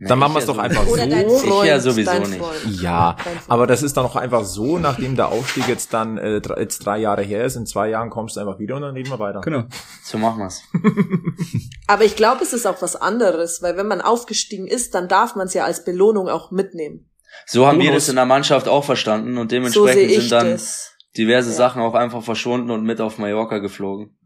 Dann 0.00 0.18
machen 0.20 0.32
wir's 0.34 0.44
ich 0.44 0.50
doch 0.50 0.58
einfach 0.58 0.86
so. 0.86 0.96
dein 0.96 1.10
Ich 1.10 1.42
Freund. 1.42 1.66
ja 1.68 1.78
sowieso 1.80 2.12
nicht. 2.20 2.36
Freund. 2.36 2.80
Ja, 2.80 3.16
Freund. 3.18 3.36
aber 3.48 3.66
das 3.66 3.82
ist 3.82 3.96
dann 3.96 4.06
auch 4.06 4.14
einfach 4.16 4.44
so, 4.44 4.78
nachdem 4.78 5.16
der 5.16 5.28
Aufstieg 5.28 5.66
jetzt 5.68 5.92
dann 5.92 6.16
äh, 6.16 6.40
jetzt 6.58 6.86
drei 6.86 6.98
Jahre 6.98 7.22
her 7.22 7.44
ist, 7.44 7.56
in 7.56 7.66
zwei 7.66 7.90
Jahren 7.90 8.08
kommst 8.08 8.36
du 8.36 8.40
einfach 8.40 8.58
wieder 8.60 8.76
und 8.76 8.82
dann 8.82 8.94
reden 8.94 9.10
wir 9.10 9.18
weiter. 9.18 9.40
Genau. 9.40 9.64
So 10.04 10.16
machen 10.16 10.38
wir's. 10.38 10.62
Aber 11.86 12.04
ich 12.04 12.16
glaube, 12.16 12.42
es 12.44 12.52
ist 12.52 12.66
auch 12.66 12.80
was 12.80 12.96
anderes, 12.96 13.60
weil 13.60 13.76
wenn 13.76 13.88
man 13.88 14.00
aufgestiegen 14.00 14.66
ist, 14.68 14.94
dann 14.94 15.08
darf 15.08 15.34
man 15.34 15.48
es 15.48 15.54
ja 15.54 15.64
als 15.64 15.84
Belohnung 15.84 16.28
auch 16.28 16.50
mitnehmen. 16.50 17.10
So 17.46 17.66
haben 17.66 17.78
wir 17.78 17.86
Bonus. 17.90 18.04
das 18.04 18.08
in 18.10 18.16
der 18.16 18.26
Mannschaft 18.26 18.68
auch 18.68 18.84
verstanden 18.84 19.38
und 19.38 19.50
So 19.50 19.56
dementsprechend 19.56 20.10
ich 20.10 20.18
sind 20.20 20.32
dann 20.32 20.50
das. 20.52 20.92
diverse 21.16 21.50
Ja. 21.50 21.56
Sachen 21.56 21.82
auch 21.82 21.94
einfach 21.94 22.22
verschwunden 22.22 22.70
und 22.70 22.84
mit 22.84 23.00
auf 23.00 23.18
Mallorca 23.18 23.58
geflogen. 23.58 24.16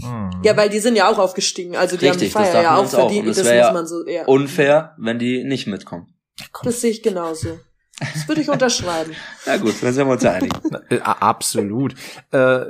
Hm. 0.00 0.30
Ja, 0.42 0.56
weil 0.56 0.70
die 0.70 0.78
sind 0.78 0.96
ja 0.96 1.10
auch 1.10 1.18
aufgestiegen. 1.18 1.76
Also 1.76 1.96
die 1.96 2.06
Richtig, 2.06 2.34
haben 2.34 2.42
die 2.42 2.48
das 2.48 2.52
Feier 2.52 2.62
ja 2.62 2.76
auch 2.76 2.84
auch. 2.84 2.88
verdient. 2.88 3.24
Und 3.24 3.30
es 3.30 3.36
das 3.38 3.46
wär 3.46 3.56
muss 3.56 3.66
ja 3.66 3.72
man 3.72 3.86
so, 3.86 4.06
ja. 4.06 4.24
Unfair, 4.26 4.94
wenn 4.98 5.18
die 5.18 5.44
nicht 5.44 5.66
mitkommen. 5.66 6.14
Das 6.62 6.80
sehe 6.80 6.90
ich 6.90 7.02
genauso. 7.02 7.58
Das 7.98 8.28
würde 8.28 8.42
ich 8.42 8.50
unterschreiben. 8.50 9.12
Na 9.46 9.56
gut, 9.56 9.74
dann 9.82 9.92
sind 9.92 10.06
wir 10.06 10.12
uns 10.12 10.22
ja 10.22 10.32
einig. 10.32 10.52
Äh, 10.90 11.00
absolut. 11.00 11.94
Äh, 12.30 12.66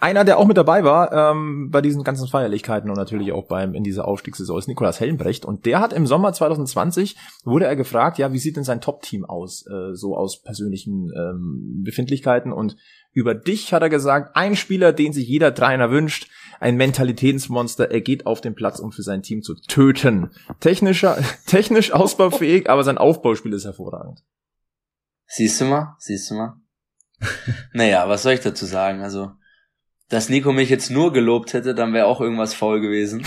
einer, 0.00 0.24
der 0.24 0.38
auch 0.38 0.46
mit 0.46 0.56
dabei 0.56 0.82
war 0.82 1.12
ähm, 1.12 1.70
bei 1.70 1.80
diesen 1.80 2.02
ganzen 2.02 2.26
Feierlichkeiten 2.26 2.90
und 2.90 2.96
natürlich 2.96 3.32
auch 3.32 3.46
beim 3.46 3.74
in 3.74 3.84
dieser 3.84 4.08
Aufstiegssaison 4.08 4.58
ist 4.58 4.66
Nikolas 4.66 4.98
Helmbrecht 4.98 5.44
und 5.44 5.66
der 5.66 5.80
hat 5.80 5.92
im 5.92 6.06
Sommer 6.06 6.32
2020 6.32 7.16
wurde 7.44 7.66
er 7.66 7.76
gefragt, 7.76 8.18
ja, 8.18 8.32
wie 8.32 8.38
sieht 8.38 8.56
denn 8.56 8.64
sein 8.64 8.80
Top-Team 8.80 9.24
aus, 9.24 9.66
äh, 9.66 9.94
so 9.94 10.16
aus 10.16 10.42
persönlichen 10.42 11.12
ähm, 11.16 11.82
Befindlichkeiten 11.84 12.52
und 12.52 12.76
über 13.12 13.34
dich 13.34 13.72
hat 13.72 13.82
er 13.82 13.90
gesagt, 13.90 14.36
ein 14.36 14.56
Spieler, 14.56 14.92
den 14.92 15.12
sich 15.12 15.28
jeder 15.28 15.54
Trainer 15.54 15.90
wünscht, 15.90 16.28
ein 16.62 16.76
Mentalitätsmonster, 16.76 17.90
er 17.90 18.00
geht 18.00 18.24
auf 18.24 18.40
den 18.40 18.54
Platz, 18.54 18.78
um 18.78 18.92
für 18.92 19.02
sein 19.02 19.22
Team 19.22 19.42
zu 19.42 19.54
töten. 19.54 20.30
Technischer, 20.60 21.18
technisch 21.46 21.92
ausbaufähig, 21.92 22.70
aber 22.70 22.84
sein 22.84 22.98
Aufbauspiel 22.98 23.52
ist 23.52 23.64
hervorragend. 23.64 24.22
Siehst 25.26 25.60
du 25.60 25.64
mal? 25.64 25.96
Siehst 25.98 26.30
du 26.30 26.34
mal? 26.34 26.56
naja, 27.72 28.08
was 28.08 28.22
soll 28.22 28.34
ich 28.34 28.40
dazu 28.40 28.64
sagen? 28.64 29.02
Also, 29.02 29.32
dass 30.08 30.28
Nico 30.28 30.52
mich 30.52 30.70
jetzt 30.70 30.90
nur 30.90 31.12
gelobt 31.12 31.52
hätte, 31.52 31.74
dann 31.74 31.92
wäre 31.92 32.06
auch 32.06 32.20
irgendwas 32.20 32.54
faul 32.54 32.80
gewesen. 32.80 33.26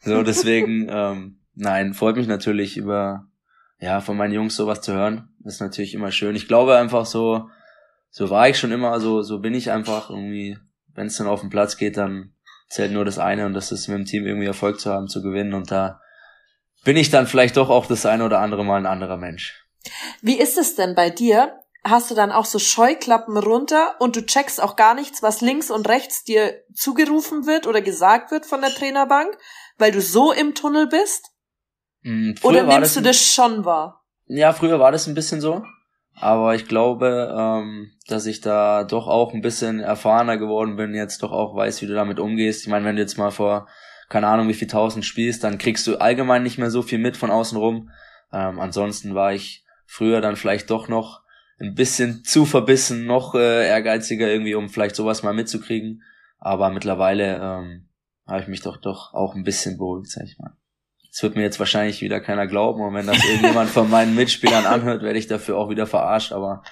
So, 0.00 0.22
deswegen, 0.22 0.88
ähm, 0.90 1.40
nein, 1.54 1.94
freut 1.94 2.16
mich 2.16 2.26
natürlich 2.26 2.76
über, 2.76 3.28
ja, 3.78 4.00
von 4.00 4.16
meinen 4.16 4.34
Jungs 4.34 4.56
sowas 4.56 4.80
zu 4.80 4.92
hören. 4.92 5.28
Das 5.40 5.54
ist 5.54 5.60
natürlich 5.60 5.94
immer 5.94 6.10
schön. 6.10 6.34
Ich 6.34 6.48
glaube 6.48 6.76
einfach 6.76 7.06
so, 7.06 7.48
so 8.10 8.30
war 8.30 8.48
ich 8.48 8.58
schon 8.58 8.72
immer, 8.72 8.98
so, 9.00 9.22
so 9.22 9.38
bin 9.38 9.54
ich 9.54 9.70
einfach 9.70 10.10
irgendwie, 10.10 10.58
wenn 10.94 11.06
es 11.06 11.16
dann 11.16 11.28
auf 11.28 11.40
den 11.40 11.50
Platz 11.50 11.76
geht, 11.76 11.96
dann 11.96 12.32
zählt 12.68 12.92
nur 12.92 13.04
das 13.04 13.18
eine 13.18 13.46
und 13.46 13.54
das 13.54 13.72
ist 13.72 13.88
mit 13.88 13.98
dem 13.98 14.04
Team 14.04 14.26
irgendwie 14.26 14.46
Erfolg 14.46 14.80
zu 14.80 14.92
haben, 14.92 15.08
zu 15.08 15.22
gewinnen 15.22 15.54
und 15.54 15.70
da 15.70 16.00
bin 16.84 16.96
ich 16.96 17.10
dann 17.10 17.26
vielleicht 17.26 17.56
doch 17.56 17.70
auch 17.70 17.86
das 17.86 18.06
eine 18.06 18.24
oder 18.24 18.40
andere 18.40 18.64
Mal 18.64 18.76
ein 18.76 18.86
anderer 18.86 19.16
Mensch. 19.16 19.64
Wie 20.22 20.38
ist 20.38 20.58
es 20.58 20.74
denn 20.74 20.94
bei 20.94 21.10
dir? 21.10 21.58
Hast 21.84 22.10
du 22.10 22.14
dann 22.14 22.32
auch 22.32 22.44
so 22.44 22.58
Scheuklappen 22.58 23.36
runter 23.36 23.94
und 24.00 24.16
du 24.16 24.26
checkst 24.26 24.60
auch 24.60 24.76
gar 24.76 24.94
nichts, 24.94 25.22
was 25.22 25.40
links 25.40 25.70
und 25.70 25.88
rechts 25.88 26.24
dir 26.24 26.64
zugerufen 26.74 27.46
wird 27.46 27.66
oder 27.66 27.80
gesagt 27.80 28.30
wird 28.30 28.46
von 28.46 28.60
der 28.60 28.70
Trainerbank, 28.70 29.36
weil 29.78 29.92
du 29.92 30.00
so 30.00 30.32
im 30.32 30.54
Tunnel 30.54 30.88
bist? 30.88 31.30
Hm, 32.02 32.34
Oder 32.42 32.64
nimmst 32.64 32.96
du 32.96 33.00
das 33.00 33.22
schon 33.22 33.64
wahr? 33.64 34.04
Ja, 34.26 34.52
früher 34.52 34.78
war 34.78 34.92
das 34.92 35.06
ein 35.06 35.14
bisschen 35.14 35.40
so. 35.40 35.64
Aber 36.20 36.54
ich 36.54 36.66
glaube, 36.66 37.34
ähm, 37.36 37.92
dass 38.08 38.26
ich 38.26 38.40
da 38.40 38.84
doch 38.84 39.06
auch 39.06 39.32
ein 39.32 39.40
bisschen 39.40 39.80
erfahrener 39.80 40.36
geworden 40.36 40.76
bin, 40.76 40.94
jetzt 40.94 41.22
doch 41.22 41.30
auch 41.30 41.54
weiß, 41.54 41.80
wie 41.80 41.86
du 41.86 41.94
damit 41.94 42.18
umgehst. 42.18 42.62
Ich 42.62 42.68
meine, 42.68 42.84
wenn 42.84 42.96
du 42.96 43.02
jetzt 43.02 43.18
mal 43.18 43.30
vor, 43.30 43.68
keine 44.08 44.26
Ahnung, 44.26 44.48
wie 44.48 44.54
viel 44.54 44.68
tausend 44.68 45.04
spielst, 45.04 45.44
dann 45.44 45.58
kriegst 45.58 45.86
du 45.86 45.96
allgemein 45.96 46.42
nicht 46.42 46.58
mehr 46.58 46.70
so 46.70 46.82
viel 46.82 46.98
mit 46.98 47.16
von 47.16 47.30
außen 47.30 47.56
rum. 47.56 47.90
Ähm, 48.32 48.58
ansonsten 48.58 49.14
war 49.14 49.32
ich 49.32 49.64
früher 49.86 50.20
dann 50.20 50.36
vielleicht 50.36 50.70
doch 50.70 50.88
noch 50.88 51.22
ein 51.60 51.74
bisschen 51.74 52.24
zu 52.24 52.44
verbissen, 52.44 53.06
noch 53.06 53.34
äh, 53.34 53.68
ehrgeiziger 53.68 54.28
irgendwie, 54.28 54.54
um 54.54 54.68
vielleicht 54.68 54.96
sowas 54.96 55.22
mal 55.22 55.34
mitzukriegen. 55.34 56.02
Aber 56.38 56.70
mittlerweile 56.70 57.36
ähm, 57.36 57.88
habe 58.26 58.42
ich 58.42 58.48
mich 58.48 58.60
doch 58.60 58.76
doch 58.76 59.14
auch 59.14 59.34
ein 59.34 59.44
bisschen 59.44 59.78
beruhigt, 59.78 60.10
sag 60.10 60.24
ich 60.24 60.38
mal. 60.38 60.56
Das 61.10 61.22
wird 61.22 61.36
mir 61.36 61.42
jetzt 61.42 61.58
wahrscheinlich 61.58 62.02
wieder 62.02 62.20
keiner 62.20 62.46
glauben 62.46 62.82
und 62.82 62.94
wenn 62.94 63.06
das 63.06 63.24
irgendjemand 63.24 63.70
von 63.70 63.88
meinen 63.90 64.14
Mitspielern 64.14 64.66
anhört, 64.66 65.02
werde 65.02 65.18
ich 65.18 65.26
dafür 65.26 65.56
auch 65.56 65.70
wieder 65.70 65.86
verarscht, 65.86 66.32
aber 66.32 66.62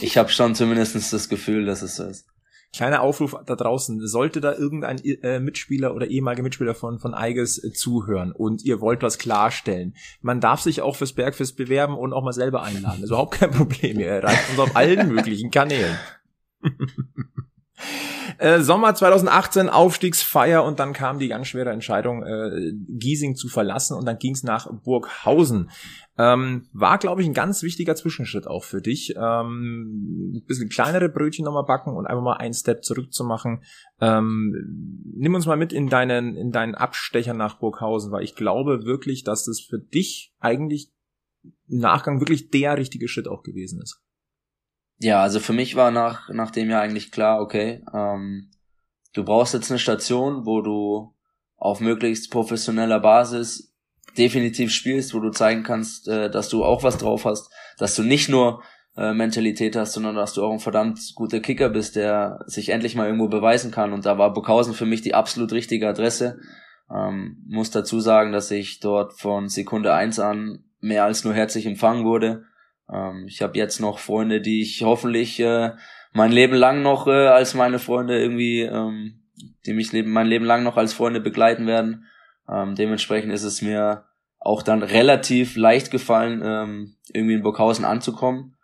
ich 0.00 0.16
habe 0.16 0.30
schon 0.30 0.54
zumindestens 0.54 1.10
das 1.10 1.28
Gefühl, 1.28 1.66
dass 1.66 1.82
es 1.82 1.96
so 1.96 2.04
ist. 2.04 2.26
Kleiner 2.74 3.02
Aufruf 3.02 3.36
da 3.46 3.54
draußen, 3.54 4.04
sollte 4.06 4.40
da 4.40 4.52
irgendein 4.52 4.98
äh, 4.98 5.38
Mitspieler 5.38 5.94
oder 5.94 6.08
ehemaliger 6.08 6.42
Mitspieler 6.42 6.74
von, 6.74 6.98
von 6.98 7.14
Eiges 7.14 7.62
äh, 7.62 7.72
zuhören 7.72 8.32
und 8.32 8.64
ihr 8.64 8.80
wollt 8.80 9.02
was 9.02 9.18
klarstellen, 9.18 9.94
man 10.22 10.40
darf 10.40 10.60
sich 10.60 10.80
auch 10.80 10.96
fürs 10.96 11.12
Bergfest 11.12 11.56
bewerben 11.56 11.96
und 11.96 12.12
auch 12.12 12.24
mal 12.24 12.32
selber 12.32 12.64
einladen. 12.64 12.96
Das 12.96 13.04
ist 13.04 13.10
überhaupt 13.10 13.34
kein 13.38 13.52
Problem. 13.52 14.00
Ihr 14.00 14.08
erreicht 14.08 14.50
uns 14.50 14.58
auf 14.58 14.74
allen 14.74 15.08
möglichen 15.08 15.52
Kanälen. 15.52 15.96
Äh, 18.38 18.60
Sommer 18.60 18.94
2018 18.94 19.68
Aufstiegsfeier 19.68 20.64
und 20.64 20.78
dann 20.78 20.92
kam 20.92 21.18
die 21.18 21.28
ganz 21.28 21.48
schwere 21.48 21.70
Entscheidung, 21.70 22.22
äh, 22.22 22.72
Giesing 22.88 23.34
zu 23.36 23.48
verlassen 23.48 23.96
und 23.96 24.06
dann 24.06 24.18
ging 24.18 24.32
es 24.32 24.42
nach 24.42 24.68
Burghausen. 24.82 25.70
Ähm, 26.16 26.68
war, 26.72 26.98
glaube 26.98 27.22
ich, 27.22 27.26
ein 27.26 27.34
ganz 27.34 27.62
wichtiger 27.62 27.96
Zwischenschritt 27.96 28.46
auch 28.46 28.64
für 28.64 28.80
dich. 28.80 29.14
Ähm, 29.16 30.32
ein 30.36 30.44
bisschen 30.46 30.68
kleinere 30.68 31.08
Brötchen 31.08 31.44
nochmal 31.44 31.64
backen 31.64 31.96
und 31.96 32.06
einfach 32.06 32.22
mal 32.22 32.36
einen 32.36 32.54
Step 32.54 32.84
zurückzumachen. 32.84 33.62
Ähm, 34.00 35.02
nimm 35.16 35.34
uns 35.34 35.46
mal 35.46 35.56
mit 35.56 35.72
in 35.72 35.88
deinen, 35.88 36.36
in 36.36 36.52
deinen 36.52 36.74
Abstecher 36.74 37.34
nach 37.34 37.58
Burghausen, 37.58 38.12
weil 38.12 38.22
ich 38.22 38.36
glaube 38.36 38.84
wirklich, 38.84 39.24
dass 39.24 39.44
das 39.44 39.60
für 39.60 39.78
dich 39.78 40.32
eigentlich 40.38 40.92
im 41.68 41.78
Nachgang 41.78 42.20
wirklich 42.20 42.50
der 42.50 42.78
richtige 42.78 43.08
Schritt 43.08 43.28
auch 43.28 43.42
gewesen 43.42 43.80
ist. 43.82 44.03
Ja, 44.98 45.22
also 45.22 45.40
für 45.40 45.52
mich 45.52 45.76
war 45.76 45.90
nach, 45.90 46.28
nach 46.28 46.50
dem 46.50 46.70
Jahr 46.70 46.82
eigentlich 46.82 47.10
klar, 47.10 47.40
okay, 47.40 47.84
ähm, 47.92 48.50
du 49.12 49.24
brauchst 49.24 49.54
jetzt 49.54 49.70
eine 49.70 49.78
Station, 49.78 50.46
wo 50.46 50.60
du 50.60 51.14
auf 51.56 51.80
möglichst 51.80 52.30
professioneller 52.30 53.00
Basis 53.00 53.74
definitiv 54.16 54.70
spielst, 54.72 55.14
wo 55.14 55.20
du 55.20 55.30
zeigen 55.30 55.62
kannst, 55.62 56.08
äh, 56.08 56.30
dass 56.30 56.48
du 56.48 56.64
auch 56.64 56.82
was 56.82 56.98
drauf 56.98 57.24
hast, 57.24 57.50
dass 57.78 57.96
du 57.96 58.02
nicht 58.02 58.28
nur 58.28 58.62
äh, 58.96 59.12
Mentalität 59.12 59.76
hast, 59.76 59.92
sondern 59.92 60.14
dass 60.14 60.34
du 60.34 60.44
auch 60.44 60.52
ein 60.52 60.60
verdammt 60.60 61.00
guter 61.14 61.40
Kicker 61.40 61.68
bist, 61.68 61.96
der 61.96 62.40
sich 62.46 62.68
endlich 62.68 62.94
mal 62.94 63.06
irgendwo 63.06 63.28
beweisen 63.28 63.70
kann. 63.70 63.92
Und 63.92 64.06
da 64.06 64.18
war 64.18 64.32
Burghausen 64.32 64.74
für 64.74 64.86
mich 64.86 65.02
die 65.02 65.14
absolut 65.14 65.52
richtige 65.52 65.88
Adresse. 65.88 66.38
Ähm, 66.94 67.42
muss 67.48 67.70
dazu 67.70 67.98
sagen, 68.00 68.32
dass 68.32 68.50
ich 68.50 68.80
dort 68.80 69.18
von 69.18 69.48
Sekunde 69.48 69.92
eins 69.92 70.20
an 70.20 70.64
mehr 70.80 71.04
als 71.04 71.24
nur 71.24 71.34
herzlich 71.34 71.66
empfangen 71.66 72.04
wurde. 72.04 72.44
Ähm, 72.92 73.26
ich 73.28 73.42
habe 73.42 73.58
jetzt 73.58 73.80
noch 73.80 73.98
Freunde, 73.98 74.40
die 74.40 74.62
ich 74.62 74.82
hoffentlich 74.82 75.40
äh, 75.40 75.72
mein 76.12 76.32
Leben 76.32 76.54
lang 76.54 76.82
noch 76.82 77.06
äh, 77.06 77.26
als 77.26 77.54
meine 77.54 77.78
Freunde 77.78 78.18
irgendwie, 78.18 78.62
ähm, 78.62 79.22
die 79.66 79.72
mich 79.72 79.92
leben, 79.92 80.12
mein 80.12 80.26
Leben 80.26 80.44
lang 80.44 80.62
noch 80.62 80.76
als 80.76 80.92
Freunde 80.92 81.20
begleiten 81.20 81.66
werden. 81.66 82.06
Ähm, 82.48 82.74
dementsprechend 82.74 83.32
ist 83.32 83.44
es 83.44 83.62
mir 83.62 84.04
auch 84.38 84.62
dann 84.62 84.82
relativ 84.82 85.56
leicht 85.56 85.90
gefallen, 85.90 86.42
ähm, 86.44 86.96
irgendwie 87.12 87.34
in 87.34 87.42
Burghausen 87.42 87.84
anzukommen. 87.84 88.56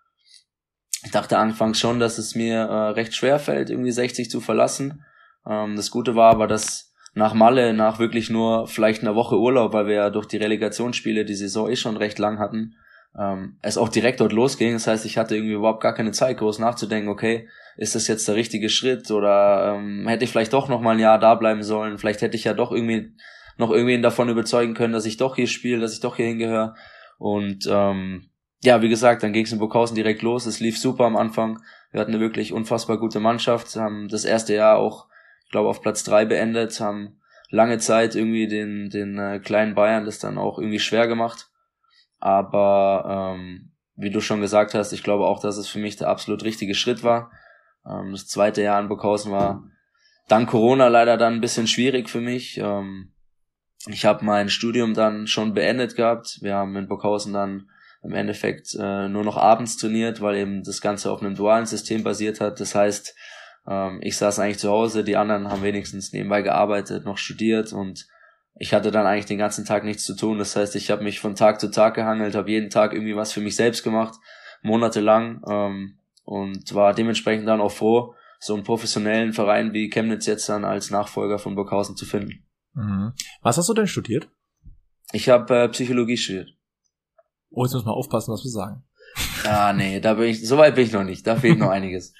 Ich 1.02 1.10
dachte 1.10 1.38
anfangs 1.38 1.80
schon, 1.80 1.98
dass 1.98 2.18
es 2.18 2.34
mir 2.34 2.58
äh, 2.58 2.90
recht 2.90 3.14
schwer 3.14 3.38
fällt, 3.38 3.70
irgendwie 3.70 3.90
60 3.90 4.30
zu 4.30 4.40
verlassen. 4.40 5.04
Ähm, 5.46 5.76
das 5.76 5.90
Gute 5.90 6.14
war 6.14 6.30
aber, 6.30 6.46
dass 6.46 6.92
nach 7.14 7.34
Malle, 7.34 7.72
nach 7.72 7.98
wirklich 7.98 8.30
nur 8.30 8.66
vielleicht 8.66 9.02
einer 9.02 9.14
Woche 9.14 9.38
Urlaub, 9.38 9.72
weil 9.72 9.86
wir 9.86 9.94
ja 9.94 10.10
durch 10.10 10.26
die 10.26 10.36
Relegationsspiele 10.36 11.24
die 11.24 11.34
Saison 11.34 11.70
eh 11.70 11.76
schon 11.76 11.96
recht 11.96 12.18
lang 12.18 12.38
hatten, 12.38 12.76
ähm, 13.18 13.56
es 13.62 13.78
auch 13.78 13.88
direkt 13.88 14.20
dort 14.20 14.32
losging. 14.32 14.74
Das 14.74 14.86
heißt, 14.86 15.04
ich 15.04 15.18
hatte 15.18 15.36
irgendwie 15.36 15.54
überhaupt 15.54 15.82
gar 15.82 15.94
keine 15.94 16.12
Zeit, 16.12 16.38
groß 16.38 16.58
nachzudenken, 16.58 17.08
okay, 17.08 17.48
ist 17.76 17.94
das 17.94 18.08
jetzt 18.08 18.28
der 18.28 18.34
richtige 18.34 18.68
Schritt 18.68 19.10
oder 19.10 19.76
ähm, 19.76 20.06
hätte 20.06 20.24
ich 20.24 20.30
vielleicht 20.30 20.52
doch 20.52 20.68
noch 20.68 20.80
mal 20.80 20.92
ein 20.92 20.98
Jahr 20.98 21.18
da 21.18 21.34
bleiben 21.34 21.62
sollen? 21.62 21.98
Vielleicht 21.98 22.22
hätte 22.22 22.36
ich 22.36 22.44
ja 22.44 22.54
doch 22.54 22.72
irgendwie 22.72 23.14
noch 23.56 23.70
irgendwen 23.70 24.02
davon 24.02 24.28
überzeugen 24.28 24.74
können, 24.74 24.92
dass 24.92 25.06
ich 25.06 25.16
doch 25.16 25.36
hier 25.36 25.46
spiele, 25.46 25.80
dass 25.80 25.92
ich 25.92 26.00
doch 26.00 26.16
hier 26.16 26.26
hingehöre. 26.26 26.74
Und 27.18 27.68
ähm, 27.70 28.30
ja, 28.62 28.82
wie 28.82 28.88
gesagt, 28.88 29.22
dann 29.22 29.32
ging 29.32 29.44
es 29.44 29.52
in 29.52 29.58
Burghausen 29.58 29.94
direkt 29.94 30.22
los. 30.22 30.46
Es 30.46 30.60
lief 30.60 30.78
super 30.78 31.04
am 31.04 31.16
Anfang. 31.16 31.60
Wir 31.90 32.00
hatten 32.00 32.12
eine 32.12 32.20
wirklich 32.20 32.52
unfassbar 32.52 32.98
gute 32.98 33.20
Mannschaft, 33.20 33.74
haben 33.76 34.08
das 34.08 34.24
erste 34.24 34.54
Jahr 34.54 34.78
auch, 34.78 35.06
ich 35.44 35.50
glaube, 35.50 35.68
auf 35.68 35.82
Platz 35.82 36.04
drei 36.04 36.24
beendet, 36.24 36.80
haben 36.80 37.20
lange 37.50 37.78
Zeit 37.78 38.14
irgendwie 38.14 38.46
den, 38.46 38.90
den 38.90 39.18
äh, 39.18 39.40
kleinen 39.40 39.74
Bayern 39.74 40.04
das 40.04 40.18
dann 40.18 40.38
auch 40.38 40.58
irgendwie 40.58 40.78
schwer 40.78 41.08
gemacht. 41.08 41.49
Aber 42.20 43.34
ähm, 43.36 43.72
wie 43.96 44.10
du 44.10 44.20
schon 44.20 44.40
gesagt 44.40 44.74
hast, 44.74 44.92
ich 44.92 45.02
glaube 45.02 45.26
auch, 45.26 45.40
dass 45.40 45.56
es 45.56 45.68
für 45.68 45.78
mich 45.78 45.96
der 45.96 46.08
absolut 46.08 46.44
richtige 46.44 46.74
Schritt 46.74 47.02
war. 47.02 47.30
Ähm, 47.86 48.12
das 48.12 48.26
zweite 48.26 48.62
Jahr 48.62 48.80
in 48.80 48.88
Burghausen 48.88 49.32
war 49.32 49.64
dank 50.28 50.48
Corona 50.48 50.88
leider 50.88 51.16
dann 51.16 51.34
ein 51.34 51.40
bisschen 51.40 51.66
schwierig 51.66 52.08
für 52.08 52.20
mich. 52.20 52.58
Ähm, 52.58 53.12
ich 53.86 54.04
habe 54.04 54.24
mein 54.24 54.48
Studium 54.48 54.94
dann 54.94 55.26
schon 55.26 55.54
beendet 55.54 55.96
gehabt. 55.96 56.38
Wir 56.42 56.54
haben 56.54 56.76
in 56.76 56.88
Burghausen 56.88 57.32
dann 57.32 57.68
im 58.02 58.14
Endeffekt 58.14 58.74
äh, 58.78 59.08
nur 59.08 59.24
noch 59.24 59.36
abends 59.36 59.76
trainiert, 59.76 60.20
weil 60.20 60.36
eben 60.36 60.62
das 60.62 60.80
Ganze 60.80 61.10
auf 61.10 61.20
einem 61.20 61.34
dualen 61.34 61.66
System 61.66 62.02
basiert 62.02 62.40
hat. 62.40 62.60
Das 62.60 62.74
heißt, 62.74 63.14
ähm, 63.68 64.00
ich 64.02 64.16
saß 64.16 64.38
eigentlich 64.38 64.58
zu 64.58 64.70
Hause, 64.70 65.04
die 65.04 65.16
anderen 65.16 65.48
haben 65.48 65.62
wenigstens 65.62 66.12
nebenbei 66.12 66.42
gearbeitet, 66.42 67.04
noch 67.04 67.18
studiert 67.18 67.72
und 67.72 68.06
ich 68.54 68.74
hatte 68.74 68.90
dann 68.90 69.06
eigentlich 69.06 69.26
den 69.26 69.38
ganzen 69.38 69.64
Tag 69.64 69.84
nichts 69.84 70.04
zu 70.04 70.14
tun. 70.14 70.38
Das 70.38 70.56
heißt, 70.56 70.76
ich 70.76 70.90
habe 70.90 71.02
mich 71.02 71.20
von 71.20 71.34
Tag 71.34 71.60
zu 71.60 71.70
Tag 71.70 71.94
gehangelt, 71.94 72.34
habe 72.34 72.50
jeden 72.50 72.70
Tag 72.70 72.92
irgendwie 72.92 73.16
was 73.16 73.32
für 73.32 73.40
mich 73.40 73.56
selbst 73.56 73.82
gemacht, 73.82 74.14
monatelang 74.62 75.42
ähm, 75.48 75.98
und 76.24 76.74
war 76.74 76.94
dementsprechend 76.94 77.48
dann 77.48 77.60
auch 77.60 77.72
froh, 77.72 78.14
so 78.38 78.54
einen 78.54 78.64
professionellen 78.64 79.32
Verein 79.32 79.72
wie 79.72 79.90
Chemnitz 79.90 80.26
jetzt 80.26 80.48
dann 80.48 80.64
als 80.64 80.90
Nachfolger 80.90 81.38
von 81.38 81.54
Burghausen 81.54 81.96
zu 81.96 82.06
finden. 82.06 82.46
Mhm. 82.74 83.12
Was 83.42 83.58
hast 83.58 83.68
du 83.68 83.74
denn 83.74 83.86
studiert? 83.86 84.28
Ich 85.12 85.28
habe 85.28 85.54
äh, 85.54 85.68
Psychologie 85.68 86.16
studiert. 86.16 86.50
Oh, 87.50 87.64
jetzt 87.64 87.74
muss 87.74 87.84
man 87.84 87.94
aufpassen, 87.94 88.32
was 88.32 88.44
wir 88.44 88.50
sagen. 88.50 88.84
Ah, 89.44 89.72
nee, 89.72 90.00
da 90.00 90.14
bin 90.14 90.28
ich, 90.28 90.46
so 90.46 90.56
weit 90.56 90.74
bin 90.74 90.84
ich 90.84 90.92
noch 90.92 91.02
nicht. 91.02 91.26
Da 91.26 91.36
fehlt 91.36 91.58
noch 91.58 91.70
einiges. 91.70 92.14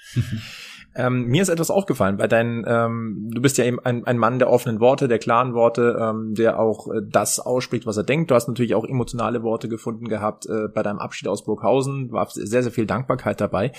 Ähm, 0.93 1.27
mir 1.27 1.41
ist 1.41 1.49
etwas 1.49 1.71
aufgefallen, 1.71 2.17
bei 2.17 2.27
deinen, 2.27 2.65
ähm, 2.67 3.29
du 3.31 3.41
bist 3.41 3.57
ja 3.57 3.63
eben 3.63 3.79
ein, 3.79 4.05
ein 4.05 4.17
Mann 4.17 4.39
der 4.39 4.49
offenen 4.49 4.81
Worte, 4.81 5.07
der 5.07 5.19
klaren 5.19 5.53
Worte, 5.53 5.97
ähm, 5.99 6.33
der 6.33 6.59
auch 6.59 6.87
äh, 6.91 7.01
das 7.07 7.39
ausspricht, 7.39 7.85
was 7.85 7.95
er 7.95 8.03
denkt. 8.03 8.29
Du 8.29 8.35
hast 8.35 8.47
natürlich 8.47 8.75
auch 8.75 8.83
emotionale 8.83 9.41
Worte 9.41 9.69
gefunden 9.69 10.09
gehabt 10.09 10.47
äh, 10.47 10.67
bei 10.67 10.83
deinem 10.83 10.99
Abschied 10.99 11.29
aus 11.29 11.45
Burghausen, 11.45 12.11
war 12.11 12.27
sehr, 12.29 12.63
sehr 12.63 12.71
viel 12.73 12.85
Dankbarkeit 12.85 13.39
dabei. 13.39 13.71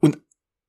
Und 0.00 0.18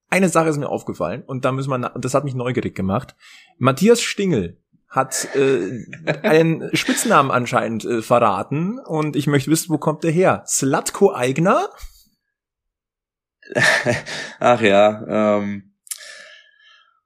eine 0.09 0.27
Sache 0.27 0.49
ist 0.49 0.57
mir 0.57 0.69
aufgefallen 0.69 1.23
und 1.25 1.45
da 1.45 1.51
müssen 1.51 1.69
wir, 1.69 1.91
das 1.97 2.13
hat 2.13 2.25
mich 2.25 2.35
neugierig 2.35 2.75
gemacht. 2.75 3.15
Matthias 3.57 4.01
Stingel 4.01 4.57
hat 4.89 5.33
äh, 5.35 5.85
einen 6.23 6.75
Spitznamen 6.75 7.31
anscheinend 7.31 7.85
äh, 7.85 8.01
verraten 8.01 8.79
und 8.79 9.15
ich 9.15 9.27
möchte 9.27 9.51
wissen, 9.51 9.69
wo 9.69 9.77
kommt 9.77 10.03
der 10.03 10.11
her? 10.11 10.43
Slatko 10.47 11.13
Eigner? 11.13 11.69
Ach 14.39 14.61
ja, 14.61 15.37
ähm, 15.39 15.73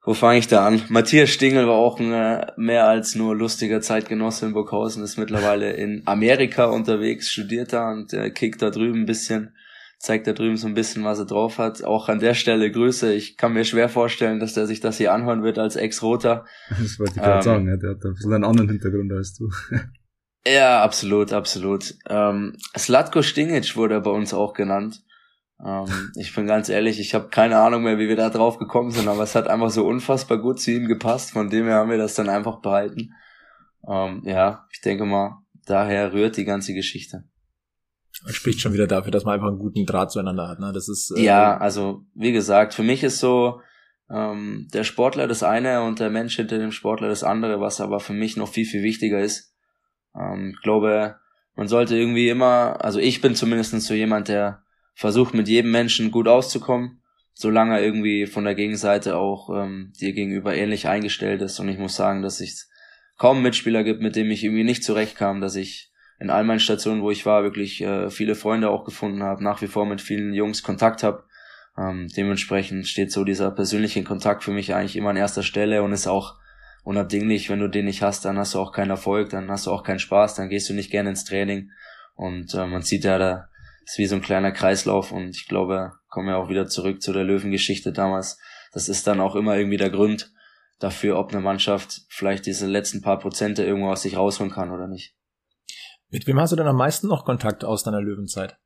wo 0.04 0.12
fange 0.14 0.38
ich 0.38 0.48
da 0.48 0.66
an? 0.66 0.82
Matthias 0.88 1.30
Stingel 1.30 1.66
war 1.66 1.76
auch 1.76 1.98
ein 1.98 2.44
mehr 2.56 2.86
als 2.86 3.14
nur 3.14 3.34
lustiger 3.34 3.80
Zeitgenosse 3.80 4.46
in 4.46 4.52
Burghausen, 4.52 5.02
ist 5.02 5.16
mittlerweile 5.16 5.72
in 5.72 6.02
Amerika 6.04 6.66
unterwegs, 6.66 7.30
studiert 7.30 7.72
da 7.72 7.90
und 7.90 8.12
äh, 8.12 8.30
kickt 8.30 8.60
da 8.60 8.70
drüben 8.70 9.00
ein 9.00 9.06
bisschen. 9.06 9.54
zeigt 9.98 10.26
da 10.26 10.34
drüben 10.34 10.58
so 10.58 10.66
ein 10.66 10.74
bisschen, 10.74 11.04
was 11.04 11.18
er 11.20 11.24
drauf 11.24 11.56
hat. 11.56 11.82
Auch 11.84 12.10
an 12.10 12.18
der 12.20 12.34
Stelle 12.34 12.70
Grüße. 12.70 13.14
Ich 13.14 13.38
kann 13.38 13.54
mir 13.54 13.64
schwer 13.64 13.88
vorstellen, 13.88 14.40
dass 14.40 14.52
der 14.52 14.66
sich 14.66 14.80
das 14.80 14.98
hier 14.98 15.14
anhören 15.14 15.42
wird 15.42 15.58
als 15.58 15.76
Ex-Roter. 15.76 16.44
Das 16.68 16.98
wollte 16.98 17.14
ich 17.16 17.22
gerade 17.22 17.36
Ähm, 17.36 17.42
sagen, 17.42 17.68
ja, 17.68 17.76
der 17.78 17.90
hat 17.92 18.04
ein 18.04 18.12
bisschen 18.12 18.34
einen 18.34 18.44
anderen 18.44 18.68
Hintergrund 18.68 19.10
als 19.12 19.34
du. 19.38 19.48
Ja, 20.46 20.82
absolut, 20.82 21.32
absolut. 21.32 21.94
Ähm, 22.10 22.54
Slatko 22.76 23.22
Stingic 23.22 23.76
wurde 23.76 23.98
bei 24.02 24.10
uns 24.10 24.34
auch 24.34 24.52
genannt. 24.52 25.02
Ähm, 25.64 26.12
ich 26.16 26.34
bin 26.34 26.46
ganz 26.46 26.68
ehrlich, 26.68 26.98
ich 27.00 27.14
habe 27.14 27.28
keine 27.28 27.58
Ahnung 27.58 27.82
mehr, 27.82 27.98
wie 27.98 28.08
wir 28.08 28.16
da 28.16 28.30
drauf 28.30 28.58
gekommen 28.58 28.90
sind, 28.90 29.08
aber 29.08 29.22
es 29.22 29.34
hat 29.34 29.48
einfach 29.48 29.70
so 29.70 29.86
unfassbar 29.86 30.38
gut 30.38 30.60
zu 30.60 30.72
ihm 30.72 30.86
gepasst. 30.86 31.32
Von 31.32 31.50
dem 31.50 31.66
her 31.66 31.76
haben 31.76 31.90
wir 31.90 31.98
das 31.98 32.14
dann 32.14 32.28
einfach 32.28 32.60
behalten. 32.60 33.10
Ähm, 33.88 34.22
ja, 34.24 34.66
ich 34.72 34.80
denke 34.80 35.04
mal, 35.04 35.38
daher 35.66 36.12
rührt 36.12 36.36
die 36.36 36.44
ganze 36.44 36.74
Geschichte. 36.74 37.24
Das 38.24 38.34
spricht 38.34 38.60
schon 38.60 38.72
wieder 38.72 38.86
dafür, 38.86 39.10
dass 39.10 39.24
man 39.24 39.34
einfach 39.34 39.48
einen 39.48 39.58
guten 39.58 39.84
Draht 39.86 40.10
zueinander 40.10 40.48
hat. 40.48 40.60
Ne? 40.60 40.72
Das 40.72 40.88
ist 40.88 41.12
äh, 41.16 41.22
Ja, 41.22 41.56
also 41.58 42.04
wie 42.14 42.32
gesagt, 42.32 42.74
für 42.74 42.82
mich 42.82 43.02
ist 43.02 43.18
so 43.18 43.60
ähm, 44.10 44.68
der 44.72 44.84
Sportler 44.84 45.26
das 45.26 45.42
eine 45.42 45.82
und 45.82 46.00
der 46.00 46.10
Mensch 46.10 46.36
hinter 46.36 46.58
dem 46.58 46.72
Sportler 46.72 47.08
das 47.08 47.24
andere, 47.24 47.60
was 47.60 47.80
aber 47.80 48.00
für 48.00 48.12
mich 48.12 48.36
noch 48.36 48.48
viel, 48.48 48.66
viel 48.66 48.82
wichtiger 48.82 49.20
ist. 49.20 49.54
Ähm, 50.14 50.52
ich 50.54 50.62
glaube, 50.62 51.16
man 51.54 51.68
sollte 51.68 51.96
irgendwie 51.96 52.28
immer, 52.28 52.84
also 52.84 52.98
ich 52.98 53.20
bin 53.20 53.34
zumindest 53.34 53.80
so 53.80 53.94
jemand, 53.94 54.28
der 54.28 54.63
versucht 54.94 55.34
mit 55.34 55.48
jedem 55.48 55.70
Menschen 55.70 56.10
gut 56.10 56.28
auszukommen, 56.28 57.00
solange 57.34 57.74
er 57.74 57.82
irgendwie 57.82 58.26
von 58.26 58.44
der 58.44 58.54
Gegenseite 58.54 59.16
auch 59.16 59.50
ähm, 59.50 59.92
dir 60.00 60.12
gegenüber 60.12 60.54
ähnlich 60.54 60.88
eingestellt 60.88 61.42
ist. 61.42 61.58
Und 61.58 61.68
ich 61.68 61.78
muss 61.78 61.96
sagen, 61.96 62.22
dass 62.22 62.40
es 62.40 62.70
kaum 63.18 63.42
Mitspieler 63.42 63.84
gibt, 63.84 64.00
mit 64.00 64.16
dem 64.16 64.30
ich 64.30 64.44
irgendwie 64.44 64.64
nicht 64.64 64.84
zurechtkam, 64.84 65.40
dass 65.40 65.56
ich 65.56 65.90
in 66.20 66.30
all 66.30 66.44
meinen 66.44 66.60
Stationen, 66.60 67.02
wo 67.02 67.10
ich 67.10 67.26
war, 67.26 67.42
wirklich 67.42 67.82
äh, 67.82 68.08
viele 68.08 68.34
Freunde 68.34 68.70
auch 68.70 68.84
gefunden 68.84 69.22
habe, 69.22 69.42
nach 69.42 69.60
wie 69.62 69.66
vor 69.66 69.84
mit 69.84 70.00
vielen 70.00 70.32
Jungs 70.32 70.62
Kontakt 70.62 71.02
habe. 71.02 71.24
Ähm, 71.76 72.08
dementsprechend 72.16 72.86
steht 72.86 73.10
so 73.10 73.24
dieser 73.24 73.50
persönliche 73.50 74.04
Kontakt 74.04 74.44
für 74.44 74.52
mich 74.52 74.74
eigentlich 74.74 74.96
immer 74.96 75.10
an 75.10 75.16
erster 75.16 75.42
Stelle 75.42 75.82
und 75.82 75.92
ist 75.92 76.06
auch 76.06 76.36
unabdinglich. 76.84 77.50
Wenn 77.50 77.58
du 77.58 77.68
den 77.68 77.86
nicht 77.86 78.02
hast, 78.02 78.24
dann 78.24 78.38
hast 78.38 78.54
du 78.54 78.60
auch 78.60 78.72
keinen 78.72 78.90
Erfolg, 78.90 79.30
dann 79.30 79.50
hast 79.50 79.66
du 79.66 79.72
auch 79.72 79.82
keinen 79.82 79.98
Spaß, 79.98 80.36
dann 80.36 80.48
gehst 80.48 80.68
du 80.70 80.74
nicht 80.74 80.90
gerne 80.90 81.10
ins 81.10 81.24
Training. 81.24 81.70
Und 82.14 82.54
äh, 82.54 82.66
man 82.66 82.82
sieht 82.82 83.04
ja, 83.04 83.18
da 83.18 83.48
ist 83.84 83.98
wie 83.98 84.06
so 84.06 84.16
ein 84.16 84.22
kleiner 84.22 84.52
Kreislauf 84.52 85.12
und 85.12 85.30
ich 85.36 85.46
glaube, 85.46 85.92
kommen 86.08 86.28
wir 86.28 86.36
auch 86.38 86.48
wieder 86.48 86.66
zurück 86.66 87.02
zu 87.02 87.12
der 87.12 87.24
Löwengeschichte 87.24 87.92
damals. 87.92 88.38
Das 88.72 88.88
ist 88.88 89.06
dann 89.06 89.20
auch 89.20 89.36
immer 89.36 89.56
irgendwie 89.56 89.76
der 89.76 89.90
Grund 89.90 90.32
dafür, 90.80 91.18
ob 91.18 91.32
eine 91.32 91.40
Mannschaft 91.40 92.02
vielleicht 92.08 92.46
diese 92.46 92.66
letzten 92.66 93.02
paar 93.02 93.18
Prozente 93.18 93.64
irgendwo 93.64 93.90
aus 93.90 94.02
sich 94.02 94.16
rausholen 94.16 94.52
kann 94.52 94.70
oder 94.70 94.88
nicht. 94.88 95.14
Mit 96.10 96.26
wem 96.26 96.38
hast 96.40 96.52
du 96.52 96.56
denn 96.56 96.66
am 96.66 96.76
meisten 96.76 97.08
noch 97.08 97.24
Kontakt 97.24 97.64
aus 97.64 97.82
deiner 97.82 98.00
Löwenzeit? 98.00 98.56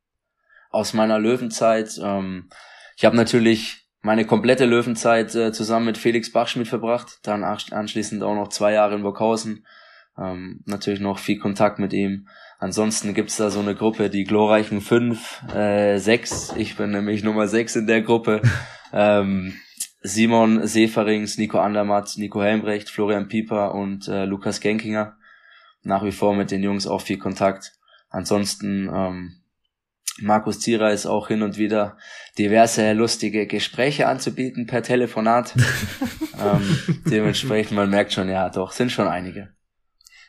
aus 0.70 0.92
meiner 0.92 1.18
Löwenzeit. 1.18 1.98
Ähm, 2.02 2.50
ich 2.96 3.04
habe 3.04 3.16
natürlich 3.16 3.88
meine 4.00 4.26
komplette 4.26 4.66
Löwenzeit 4.66 5.34
äh, 5.34 5.52
zusammen 5.52 5.86
mit 5.86 5.98
Felix 5.98 6.32
Bachschmidt 6.32 6.68
verbracht, 6.68 7.20
dann 7.22 7.42
ansch- 7.42 7.72
anschließend 7.72 8.22
auch 8.22 8.34
noch 8.34 8.48
zwei 8.48 8.72
Jahre 8.72 8.94
in 8.94 9.02
Burghausen. 9.02 9.66
Ähm, 10.18 10.60
natürlich 10.66 11.00
noch 11.00 11.18
viel 11.18 11.38
Kontakt 11.38 11.78
mit 11.78 11.92
ihm. 11.92 12.28
Ansonsten 12.58 13.14
gibt's 13.14 13.36
da 13.36 13.50
so 13.50 13.60
eine 13.60 13.74
Gruppe, 13.74 14.10
die 14.10 14.24
glorreichen 14.24 14.80
fünf, 14.80 15.42
äh, 15.54 15.98
sechs. 15.98 16.52
Ich 16.56 16.76
bin 16.76 16.90
nämlich 16.90 17.22
Nummer 17.22 17.46
sechs 17.46 17.76
in 17.76 17.86
der 17.86 18.02
Gruppe. 18.02 18.42
ähm, 18.92 19.54
Simon 20.02 20.66
Seferings, 20.66 21.38
Nico 21.38 21.58
Andermatt, 21.58 22.14
Nico 22.16 22.42
Helmbrecht, 22.42 22.90
Florian 22.90 23.28
Pieper 23.28 23.74
und 23.74 24.08
äh, 24.08 24.24
Lukas 24.24 24.60
Genkinger. 24.60 25.16
Nach 25.82 26.04
wie 26.04 26.12
vor 26.12 26.34
mit 26.34 26.50
den 26.50 26.62
Jungs 26.62 26.86
auch 26.86 27.00
viel 27.00 27.18
Kontakt. 27.18 27.72
Ansonsten 28.10 28.90
ähm, 28.92 29.38
Markus 30.20 30.58
Zierer 30.58 30.92
ist 30.92 31.06
auch 31.06 31.28
hin 31.28 31.42
und 31.42 31.58
wieder 31.58 31.96
diverse 32.38 32.92
lustige 32.92 33.46
Gespräche 33.46 34.08
anzubieten 34.08 34.66
per 34.66 34.82
Telefonat. 34.82 35.54
ähm, 36.42 37.02
dementsprechend, 37.06 37.76
man 37.76 37.90
merkt 37.90 38.12
schon, 38.12 38.28
ja, 38.28 38.48
doch, 38.48 38.72
sind 38.72 38.90
schon 38.90 39.06
einige. 39.06 39.50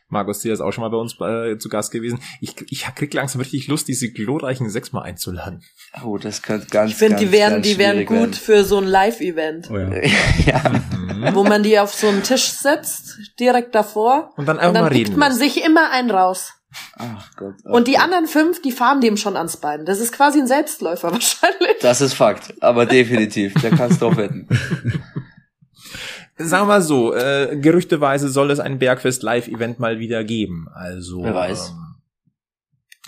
Markus 0.10 0.42
Zier 0.42 0.54
ist 0.54 0.60
auch 0.62 0.72
schon 0.72 0.82
mal 0.82 0.90
bei 0.90 0.98
uns 0.98 1.16
äh, 1.22 1.58
zu 1.60 1.70
Gast 1.70 1.92
gewesen. 1.92 2.20
Ich, 2.42 2.56
ich 2.70 2.86
krieg 2.96 3.14
langsam 3.14 3.40
richtig 3.42 3.68
Lust, 3.68 3.88
diese 3.88 4.12
glorreichen 4.12 4.70
sechs 4.70 4.92
mal 4.92 5.02
einzuladen. 5.04 5.64
Oh, 6.04 6.18
das 6.18 6.42
könnte 6.42 6.68
ganz, 6.68 6.92
Ich 6.92 6.98
finde, 6.98 7.16
ganz, 7.18 7.22
die 7.28 7.32
wären, 7.32 7.54
ganz 7.54 7.68
die 7.68 7.78
wären 7.78 8.06
gut 8.06 8.18
werden. 8.18 8.34
für 8.34 8.64
so 8.64 8.78
ein 8.80 8.88
Live-Event, 8.88 9.70
Oh 9.72 9.78
ja. 9.78 9.90
ja, 10.46 10.82
wo 11.34 11.44
man 11.44 11.64
die 11.64 11.78
auf 11.80 11.94
so 11.94 12.08
einen 12.08 12.24
Tisch 12.24 12.50
setzt, 12.50 13.18
direkt 13.40 13.76
davor. 13.76 14.34
Und 14.36 14.48
dann 14.48 14.58
einfach 14.58 14.70
Und 14.70 14.74
dann 14.76 14.84
mal 14.86 14.92
reden. 14.92 15.18
man 15.18 15.30
lässt. 15.32 15.40
sich 15.42 15.64
immer 15.64 15.92
einen 15.92 16.10
raus. 16.12 16.54
ach 16.98 17.30
Gott. 17.36 17.56
ach 17.66 17.70
Und 17.72 17.88
die 17.88 17.94
Gott. 17.94 18.02
anderen 18.04 18.28
fünf, 18.28 18.62
die 18.62 18.72
fahren 18.72 19.02
dem 19.02 19.16
schon 19.18 19.36
ans 19.38 19.58
Bein. 19.58 19.86
Das 19.86 20.00
ist 20.00 20.12
quasi 20.12 20.40
ein 20.40 20.48
Selbstläufer 20.48 21.12
wahrscheinlich. 21.12 21.78
Das 21.82 22.02
ist 22.02 22.14
Fakt, 22.16 22.54
aber 22.62 22.86
definitiv, 22.86 23.54
da 23.62 23.70
kannst 23.70 24.02
du 24.02 24.06
drauf 24.06 24.18
wetten. 24.18 24.48
Sagen 26.42 26.64
wir 26.64 26.68
mal 26.76 26.82
so, 26.82 27.14
äh, 27.14 27.58
gerüchteweise 27.62 28.30
soll 28.30 28.50
es 28.52 28.60
ein 28.62 28.80
Bergfest 28.80 29.24
Live-Event 29.24 29.80
mal 29.80 30.00
wieder 30.00 30.24
geben. 30.24 30.68
Also 30.74 31.22
Wer 31.24 31.36
weiß. 31.36 31.70
Ähm, 31.72 31.96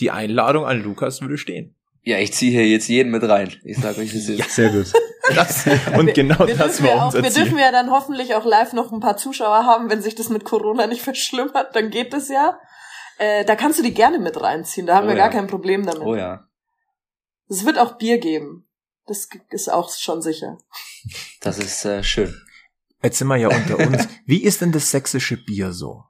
die 0.01 0.11
Einladung 0.11 0.65
an 0.65 0.81
Lukas 0.83 1.21
würde 1.21 1.37
stehen. 1.37 1.75
Ja, 2.03 2.17
ich 2.17 2.33
ziehe 2.33 2.51
hier 2.51 2.67
jetzt 2.67 2.87
jeden 2.89 3.11
mit 3.11 3.23
rein. 3.23 3.53
Ich 3.63 3.77
sag 3.77 3.97
euch, 3.97 4.13
es 4.13 4.27
ist. 4.29 4.49
Sehr 4.55 4.69
gut. 4.69 4.87
Das, 5.35 5.65
und 5.97 6.13
genau 6.13 6.45
wir 6.45 6.55
das 6.57 6.79
ja 6.79 6.85
war 6.85 6.93
auch, 7.03 7.05
unser 7.05 7.23
Wir 7.23 7.29
Ziel. 7.31 7.43
dürfen 7.43 7.59
ja 7.59 7.71
dann 7.71 7.89
hoffentlich 7.91 8.35
auch 8.35 8.43
live 8.43 8.73
noch 8.73 8.91
ein 8.91 8.99
paar 8.99 9.15
Zuschauer 9.17 9.65
haben, 9.65 9.89
wenn 9.89 10.01
sich 10.01 10.15
das 10.15 10.29
mit 10.29 10.43
Corona 10.43 10.87
nicht 10.87 11.01
verschlimmert, 11.03 11.73
dann 11.75 11.89
geht 11.89 12.11
das 12.11 12.27
ja. 12.27 12.59
Äh, 13.17 13.45
da 13.45 13.55
kannst 13.55 13.77
du 13.79 13.83
die 13.83 13.93
gerne 13.93 14.17
mit 14.19 14.41
reinziehen, 14.41 14.87
da 14.87 14.95
haben 14.95 15.05
Oh 15.05 15.09
wir 15.09 15.15
ja. 15.15 15.23
gar 15.27 15.29
kein 15.29 15.47
Problem 15.47 15.85
damit. 15.85 16.01
Oh 16.01 16.15
ja, 16.15 16.47
Es 17.47 17.65
wird 17.65 17.77
auch 17.77 17.97
Bier 17.97 18.17
geben. 18.17 18.67
Das 19.05 19.29
ist 19.51 19.71
auch 19.71 19.89
schon 19.93 20.21
sicher. 20.21 20.57
das 21.39 21.59
ist 21.59 21.85
äh, 21.85 22.03
schön. 22.03 22.35
Jetzt 23.03 23.17
sind 23.17 23.27
wir 23.27 23.37
ja 23.37 23.47
unter 23.47 23.77
uns. 23.87 24.07
Wie 24.25 24.43
ist 24.43 24.61
denn 24.61 24.71
das 24.71 24.91
sächsische 24.91 25.37
Bier 25.37 25.71
so? 25.71 26.03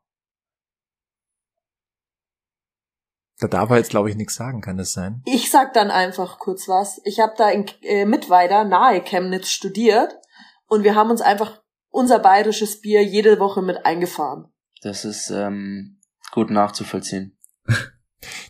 Da 3.40 3.48
darf 3.48 3.72
er 3.72 3.78
jetzt, 3.78 3.90
glaube 3.90 4.10
ich, 4.10 4.16
nichts 4.16 4.36
sagen, 4.36 4.62
kann 4.62 4.78
das 4.78 4.94
sein? 4.94 5.24
Ich 5.26 5.50
sag 5.50 5.74
dann 5.74 5.90
einfach 5.90 6.38
kurz 6.38 6.68
was. 6.68 7.02
Ich 7.06 7.20
habe 7.20 7.34
da 7.38 7.50
in 7.50 7.66
äh, 7.82 8.06
Mittweida 8.06 8.64
nahe 8.64 9.02
Chemnitz 9.02 9.50
studiert 9.50 10.16
und 10.68 10.84
wir 10.84 10.94
haben 10.94 11.10
uns 11.10 11.22
einfach 11.22 11.60
unser 11.90 12.20
bayerisches 12.20 12.82
Bier 12.82 13.04
jede 13.04 13.40
Woche 13.40 13.64
mit 13.64 13.84
eingefahren. 13.84 14.46
Das 14.84 15.06
ist 15.06 15.32
ähm, 15.32 16.00
gut 16.32 16.52
nachzuvollziehen. 16.52 17.36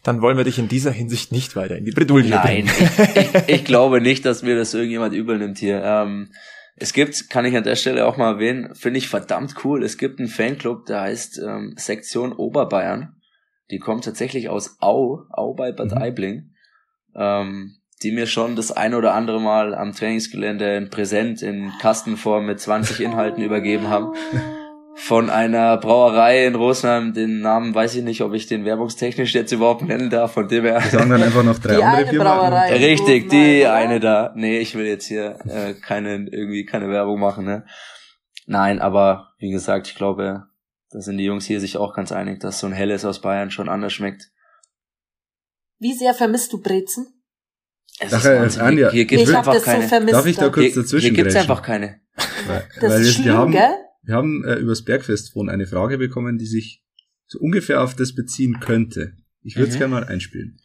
Dann 0.04 0.22
wollen 0.22 0.36
wir 0.36 0.44
dich 0.44 0.60
in 0.60 0.68
dieser 0.68 0.92
Hinsicht 0.92 1.32
nicht 1.32 1.56
weiter 1.56 1.78
in 1.78 1.86
die 1.86 1.92
Bredouille 1.92 2.30
Nein, 2.30 2.66
bringen. 2.66 2.90
ich, 3.16 3.16
ich, 3.48 3.50
ich 3.50 3.66
glaube 3.66 4.02
nicht, 4.02 4.26
dass 4.26 4.44
mir 4.44 4.58
das 4.58 4.74
irgendjemand 4.74 5.14
übel 5.14 5.38
nimmt 5.38 5.58
hier. 5.58 5.82
Ähm, 5.82 6.34
es 6.82 6.94
gibt, 6.94 7.30
kann 7.30 7.46
ich 7.46 7.56
an 7.56 7.64
der 7.64 7.76
Stelle 7.76 8.08
auch 8.08 8.18
mal 8.18 8.34
erwähnen, 8.34 8.74
finde 8.74 8.98
ich 8.98 9.08
verdammt 9.08 9.64
cool. 9.64 9.84
Es 9.84 10.00
gibt 10.00 10.18
einen 10.18 10.28
Fanclub, 10.28 10.88
der 10.88 11.02
heißt 11.02 11.38
ähm, 11.38 11.76
Sektion 11.78 12.34
Oberbayern. 12.34 13.22
Die 13.70 13.78
kommt 13.78 14.04
tatsächlich 14.04 14.50
aus 14.50 14.78
Au, 14.82 15.26
Au 15.30 15.54
bei 15.54 15.72
Bad 15.72 15.92
Mhm. 15.92 15.98
Aibling. 16.02 16.56
Ähm, 17.16 17.76
die 18.02 18.12
mir 18.12 18.26
schon 18.26 18.56
das 18.56 18.72
ein 18.72 18.96
oder 18.96 19.14
andere 19.14 19.40
Mal 19.40 19.76
am 19.76 19.94
Trainingsgelände 19.94 20.78
ein 20.78 20.90
Präsent 20.90 21.44
in 21.44 21.72
Kastenform 21.80 22.48
mit 22.48 22.60
20 22.60 23.00
Inhalten 23.02 23.44
übergeben 23.44 23.90
haben. 23.90 24.16
Von 25.04 25.32
einer 25.32 25.78
Brauerei 25.78 26.46
in 26.46 26.54
Rosenheim, 26.54 27.12
den 27.14 27.42
Namen 27.42 27.74
weiß 27.74 27.96
ich 27.96 28.04
nicht, 28.04 28.22
ob 28.22 28.34
ich 28.34 28.46
den 28.46 28.66
werbungstechnisch 28.66 29.34
jetzt 29.34 29.52
überhaupt 29.52 29.82
nennen 29.82 30.12
darf, 30.12 30.34
von 30.34 30.48
dem 30.48 30.64
her. 30.64 30.80
Sagen 30.80 31.10
dann 31.10 31.24
einfach 31.24 31.44
noch 31.44 31.58
drei 31.58 31.78
Die 31.78 31.84
andere 31.84 32.08
eine. 32.08 32.20
Brauerei. 32.20 32.76
Richtig, 32.76 33.28
die 33.30 33.62
oder? 33.62 33.74
eine 33.74 34.00
da. 34.00 34.32
Nee, 34.36 34.60
ich 34.60 34.76
will 34.76 34.86
jetzt 34.86 35.08
hier 35.08 35.40
äh, 35.48 35.74
keine 35.74 36.28
irgendwie 36.30 36.66
keine 36.66 36.88
Werbung 36.90 37.20
machen, 37.20 37.46
ne? 37.46 37.66
Nein, 38.46 38.80
aber 38.80 39.34
wie 39.40 39.50
gesagt, 39.50 39.88
ich 39.88 39.96
glaube, 39.96 40.44
da 40.92 41.02
sind 41.02 41.18
die 41.18 41.26
Jungs 41.26 41.46
hier 41.46 41.60
sich 41.60 41.78
auch 41.78 41.96
ganz 41.96 42.12
einig, 42.12 42.40
dass 42.40 42.60
so 42.60 42.68
ein 42.68 42.74
helles 42.74 43.04
aus 43.04 43.22
Bayern 43.22 43.50
schon 43.50 43.70
anders 43.70 43.94
schmeckt. 43.94 44.30
Wie 45.80 45.94
sehr 45.94 46.14
vermisst 46.14 46.54
du 46.54 46.62
Brezen? 46.62 47.24
Es 48.00 48.14
Ach, 48.14 48.24
ist 48.24 48.58
äh. 48.58 48.62
Anja, 48.62 48.92
hier, 48.92 49.06
gibt's 49.06 49.24
ich 49.24 49.36
habe 49.36 49.40
einfach 49.40 49.54
das 49.56 49.66
so 49.66 49.72
keine. 49.72 49.88
vermisst. 49.88 50.14
Darf 50.14 50.26
ich 50.28 50.38
da 50.38 50.50
kurz 50.50 50.74
hier, 50.74 50.76
dazwischen 50.84 51.16
hier 51.16 51.24
gibt's 51.24 51.36
einfach 51.36 51.64
keine. 51.64 52.02
Weil, 52.46 52.68
das 52.80 52.92
weil 52.92 53.02
ist 53.02 53.08
wir, 53.08 53.24
schlimm, 53.24 53.38
haben, 53.38 53.52
gell? 53.52 53.74
Wir 54.12 54.18
haben 54.18 54.44
äh, 54.44 54.56
übers 54.56 54.84
Bergfestphone 54.84 55.50
eine 55.50 55.66
Frage 55.66 55.98
bekommen, 55.98 56.38
die 56.38 56.46
sich 56.46 56.82
so 57.28 57.40
ungefähr 57.40 57.82
auf 57.82 57.96
das 57.96 58.14
beziehen 58.14 58.60
könnte. 58.60 59.14
Ich 59.42 59.56
würde 59.56 59.70
es 59.70 59.76
Mhm. 59.76 59.80
gerne 59.80 59.94
mal 59.94 60.04
einspielen. 60.04 60.58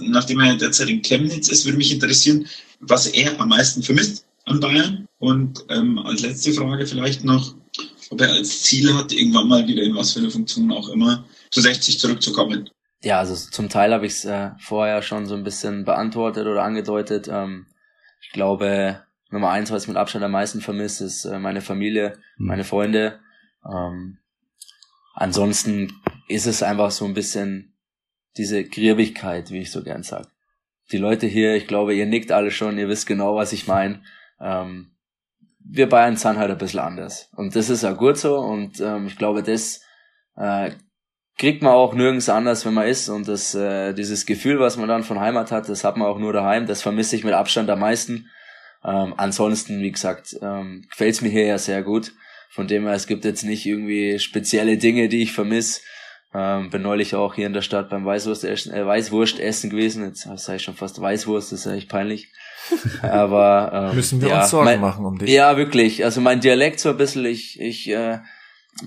Nachdem 0.00 0.38
er 0.40 0.56
derzeit 0.56 0.88
in 0.88 1.02
Chemnitz 1.02 1.48
ist, 1.48 1.64
würde 1.64 1.76
mich 1.78 1.92
interessieren, 1.92 2.46
was 2.78 3.08
er 3.08 3.40
am 3.40 3.48
meisten 3.48 3.82
vermisst 3.82 4.26
an 4.44 4.60
Bayern. 4.60 5.08
Und 5.18 5.64
ähm, 5.68 5.98
als 5.98 6.22
letzte 6.22 6.52
Frage 6.52 6.86
vielleicht 6.86 7.24
noch, 7.24 7.56
ob 8.10 8.20
er 8.20 8.30
als 8.32 8.62
Ziel 8.62 8.94
hat, 8.94 9.12
irgendwann 9.12 9.48
mal 9.48 9.66
wieder 9.66 9.82
in 9.82 9.96
was 9.96 10.12
für 10.12 10.20
eine 10.20 10.30
Funktion 10.30 10.70
auch 10.70 10.88
immer 10.90 11.24
zu 11.50 11.60
60 11.60 11.98
zurückzukommen. 11.98 12.70
Ja, 13.02 13.18
also 13.18 13.34
zum 13.34 13.68
Teil 13.68 13.92
habe 13.92 14.06
ich 14.06 14.12
es 14.12 14.24
äh, 14.24 14.50
vorher 14.60 15.02
schon 15.02 15.26
so 15.26 15.34
ein 15.34 15.42
bisschen 15.42 15.84
beantwortet 15.84 16.46
oder 16.46 16.62
angedeutet. 16.62 17.26
Ähm, 17.28 17.66
ich 18.20 18.30
glaube, 18.30 19.02
Nummer 19.30 19.50
eins, 19.50 19.70
was 19.70 19.82
ich 19.82 19.88
mit 19.88 19.96
Abstand 19.96 20.24
am 20.24 20.30
meisten 20.32 20.60
vermisse, 20.60 21.04
ist 21.04 21.24
äh, 21.24 21.38
meine 21.38 21.60
Familie, 21.60 22.12
Hm. 22.36 22.46
meine 22.46 22.64
Freunde. 22.64 23.18
Ähm, 23.68 24.18
ansonsten 25.14 25.92
ist 26.28 26.46
es 26.46 26.62
einfach 26.62 26.90
so 26.90 27.04
ein 27.04 27.14
bisschen 27.14 27.74
diese 28.36 28.64
Griebigkeit, 28.64 29.50
wie 29.50 29.60
ich 29.60 29.70
so 29.72 29.82
gern 29.82 30.02
sag. 30.02 30.28
die 30.92 30.98
Leute 30.98 31.26
hier, 31.26 31.56
ich 31.56 31.66
glaube, 31.66 31.94
ihr 31.94 32.06
nickt 32.06 32.30
alle 32.30 32.52
schon, 32.52 32.78
ihr 32.78 32.88
wisst 32.88 33.06
genau, 33.08 33.34
was 33.34 33.52
ich 33.52 33.66
meine. 33.66 34.02
Ähm, 34.40 34.92
wir 35.58 35.88
Bayern 35.88 36.16
sind 36.16 36.36
halt 36.38 36.50
ein 36.52 36.58
bisschen 36.58 36.78
anders. 36.78 37.28
Und 37.34 37.56
das 37.56 37.70
ist 37.70 37.82
ja 37.82 37.92
gut 37.92 38.16
so. 38.18 38.36
Und 38.38 38.80
ähm, 38.80 39.08
ich 39.08 39.16
glaube, 39.16 39.42
das 39.42 39.82
äh, 40.36 40.70
kriegt 41.38 41.62
man 41.62 41.72
auch 41.72 41.92
nirgends 41.94 42.28
anders, 42.28 42.64
wenn 42.64 42.74
man 42.74 42.86
ist. 42.86 43.08
Und 43.08 43.26
das, 43.26 43.52
äh, 43.56 43.94
dieses 43.94 44.26
Gefühl, 44.26 44.60
was 44.60 44.76
man 44.76 44.88
dann 44.88 45.02
von 45.02 45.18
Heimat 45.18 45.50
hat, 45.50 45.68
das 45.68 45.82
hat 45.82 45.96
man 45.96 46.06
auch 46.06 46.18
nur 46.20 46.32
daheim. 46.32 46.66
Das 46.66 46.82
vermisse 46.82 47.16
ich 47.16 47.24
mit 47.24 47.34
Abstand 47.34 47.68
am 47.68 47.80
meisten. 47.80 48.30
Ähm, 48.86 49.14
ansonsten, 49.16 49.80
wie 49.82 49.90
gesagt, 49.90 50.36
ähm, 50.40 50.84
gefällt 50.88 51.14
es 51.14 51.20
mir 51.20 51.28
hier 51.28 51.46
ja 51.46 51.58
sehr 51.58 51.82
gut. 51.82 52.12
Von 52.50 52.68
dem 52.68 52.84
her, 52.84 52.94
es 52.94 53.06
gibt 53.06 53.24
jetzt 53.24 53.42
nicht 53.42 53.66
irgendwie 53.66 54.18
spezielle 54.18 54.78
Dinge, 54.78 55.08
die 55.08 55.22
ich 55.22 55.32
vermisse. 55.32 55.80
Ähm, 56.32 56.70
bin 56.70 56.82
neulich 56.82 57.14
auch 57.14 57.34
hier 57.34 57.46
in 57.46 57.52
der 57.52 57.62
Stadt 57.62 57.90
beim 57.90 58.04
Weißwurst 58.04 58.44
essen, 58.44 58.72
äh, 58.72 58.86
Weißwurst 58.86 59.40
essen 59.40 59.70
gewesen. 59.70 60.04
Jetzt 60.04 60.28
sage 60.36 60.56
ich 60.56 60.62
schon 60.62 60.74
fast 60.74 61.00
Weißwurst, 61.00 61.50
das 61.50 61.60
ist 61.60 61.66
ja 61.66 61.72
echt 61.72 61.88
peinlich. 61.88 62.32
Aber 63.02 63.88
ähm, 63.90 63.96
Müssen 63.96 64.20
wir 64.20 64.28
ja, 64.28 64.40
uns 64.42 64.50
Sorgen 64.50 64.66
mein, 64.66 64.80
machen 64.80 65.04
um 65.04 65.18
dich. 65.18 65.30
Ja, 65.30 65.56
wirklich. 65.56 66.04
Also 66.04 66.20
mein 66.20 66.40
Dialekt 66.40 66.78
so 66.78 66.90
ein 66.90 66.96
bisschen, 66.96 67.24
ich, 67.24 67.60
ich 67.60 67.88
äh, 67.90 68.20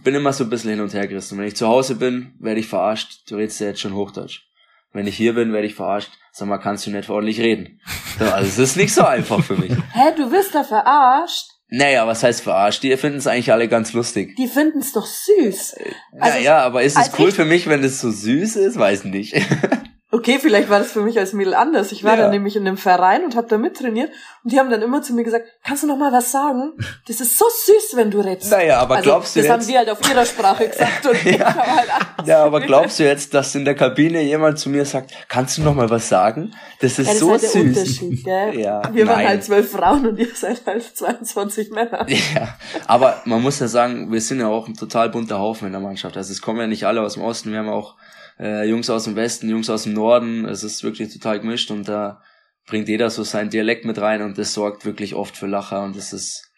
bin 0.03 0.15
immer 0.15 0.31
so 0.33 0.43
ein 0.45 0.49
bisschen 0.49 0.69
hin 0.69 0.81
und 0.81 0.93
her 0.93 1.07
gerissen. 1.07 1.37
Wenn 1.37 1.47
ich 1.47 1.55
zu 1.55 1.67
Hause 1.67 1.95
bin, 1.95 2.33
werde 2.39 2.59
ich 2.59 2.67
verarscht. 2.67 3.29
Du 3.29 3.35
redest 3.35 3.59
ja 3.59 3.67
jetzt 3.67 3.81
schon 3.81 3.93
Hochdeutsch. 3.93 4.48
Wenn 4.91 5.07
ich 5.07 5.15
hier 5.15 5.35
bin, 5.35 5.53
werde 5.53 5.67
ich 5.67 5.75
verarscht. 5.75 6.09
Sag 6.31 6.47
mal, 6.47 6.57
kannst 6.57 6.87
du 6.87 6.91
nicht 6.91 7.09
ordentlich 7.09 7.39
reden? 7.39 7.79
So, 8.17 8.25
also 8.25 8.47
es 8.47 8.57
ist 8.57 8.75
nicht 8.77 8.93
so 8.93 9.03
einfach 9.03 9.43
für 9.43 9.55
mich. 9.55 9.71
Hä, 9.71 10.13
du 10.15 10.31
wirst 10.31 10.55
da 10.55 10.63
verarscht? 10.63 11.45
Naja, 11.69 12.07
was 12.07 12.23
heißt 12.23 12.41
verarscht? 12.41 12.81
Die 12.81 12.95
finden 12.97 13.19
es 13.19 13.27
eigentlich 13.27 13.51
alle 13.51 13.67
ganz 13.67 13.93
lustig. 13.93 14.35
Die 14.37 14.47
finden's 14.47 14.91
doch 14.91 15.05
süß. 15.05 15.75
Also, 16.19 16.37
naja, 16.37 16.59
aber 16.59 16.81
ist 16.81 16.97
es 16.97 17.11
cool 17.19 17.31
für 17.31 17.45
mich, 17.45 17.67
wenn 17.67 17.83
es 17.83 18.01
so 18.01 18.09
süß 18.09 18.55
ist? 18.55 18.79
Weiß 18.79 19.03
nicht. 19.03 19.35
Okay, 20.11 20.39
vielleicht 20.41 20.71
war 20.71 20.79
das 20.79 20.91
für 20.91 21.01
mich 21.01 21.19
als 21.19 21.33
Mädel 21.33 21.53
anders. 21.53 21.91
Ich 21.91 22.03
war 22.03 22.15
Ja. 22.15 22.23
dann 22.23 22.31
nämlich 22.31 22.55
in 22.55 22.65
einem 22.67 22.77
Verein 22.77 23.23
und 23.23 23.35
habe 23.35 23.47
da 23.47 23.59
mittrainiert 23.59 24.09
und 24.43 24.51
die 24.51 24.57
haben 24.59 24.71
dann 24.71 24.81
immer 24.81 25.03
zu 25.03 25.13
mir 25.13 25.23
gesagt, 25.23 25.47
kannst 25.63 25.83
du 25.83 25.87
noch 25.87 25.97
mal 25.97 26.11
was 26.11 26.31
sagen? 26.31 26.73
Das 27.07 27.21
ist 27.21 27.37
so 27.37 27.45
süß, 27.47 27.91
wenn 27.95 28.09
du 28.09 28.19
redest. 28.21 28.49
Naja, 28.49 28.79
aber 28.79 28.95
also, 28.95 29.09
glaubst 29.09 29.35
du 29.35 29.41
das 29.41 29.49
haben 29.49 29.59
jetzt- 29.59 29.69
die 29.69 29.77
halt 29.77 29.89
auf 29.91 29.99
ihrer 30.09 30.25
Sprache 30.25 30.67
gesagt 30.67 31.05
und 31.05 31.13
ich 31.25 31.39
habe 31.39 31.59
halt 31.59 31.89
anders 31.93 32.27
ja, 32.27 32.43
aber 32.43 32.59
glaubst 32.65 32.97
du 32.97 33.03
jetzt, 33.03 33.35
dass 33.35 33.53
in 33.53 33.65
der 33.65 33.75
Kabine 33.75 34.23
jemand 34.23 34.57
zu 34.57 34.69
mir 34.69 34.83
sagt, 34.83 35.11
kannst 35.27 35.59
du 35.59 35.61
noch 35.61 35.75
mal 35.75 35.91
was 35.91 36.09
sagen? 36.09 36.55
Das 36.81 36.97
ist 36.97 37.05
ja, 37.05 37.13
das 37.13 37.19
so 37.19 37.35
ist 37.35 37.43
halt 37.43 37.53
der 37.53 37.61
süß. 37.61 37.77
Unterschied, 38.01 38.23
gell? 38.25 38.59
Ja, 38.59 38.81
Wir 38.91 39.05
waren 39.05 39.17
nein. 39.17 39.27
halt 39.27 39.43
zwölf 39.43 39.71
Frauen 39.71 40.07
und 40.07 40.17
ihr 40.17 40.27
seid 40.33 40.61
halt 40.65 40.81
22 40.83 41.69
Männer. 41.69 42.07
Ja, 42.09 42.55
aber 42.87 43.21
man 43.25 43.43
muss 43.43 43.59
ja 43.59 43.67
sagen, 43.67 44.11
wir 44.11 44.21
sind 44.21 44.39
ja 44.39 44.47
auch 44.47 44.67
ein 44.67 44.73
total 44.73 45.09
bunter 45.09 45.37
Haufen 45.37 45.67
in 45.67 45.71
der 45.73 45.81
Mannschaft. 45.81 46.17
Also 46.17 46.31
es 46.31 46.41
kommen 46.41 46.59
ja 46.59 46.65
nicht 46.67 46.85
alle 46.87 47.01
aus 47.01 47.13
dem 47.13 47.21
Osten, 47.21 47.51
wir 47.51 47.59
haben 47.59 47.69
auch 47.69 47.95
äh, 48.39 48.63
Jungs 48.67 48.89
aus 48.89 49.03
dem 49.03 49.15
Westen, 49.15 49.49
Jungs 49.49 49.69
aus 49.69 49.83
dem 49.83 49.93
Norden. 49.93 50.45
Es 50.45 50.63
ist 50.63 50.83
wirklich 50.83 51.11
total 51.13 51.39
gemischt 51.39 51.71
und 51.71 51.87
da 51.87 52.21
bringt 52.65 52.87
jeder 52.87 53.09
so 53.09 53.23
seinen 53.23 53.49
Dialekt 53.49 53.85
mit 53.85 53.99
rein 53.99 54.21
und 54.21 54.37
das 54.37 54.53
sorgt 54.53 54.85
wirklich 54.85 55.15
oft 55.15 55.35
für 55.35 55.47
Lacher 55.47 55.83
und 55.83 55.95
das 55.95 56.13
ist 56.13 56.51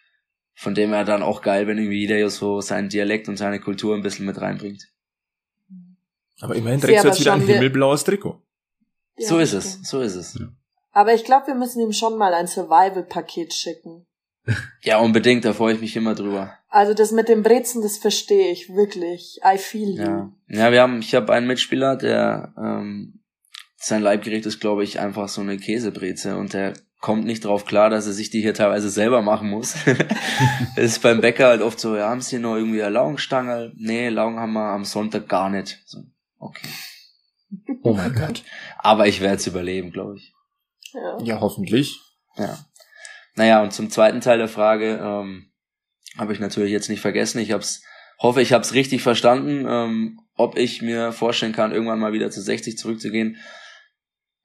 von 0.53 0.75
dem 0.75 0.91
her 0.91 1.05
dann 1.05 1.23
auch 1.23 1.41
geil, 1.41 1.65
wenn 1.67 1.77
irgendwie 1.77 2.01
jeder 2.01 2.29
so 2.29 2.61
seinen 2.61 2.89
Dialekt 2.89 3.27
und 3.27 3.37
seine 3.37 3.59
Kultur 3.59 3.95
ein 3.95 4.03
bisschen 4.03 4.25
mit 4.25 4.39
reinbringt. 4.39 4.87
Aber 6.41 6.55
immerhin 6.55 6.81
trägst 6.81 7.03
du 7.03 7.07
jetzt 7.07 7.19
wieder 7.19 7.33
ein 7.33 7.41
himmelblaues 7.41 8.03
Trikot. 8.03 8.41
Ja, 9.17 9.27
so 9.27 9.39
ist 9.39 9.53
es, 9.53 9.79
so 9.83 10.01
ist 10.01 10.15
es. 10.15 10.39
Aber 10.91 11.13
ich 11.13 11.23
glaube, 11.23 11.47
wir 11.47 11.55
müssen 11.55 11.81
ihm 11.81 11.93
schon 11.93 12.17
mal 12.17 12.33
ein 12.33 12.47
Survival-Paket 12.47 13.53
schicken. 13.53 14.05
Ja, 14.81 14.99
unbedingt, 14.99 15.45
da 15.45 15.53
freue 15.53 15.75
ich 15.75 15.81
mich 15.81 15.95
immer 15.95 16.15
drüber. 16.15 16.57
Also 16.71 16.93
das 16.93 17.11
mit 17.11 17.27
dem 17.27 17.43
Brezen, 17.43 17.81
das 17.81 17.97
verstehe 17.97 18.49
ich 18.49 18.73
wirklich. 18.73 19.39
I 19.45 19.57
feel 19.57 19.89
you. 19.89 20.03
Ja, 20.03 20.31
ja 20.47 20.71
wir 20.71 20.81
haben, 20.81 20.99
ich 20.99 21.13
habe 21.13 21.33
einen 21.33 21.45
Mitspieler, 21.45 21.97
der 21.97 22.53
ähm, 22.57 23.19
sein 23.75 24.01
Leibgericht 24.01 24.45
ist, 24.45 24.61
glaube 24.61 24.85
ich, 24.85 24.99
einfach 24.99 25.27
so 25.27 25.41
eine 25.41 25.57
Käsebreze 25.57 26.37
und 26.37 26.53
der 26.53 26.73
kommt 27.01 27.25
nicht 27.25 27.43
drauf 27.43 27.65
klar, 27.65 27.89
dass 27.89 28.07
er 28.07 28.13
sich 28.13 28.29
die 28.29 28.41
hier 28.41 28.53
teilweise 28.53 28.89
selber 28.89 29.21
machen 29.21 29.49
muss. 29.49 29.75
Es 30.75 30.83
ist 30.93 31.01
beim 31.01 31.19
Bäcker 31.19 31.47
halt 31.47 31.61
oft 31.61 31.79
so, 31.79 31.97
ja, 31.97 32.07
haben 32.07 32.21
Sie 32.21 32.39
noch 32.39 32.55
irgendwie 32.55 32.81
eine 32.81 32.93
Laugenstange? 32.93 33.73
Nee, 33.75 34.07
Laugen 34.07 34.39
haben 34.39 34.53
wir 34.53 34.71
am 34.71 34.85
Sonntag 34.85 35.27
gar 35.27 35.49
nicht. 35.49 35.81
So, 35.85 36.03
okay. 36.39 36.69
Oh 37.83 37.93
mein 37.93 38.13
Gott. 38.13 38.43
Aber 38.77 39.07
ich 39.07 39.19
werde 39.19 39.37
es 39.37 39.47
überleben, 39.47 39.91
glaube 39.91 40.15
ich. 40.15 40.33
Ja. 40.93 41.17
Ja, 41.21 41.39
hoffentlich. 41.41 41.99
Ja. 42.37 42.57
Naja, 43.35 43.61
und 43.61 43.73
zum 43.73 43.89
zweiten 43.89 44.21
Teil 44.21 44.37
der 44.37 44.47
Frage 44.47 45.01
ähm, 45.03 45.50
habe 46.17 46.33
ich 46.33 46.39
natürlich 46.39 46.71
jetzt 46.71 46.89
nicht 46.89 47.01
vergessen. 47.01 47.39
Ich 47.39 47.51
hab's, 47.51 47.83
hoffe, 48.19 48.41
ich 48.41 48.53
habe 48.53 48.63
es 48.63 48.73
richtig 48.73 49.01
verstanden. 49.01 49.65
Ähm, 49.67 50.19
ob 50.35 50.57
ich 50.57 50.81
mir 50.81 51.11
vorstellen 51.11 51.53
kann, 51.53 51.71
irgendwann 51.71 51.99
mal 51.99 52.13
wieder 52.13 52.31
zu 52.31 52.41
60 52.41 52.77
zurückzugehen, 52.77 53.37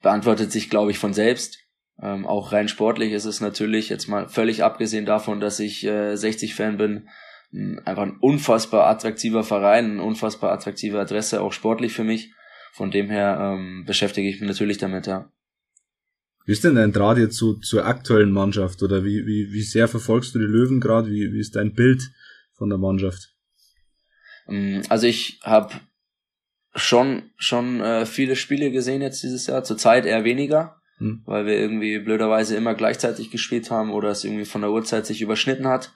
beantwortet 0.03 0.53
sich, 0.53 0.71
glaube 0.71 0.91
ich, 0.91 0.99
von 0.99 1.14
selbst. 1.14 1.59
Ähm, 2.03 2.27
auch 2.27 2.53
rein 2.53 2.69
sportlich 2.69 3.12
ist 3.12 3.25
es 3.25 3.41
natürlich, 3.41 3.89
jetzt 3.89 4.07
mal 4.07 4.29
völlig 4.29 4.62
abgesehen 4.62 5.07
davon, 5.07 5.41
dass 5.41 5.61
ich 5.61 5.85
äh, 5.85 6.12
60-Fan 6.12 6.77
bin, 6.77 7.09
mh, 7.53 7.83
einfach 7.85 8.03
ein 8.03 8.19
unfassbar 8.21 8.87
attraktiver 8.87 9.45
Verein, 9.45 9.93
eine 9.93 10.03
unfassbar 10.03 10.53
attraktive 10.53 11.01
Adresse, 11.01 11.41
auch 11.41 11.53
sportlich 11.53 11.93
für 11.93 12.05
mich. 12.05 12.33
Von 12.73 12.91
dem 12.91 13.09
her 13.09 13.39
ähm, 13.41 13.85
beschäftige 13.87 14.29
ich 14.29 14.41
mich 14.41 14.49
natürlich 14.49 14.77
damit, 14.77 15.07
ja. 15.07 15.31
Wie 16.47 16.53
ist 16.53 16.63
denn 16.65 16.77
dein 16.77 16.93
Draht 16.93 17.19
jetzt 17.19 17.37
so 17.37 17.55
zur 17.55 17.85
aktuellen 17.85 18.31
Mannschaft? 18.31 18.83
Oder 18.83 19.05
wie, 19.05 19.27
wie, 19.27 19.53
wie 19.53 19.63
sehr 19.63 19.89
verfolgst 19.89 20.35
du 20.35 20.39
die 20.39 20.45
Löwen 20.45 20.81
gerade? 20.81 21.11
Wie, 21.11 21.33
wie 21.33 21.41
ist 21.41 21.57
dein 21.57 21.75
Bild 21.75 22.11
von 22.55 22.69
der 22.69 22.79
Mannschaft? 22.79 23.35
Ähm, 24.49 24.83
Also 24.89 25.07
ich 25.09 25.41
habe 25.43 25.75
schon 26.75 27.31
schon 27.37 27.81
äh, 27.81 28.07
viele 28.07 28.37
Spiele 28.37 28.71
gesehen 28.71 29.03
jetzt 29.03 29.23
dieses 29.23 29.47
Jahr. 29.47 29.65
Zurzeit 29.65 30.07
eher 30.07 30.25
weniger, 30.25 30.77
Hm. 30.99 31.23
weil 31.27 31.47
wir 31.47 31.55
irgendwie 31.59 31.99
blöderweise 31.99 32.57
immer 32.57 32.75
gleichzeitig 32.75 33.31
gespielt 33.31 33.71
haben 33.71 33.91
oder 33.91 34.11
es 34.11 34.25
irgendwie 34.25 34.45
von 34.45 34.63
der 34.63 34.71
Uhrzeit 34.71 35.05
sich 35.05 35.21
überschnitten 35.21 35.67
hat. 35.67 35.93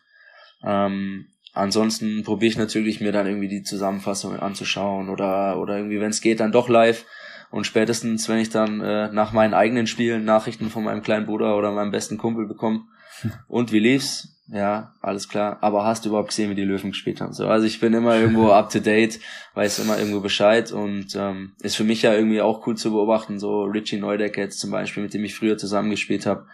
Ähm, 0.64 1.26
ansonsten 1.52 2.22
probiere 2.22 2.50
ich 2.50 2.58
natürlich 2.58 3.00
mir 3.00 3.12
dann 3.12 3.26
irgendwie 3.26 3.48
die 3.48 3.62
Zusammenfassung 3.62 4.36
anzuschauen 4.38 5.08
oder 5.08 5.58
oder 5.58 5.76
irgendwie, 5.76 6.00
wenn 6.00 6.10
es 6.10 6.20
geht, 6.20 6.40
dann 6.40 6.52
doch 6.52 6.68
live. 6.68 7.06
Und 7.50 7.66
spätestens, 7.66 8.28
wenn 8.28 8.38
ich 8.38 8.50
dann 8.50 8.80
äh, 8.80 9.10
nach 9.12 9.32
meinen 9.32 9.54
eigenen 9.54 9.86
Spielen 9.86 10.24
Nachrichten 10.24 10.70
von 10.70 10.84
meinem 10.84 11.02
kleinen 11.02 11.26
Bruder 11.26 11.56
oder 11.56 11.72
meinem 11.72 11.90
besten 11.90 12.16
Kumpel 12.16 12.46
bekomme, 12.46 12.82
und 13.48 13.72
wie 13.72 13.80
lief's? 13.80 14.36
Ja, 14.52 14.94
alles 15.00 15.28
klar. 15.28 15.58
Aber 15.60 15.84
hast 15.84 16.04
du 16.04 16.08
überhaupt 16.08 16.30
gesehen, 16.30 16.50
wie 16.50 16.56
die 16.56 16.64
Löwen 16.64 16.90
gespielt 16.90 17.20
haben? 17.20 17.32
So, 17.32 17.46
also 17.46 17.66
ich 17.66 17.78
bin 17.78 17.94
immer 17.94 18.16
irgendwo 18.16 18.50
up 18.50 18.70
to 18.70 18.80
date, 18.80 19.20
weiß 19.54 19.78
immer 19.78 19.98
irgendwo 19.98 20.20
Bescheid 20.20 20.72
und 20.72 21.14
ähm, 21.14 21.52
ist 21.60 21.76
für 21.76 21.84
mich 21.84 22.02
ja 22.02 22.14
irgendwie 22.14 22.40
auch 22.40 22.66
cool 22.66 22.76
zu 22.76 22.90
beobachten. 22.90 23.38
So 23.38 23.62
Richie 23.64 23.98
Neudecker 23.98 24.40
jetzt 24.40 24.58
zum 24.58 24.72
Beispiel, 24.72 25.04
mit 25.04 25.14
dem 25.14 25.24
ich 25.24 25.36
früher 25.36 25.56
zusammengespielt 25.56 26.26
habe. 26.26 26.46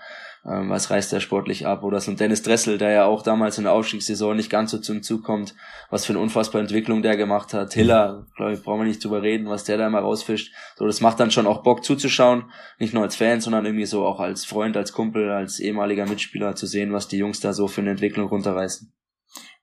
Ähm, 0.49 0.71
was 0.71 0.91
reißt 0.91 1.13
der 1.13 1.19
sportlich 1.19 1.67
ab? 1.67 1.83
Oder 1.83 2.01
so 2.01 2.11
ein 2.11 2.17
Dennis 2.17 2.43
Dressel, 2.43 2.79
der 2.79 2.91
ja 2.91 3.05
auch 3.07 3.23
damals 3.23 3.59
in 3.59 3.65
der 3.65 3.73
Aufstiegssaison 3.73 4.37
nicht 4.37 4.51
ganz 4.51 4.71
so 4.71 4.79
zum 4.79 5.03
Zug 5.03 5.25
kommt. 5.25 5.57
Was 5.91 6.07
für 6.07 6.13
eine 6.13 6.21
unfassbare 6.21 6.63
Entwicklung 6.63 7.03
der 7.03 7.17
gemacht 7.17 7.53
hat. 7.53 7.75
Hiller, 7.75 8.27
glaube 8.37 8.53
ich, 8.53 8.63
brauchen 8.63 8.81
wir 8.81 8.87
nicht 8.87 9.05
drüber 9.05 9.23
reden, 9.23 9.49
was 9.49 9.65
der 9.65 9.77
da 9.77 9.89
immer 9.89 10.01
rausfischt. 10.01 10.55
So, 10.77 10.87
das 10.87 11.01
macht 11.01 11.19
dann 11.19 11.33
schon 11.33 11.49
auch 11.49 11.65
Bock 11.65 11.85
zuzuschauen. 11.85 12.45
Nicht 12.79 12.95
nur 12.95 13.03
als 13.03 13.17
Fan, 13.17 13.41
sondern 13.41 13.67
irgendwie 13.67 13.87
so 13.87 14.07
auch 14.07 14.21
als 14.21 14.45
Freund, 14.45 14.77
als 14.77 14.93
Kumpel, 14.93 15.31
als 15.31 15.59
ehemaliger 15.59 16.07
Mitspieler 16.07 16.55
zu 16.55 16.67
sehen, 16.67 16.93
was 16.93 17.09
die 17.09 17.19
Jungs 17.19 17.41
da 17.41 17.53
so 17.53 17.67
für 17.67 17.81
eine 17.81 17.91
Entwicklung 17.91 18.29
runterreißen. 18.29 18.93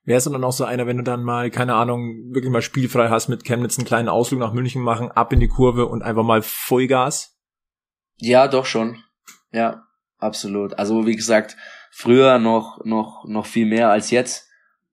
Wärst 0.06 0.26
du 0.26 0.30
dann 0.30 0.44
auch 0.44 0.52
so 0.52 0.64
einer, 0.64 0.86
wenn 0.86 0.98
du 0.98 1.02
dann 1.02 1.22
mal, 1.22 1.50
keine 1.50 1.76
Ahnung, 1.76 2.34
wirklich 2.34 2.52
mal 2.52 2.60
spielfrei 2.60 3.08
hast 3.08 3.28
mit 3.28 3.44
Chemnitz, 3.44 3.78
einen 3.78 3.86
kleinen 3.86 4.10
Ausflug 4.10 4.38
nach 4.38 4.52
München 4.52 4.82
machen, 4.82 5.10
ab 5.10 5.32
in 5.32 5.40
die 5.40 5.48
Kurve 5.48 5.86
und 5.86 6.02
einfach 6.02 6.24
mal 6.24 6.42
Vollgas? 6.42 7.38
Ja, 8.18 8.48
doch 8.48 8.66
schon. 8.66 9.02
Ja, 9.50 9.84
absolut. 10.24 10.78
Also 10.78 11.06
wie 11.06 11.16
gesagt, 11.16 11.56
früher 11.90 12.38
noch 12.38 12.84
noch 12.84 13.24
noch 13.26 13.46
viel 13.46 13.66
mehr 13.66 13.90
als 13.90 14.10
jetzt. 14.10 14.48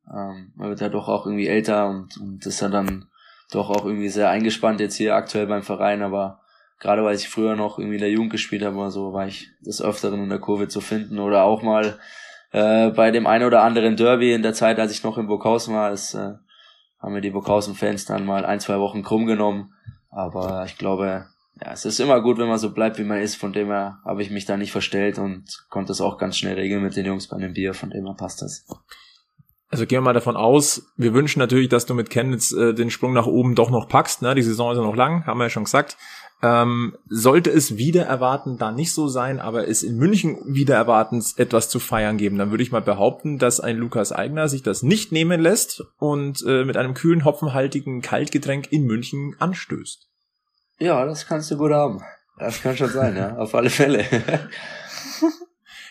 Ähm, 0.08 0.54
man 0.56 0.70
wird 0.70 0.82
ja 0.82 0.90
doch 0.90 1.08
auch 1.08 1.26
irgendwie 1.26 1.48
älter 1.48 1.88
und, 1.90 2.18
und 2.18 2.46
ist 2.46 2.62
ja 2.62 2.70
dann 2.70 3.08
doch 3.52 3.70
auch 3.70 3.86
irgendwie 3.86 4.10
sehr 4.10 4.30
eingespannt 4.30 4.80
jetzt 4.80 4.96
hier 4.96 5.16
aktuell 5.16 5.48
beim 5.48 5.64
Verein, 5.64 6.02
aber 6.02 6.42
gerade 6.80 7.04
weil 7.04 7.16
ich 7.16 7.30
früher 7.30 7.56
noch 7.56 7.78
irgendwie 7.78 7.96
in 7.96 8.02
der 8.02 8.12
Jugend 8.12 8.32
gespielt 8.32 8.64
habe 8.64 8.78
oder 8.78 8.92
so, 8.92 9.14
war 9.14 9.28
ich 9.28 9.50
des 9.66 9.82
Öfteren 9.82 10.24
in 10.24 10.30
der 10.30 10.40
Kurve 10.40 10.68
zu 10.68 10.82
finden 10.82 11.20
oder 11.20 11.44
auch 11.44 11.62
mal 11.62 12.00
äh, 12.52 12.90
bei 12.90 13.12
dem 13.12 13.28
einen 13.28 13.46
oder 13.46 13.64
anderen 13.64 13.96
Derby 13.96 14.34
in 14.34 14.42
der 14.42 14.54
Zeit, 14.54 14.80
als 14.80 14.92
ich 14.92 15.04
noch 15.04 15.18
in 15.18 15.28
Burghausen 15.28 15.74
war, 15.76 15.92
ist, 15.92 16.14
äh, 16.14 16.34
haben 17.00 17.14
mir 17.14 17.22
die 17.22 17.32
Burghausen-Fans 17.32 18.06
dann 18.06 18.26
mal 18.26 18.46
ein, 18.46 18.60
zwei 18.60 18.80
Wochen 18.80 19.04
krumm 19.04 19.26
genommen. 19.26 19.74
Aber 20.10 20.66
ich 20.66 20.78
glaube, 20.78 21.28
ja, 21.60 21.74
es 21.74 21.86
ist 21.86 22.00
immer 22.00 22.22
gut, 22.22 22.38
wenn 22.38 22.48
man 22.48 22.58
so 22.58 22.74
bleibt, 22.74 22.98
wie 22.98 23.04
man 23.04 23.20
ist. 23.20 23.36
Von 23.36 23.54
dem 23.54 23.68
her 23.68 24.00
habe 24.06 24.22
ich 24.22 24.32
mich 24.32 24.46
da 24.46 24.58
nicht 24.58 24.72
verstellt 24.72 25.20
und 25.20 25.66
konnte 25.70 25.92
es 25.92 26.02
auch 26.02 26.18
ganz 26.18 26.38
schnell 26.38 26.56
regeln 26.56 26.84
mit 26.84 26.96
den 26.96 27.06
Jungs 27.06 27.28
bei 27.28 27.38
einem 27.38 27.54
Bier. 27.54 27.74
Von 27.74 27.90
dem 27.90 28.06
her 28.06 28.16
passt 28.18 28.42
das. 28.42 28.66
Also 29.70 29.86
gehen 29.86 30.00
wir 30.00 30.06
mal 30.06 30.14
davon 30.14 30.36
aus, 30.36 30.92
wir 30.98 31.14
wünschen 31.14 31.40
natürlich, 31.40 31.70
dass 31.70 31.86
du 31.86 31.94
mit 31.94 32.10
Chemnitz 32.10 32.52
äh, 32.52 32.74
den 32.74 32.90
Sprung 32.90 33.14
nach 33.14 33.26
oben 33.26 33.56
doch 33.56 33.70
noch 33.70 33.88
packst. 33.88 34.22
Ne? 34.22 34.36
Die 34.36 34.42
Saison 34.42 34.72
ist 34.72 34.78
ja 34.78 34.84
noch 34.84 34.98
lang, 34.98 35.26
haben 35.26 35.38
wir 35.38 35.46
ja 35.46 35.50
schon 35.50 35.64
gesagt. 35.64 35.96
Ähm, 36.44 36.98
sollte 37.08 37.52
es 37.52 37.78
wieder 37.78 38.04
erwarten, 38.04 38.58
da 38.58 38.72
nicht 38.72 38.94
so 38.94 39.08
sein, 39.08 39.40
aber 39.40 39.68
es 39.68 39.84
in 39.84 39.96
München 39.96 40.40
wieder 40.46 40.76
erwartens 40.76 41.38
etwas 41.38 41.70
zu 41.70 41.80
feiern 41.80 42.18
geben, 42.18 42.38
dann 42.38 42.50
würde 42.50 42.64
ich 42.64 42.72
mal 42.72 42.82
behaupten, 42.82 43.38
dass 43.38 43.60
ein 43.60 43.78
Lukas 43.78 44.12
Eigner 44.12 44.50
sich 44.50 44.64
das 44.64 44.82
nicht 44.84 45.12
nehmen 45.12 45.40
lässt 45.40 45.84
und 46.00 46.44
äh, 46.46 46.66
mit 46.66 46.78
einem 46.78 46.96
kühlen, 46.96 47.24
hopfenhaltigen 47.24 48.02
Kaltgetränk 48.02 48.72
in 48.72 48.86
München 48.86 49.36
anstößt. 49.40 50.11
Ja, 50.82 51.06
das 51.06 51.28
kannst 51.28 51.52
du 51.52 51.58
gut 51.58 51.72
haben. 51.72 52.02
Das 52.40 52.60
kann 52.64 52.76
schon 52.76 52.90
sein, 52.90 53.16
ja, 53.16 53.38
auf 53.38 53.54
alle 53.54 53.70
Fälle. 53.70 54.04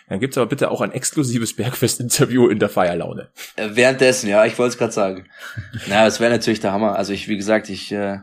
Dann 0.09 0.18
gibt's 0.18 0.36
aber 0.36 0.49
bitte 0.49 0.68
auch 0.72 0.80
ein 0.80 0.91
exklusives 0.91 1.55
Bergfest-Interview 1.55 2.49
in 2.49 2.59
der 2.59 2.68
Feierlaune. 2.68 3.28
Äh, 3.55 3.68
Währenddessen, 3.74 4.28
ja, 4.28 4.45
ich 4.45 4.59
wollte 4.59 4.72
es 4.72 4.78
gerade 4.78 4.93
sagen. 4.93 5.28
Na, 5.86 6.09
es 6.09 6.18
wäre 6.18 6.32
natürlich 6.32 6.59
der 6.59 6.72
Hammer. 6.72 6.97
Also 6.97 7.12
ich, 7.12 7.28
wie 7.28 7.36
gesagt, 7.36 7.68
ich 7.68 7.93
äh, 7.93 8.18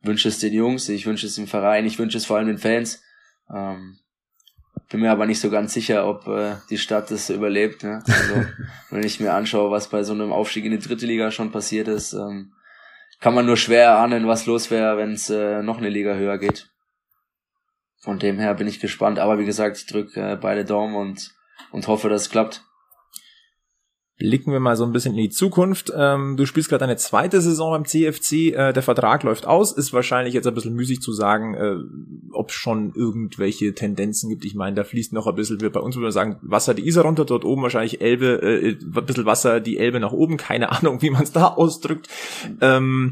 wünsche 0.00 0.28
es 0.28 0.38
den 0.38 0.52
Jungs, 0.52 0.88
ich 0.88 1.06
wünsche 1.06 1.26
es 1.26 1.34
dem 1.34 1.48
Verein, 1.48 1.86
ich 1.86 1.98
wünsche 1.98 2.18
es 2.18 2.26
vor 2.26 2.36
allem 2.36 2.46
den 2.46 2.58
Fans. 2.58 3.02
Ähm, 3.52 3.98
bin 4.88 5.00
mir 5.00 5.10
aber 5.10 5.26
nicht 5.26 5.40
so 5.40 5.50
ganz 5.50 5.74
sicher, 5.74 6.06
ob 6.06 6.28
äh, 6.28 6.54
die 6.70 6.78
Stadt 6.78 7.10
das 7.10 7.30
überlebt. 7.30 7.82
Ne? 7.82 8.00
Also, 8.06 8.46
wenn 8.90 9.02
ich 9.02 9.18
mir 9.18 9.34
anschaue, 9.34 9.72
was 9.72 9.88
bei 9.88 10.04
so 10.04 10.12
einem 10.12 10.32
Aufstieg 10.32 10.64
in 10.64 10.70
die 10.70 10.78
dritte 10.78 11.06
Liga 11.06 11.32
schon 11.32 11.50
passiert 11.50 11.88
ist, 11.88 12.12
ähm, 12.12 12.52
kann 13.22 13.34
man 13.34 13.46
nur 13.46 13.56
schwer 13.56 13.84
erahnen, 13.84 14.26
was 14.26 14.46
los 14.46 14.72
wäre, 14.72 14.96
wenn 14.96 15.12
es 15.12 15.30
äh, 15.30 15.62
noch 15.62 15.78
eine 15.78 15.88
Liga 15.88 16.14
höher 16.14 16.38
geht. 16.38 16.70
Von 18.00 18.18
dem 18.18 18.40
her 18.40 18.52
bin 18.54 18.66
ich 18.66 18.80
gespannt. 18.80 19.20
Aber 19.20 19.38
wie 19.38 19.44
gesagt, 19.44 19.76
ich 19.76 19.86
drücke 19.86 20.32
äh, 20.32 20.36
beide 20.36 20.64
Daumen 20.64 20.96
und, 20.96 21.32
und 21.70 21.86
hoffe, 21.86 22.08
dass 22.08 22.22
es 22.22 22.30
klappt. 22.30 22.64
Blicken 24.22 24.52
wir 24.52 24.60
mal 24.60 24.76
so 24.76 24.84
ein 24.84 24.92
bisschen 24.92 25.14
in 25.14 25.20
die 25.20 25.30
Zukunft. 25.30 25.92
Ähm, 25.96 26.36
du 26.36 26.46
spielst 26.46 26.68
gerade 26.68 26.84
deine 26.84 26.96
zweite 26.96 27.40
Saison 27.40 27.72
beim 27.72 27.84
CFC. 27.84 28.54
Äh, 28.54 28.72
der 28.72 28.82
Vertrag 28.82 29.24
läuft 29.24 29.48
aus. 29.48 29.72
Ist 29.72 29.92
wahrscheinlich 29.92 30.32
jetzt 30.32 30.46
ein 30.46 30.54
bisschen 30.54 30.74
müßig 30.74 31.00
zu 31.00 31.12
sagen, 31.12 31.54
äh, 31.54 31.74
ob 32.32 32.50
es 32.50 32.54
schon 32.54 32.92
irgendwelche 32.94 33.74
Tendenzen 33.74 34.30
gibt. 34.30 34.44
Ich 34.44 34.54
meine, 34.54 34.76
da 34.76 34.84
fließt 34.84 35.12
noch 35.12 35.26
ein 35.26 35.34
bisschen, 35.34 35.60
wir 35.60 35.72
bei 35.72 35.80
uns 35.80 35.96
würde 35.96 36.04
man 36.04 36.12
sagen, 36.12 36.36
Wasser 36.40 36.72
die 36.72 36.86
Isar 36.86 37.04
runter, 37.04 37.24
dort 37.24 37.44
oben 37.44 37.62
wahrscheinlich 37.62 38.00
Elbe, 38.00 38.40
äh, 38.42 38.76
ein 38.80 39.06
bisschen 39.06 39.26
Wasser 39.26 39.58
die 39.58 39.78
Elbe 39.78 39.98
nach 39.98 40.12
oben. 40.12 40.36
Keine 40.36 40.70
Ahnung, 40.70 41.02
wie 41.02 41.10
man 41.10 41.24
es 41.24 41.32
da 41.32 41.48
ausdrückt. 41.48 42.08
Ähm, 42.60 43.10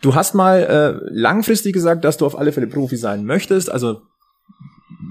du 0.00 0.14
hast 0.14 0.34
mal 0.34 0.60
äh, 0.62 1.10
langfristig 1.10 1.72
gesagt, 1.72 2.04
dass 2.04 2.18
du 2.18 2.24
auf 2.24 2.38
alle 2.38 2.52
Fälle 2.52 2.68
Profi 2.68 2.96
sein 2.96 3.24
möchtest. 3.24 3.68
Also 3.68 4.02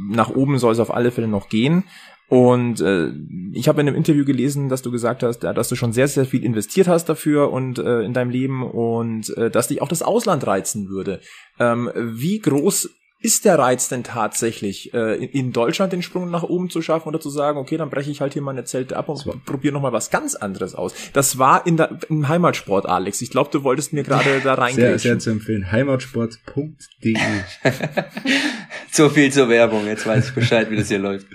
nach 0.10 0.30
oben 0.30 0.60
soll 0.60 0.72
es 0.72 0.80
auf 0.80 0.94
alle 0.94 1.12
Fälle 1.12 1.28
noch 1.28 1.50
gehen. 1.50 1.84
Und 2.28 2.82
äh, 2.82 3.12
ich 3.54 3.68
habe 3.68 3.82
in 3.82 3.88
einem 3.88 3.96
Interview 3.96 4.26
gelesen, 4.26 4.68
dass 4.70 4.82
du 4.82 4.92
gesagt 4.92 5.22
hast, 5.22 5.40
dass 5.40 5.70
du 5.70 5.76
schon 5.76 5.94
sehr, 5.94 6.08
sehr 6.08 6.26
viel 6.26 6.44
investiert 6.44 6.88
hast 6.88 7.06
dafür 7.06 7.52
und 7.52 7.78
äh, 7.78 8.02
in 8.02 8.14
deinem 8.14 8.32
Leben 8.32 8.64
und 8.64 9.30
äh, 9.38 9.52
dass 9.52 9.68
dich 9.68 9.82
auch 9.82 9.88
das 9.88 10.02
Ausland 10.02 10.46
reizen 10.48 10.90
würde. 10.90 11.22
Ähm, 11.60 11.92
wie 11.96 12.40
groß 12.40 12.90
ist 13.26 13.44
der 13.44 13.58
Reiz 13.58 13.90
denn 13.90 14.04
tatsächlich, 14.04 14.94
äh, 14.94 15.16
in 15.16 15.52
Deutschland 15.52 15.92
den 15.92 16.04
Sprung 16.04 16.30
nach 16.30 16.44
oben 16.44 16.70
zu 16.70 16.84
schaffen 16.84 17.08
oder 17.08 17.20
zu 17.20 17.32
sagen, 17.32 17.58
okay, 17.58 17.76
dann 17.76 17.90
breche 17.90 18.12
ich 18.12 18.22
halt 18.22 18.34
hier 18.34 18.44
meine 18.44 18.66
Zelte 18.66 18.96
ab 18.98 19.10
und 19.10 19.46
probiere 19.46 19.74
nochmal 19.74 19.94
was 19.94 20.12
ganz 20.12 20.36
anderes 20.36 20.76
aus. 20.76 20.94
Das 21.14 21.40
war 21.40 21.66
in 21.66 21.76
der, 21.76 21.98
im 22.08 22.28
Heimatsport, 22.28 22.86
Alex. 22.86 23.24
Ich 23.24 23.32
glaube, 23.32 23.50
du 23.52 23.64
wolltest 23.64 23.94
mir 23.94 24.04
gerade 24.04 24.42
da 24.44 24.54
reingehen. 24.54 24.90
Sehr, 24.90 25.00
sehr 25.00 25.20
zu 25.20 25.32
empfehlen. 25.32 25.72
Heimatsport.de 25.72 27.16
So 28.92 29.10
viel 29.10 29.34
zur 29.34 29.50
Werbung. 29.50 29.88
Jetzt 29.88 30.06
weiß 30.06 30.30
ich 30.30 30.36
Bescheid, 30.36 30.70
wie 30.70 30.78
das 30.78 30.90
hier 30.90 31.00
läuft. 31.00 31.26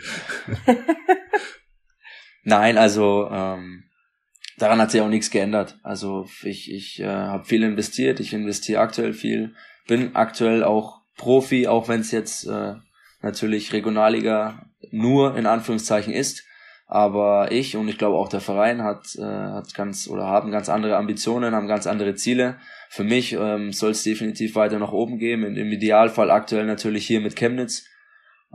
Nein, 2.45 2.79
also 2.79 3.29
ähm, 3.33 3.83
daran 4.59 4.81
hat 4.81 4.93
sich 4.93 5.01
auch 5.01 5.09
nichts 5.09 5.33
geändert. 5.33 5.81
Also 5.83 6.29
ich, 6.45 6.71
ich 6.71 7.01
äh, 7.01 7.07
habe 7.07 7.45
viel 7.45 7.65
investiert, 7.65 8.21
ich 8.21 8.33
investiere 8.33 8.81
aktuell 8.81 9.13
viel, 9.13 9.55
bin 9.89 10.15
aktuell 10.15 10.63
auch 10.63 11.00
Profi, 11.21 11.69
auch 11.69 11.89
wenn 11.89 12.01
es 12.01 12.11
jetzt 12.11 12.47
äh, 12.47 12.75
natürlich 13.21 13.73
Regionalliga 13.73 14.67
nur 14.91 15.37
in 15.37 15.47
Anführungszeichen 15.47 16.13
ist. 16.13 16.45
Aber 16.87 17.53
ich 17.53 17.77
und 17.77 17.87
ich 17.89 17.99
glaube 17.99 18.17
auch 18.17 18.29
der 18.29 18.41
Verein 18.41 18.83
hat, 18.83 19.15
äh, 19.17 19.23
hat 19.23 19.75
ganz 19.75 20.09
oder 20.09 20.27
haben 20.27 20.51
ganz 20.51 20.69
andere 20.69 20.97
Ambitionen, 20.97 21.55
haben 21.55 21.69
ganz 21.69 21.87
andere 21.87 22.15
Ziele. 22.15 22.57
Für 22.89 23.05
mich 23.05 23.35
ähm, 23.35 23.73
soll 23.73 23.93
es 23.93 24.03
definitiv 24.03 24.57
weiter 24.57 24.81
nach 24.81 24.93
oben 24.93 25.19
gehen. 25.19 25.45
Im 25.45 25.71
Idealfall 25.71 26.31
aktuell 26.31 26.67
natürlich 26.67 27.07
hier 27.07 27.21
mit 27.21 27.37
Chemnitz. 27.37 27.85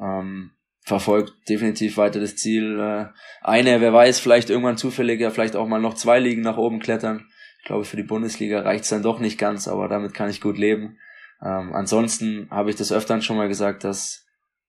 Ähm, 0.01 0.51
verfolgt 0.81 1.33
definitiv 1.47 1.97
weiter 1.97 2.19
das 2.19 2.35
Ziel. 2.35 2.79
Äh, 2.79 3.05
eine, 3.41 3.79
wer 3.79 3.93
weiß, 3.93 4.19
vielleicht 4.19 4.49
irgendwann 4.49 4.77
zufälliger, 4.77 5.31
vielleicht 5.31 5.55
auch 5.55 5.67
mal 5.67 5.79
noch 5.79 5.93
zwei 5.93 6.19
Ligen 6.19 6.41
nach 6.41 6.57
oben 6.57 6.79
klettern. 6.79 7.27
Ich 7.59 7.65
glaube, 7.65 7.85
für 7.85 7.95
die 7.95 8.03
Bundesliga 8.03 8.61
reicht's 8.61 8.89
dann 8.89 9.01
doch 9.03 9.19
nicht 9.19 9.39
ganz, 9.39 9.67
aber 9.67 9.87
damit 9.87 10.13
kann 10.13 10.29
ich 10.29 10.41
gut 10.41 10.57
leben. 10.57 10.97
Ähm, 11.43 11.73
ansonsten 11.73 12.47
habe 12.49 12.69
ich 12.69 12.75
das 12.75 12.91
öfteren 12.91 13.21
schon 13.21 13.37
mal 13.37 13.47
gesagt, 13.47 13.83
dass 13.83 14.25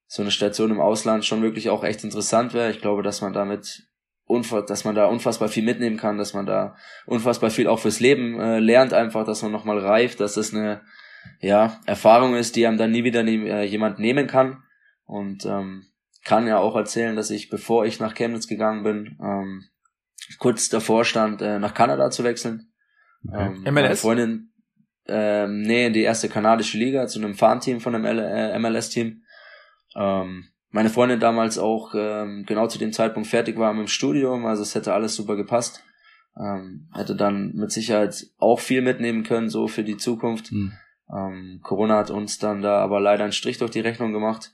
so 0.07 0.23
eine 0.23 0.31
Station 0.31 0.71
im 0.71 0.81
Ausland 0.81 1.25
schon 1.25 1.43
wirklich 1.43 1.71
auch 1.71 1.85
echt 1.85 2.05
interessant 2.05 2.55
wäre. 2.55 2.71
Ich 2.71 2.81
glaube, 2.81 3.03
dass 3.03 3.21
man 3.21 3.33
damit 3.33 3.83
dass 4.29 4.85
man 4.85 4.97
da 4.97 5.07
unfassbar 5.07 5.49
viel 5.49 5.63
mitnehmen 5.63 5.97
kann, 5.97 6.19
dass 6.19 6.35
man 6.35 6.47
da 6.47 6.75
unfassbar 7.07 7.51
viel 7.51 7.69
auch 7.69 7.79
fürs 7.79 8.01
Leben 8.01 8.41
äh, 8.41 8.59
lernt, 8.59 8.93
einfach, 8.93 9.25
dass 9.25 9.43
man 9.43 9.53
nochmal 9.53 9.79
reift, 9.79 10.19
dass 10.19 10.35
das 10.35 10.53
eine 10.53 10.83
ja, 11.41 11.81
Erfahrung 11.87 12.35
ist, 12.35 12.57
die 12.57 12.67
einem 12.67 12.77
dann 12.77 12.91
nie 12.91 13.05
wieder 13.05 13.23
ne 13.23 13.49
äh, 13.49 13.65
jemand 13.65 14.01
nehmen 14.01 14.27
kann. 14.27 14.65
Und 15.05 15.45
ähm, 15.47 15.87
kann 16.25 16.49
ja 16.49 16.59
auch 16.59 16.75
erzählen, 16.75 17.15
dass 17.15 17.31
ich, 17.31 17.51
bevor 17.51 17.87
ich 17.87 18.01
nach 18.01 18.15
Chemnitz 18.15 18.49
gegangen 18.49 18.83
bin, 18.83 19.17
ähm, 19.23 19.65
kurz 20.39 20.69
davor 20.69 21.05
stand, 21.05 21.41
äh, 21.41 21.61
nach 21.61 21.75
Kanada 21.75 22.11
zu 22.11 22.25
wechseln. 22.25 22.73
Ähm, 23.33 23.61
MLS? 23.63 23.73
Meine 23.73 23.97
Freundin, 23.97 24.53
ähm, 25.09 25.63
nee, 25.63 25.87
in 25.87 25.93
die 25.93 26.03
erste 26.03 26.29
kanadische 26.29 26.79
Liga, 26.79 27.07
zu 27.07 27.19
einem 27.19 27.35
Farmteam 27.35 27.81
von 27.81 27.95
einem 27.95 28.05
äh, 28.05 28.59
MLS-Team. 28.59 29.23
Ähm, 29.95 30.49
meine 30.71 30.91
Freundin 30.91 31.21
damals 31.21 31.59
auch 31.59 31.95
ähm, 31.97 32.45
genau 32.47 32.67
zu 32.67 32.79
dem 32.79 32.93
Zeitpunkt 32.93 33.29
fertig 33.29 33.59
war 33.59 33.73
mit 33.73 33.87
dem 33.87 33.89
Studium, 33.89 34.47
also 34.47 34.63
es 34.63 34.75
hätte 34.75 34.93
alles 34.93 35.15
super 35.15 35.37
gepasst. 35.37 35.83
Ähm, 36.39 36.89
hätte 36.93 37.17
dann 37.17 37.53
mit 37.55 37.73
Sicherheit 37.73 38.27
auch 38.37 38.61
viel 38.61 38.83
mitnehmen 38.83 39.23
können, 39.23 39.49
so 39.49 39.69
für 39.69 39.85
die 39.85 39.97
Zukunft. 39.97 40.51
Hm. 40.51 40.73
Ähm, 41.11 41.61
Corona 41.63 41.97
hat 41.97 42.11
uns 42.11 42.39
dann 42.39 42.61
da 42.61 42.79
aber 42.79 43.01
leider 43.01 43.25
einen 43.25 43.33
Strich 43.33 43.57
durch 43.59 43.71
die 43.71 43.81
Rechnung 43.81 44.13
gemacht. 44.13 44.53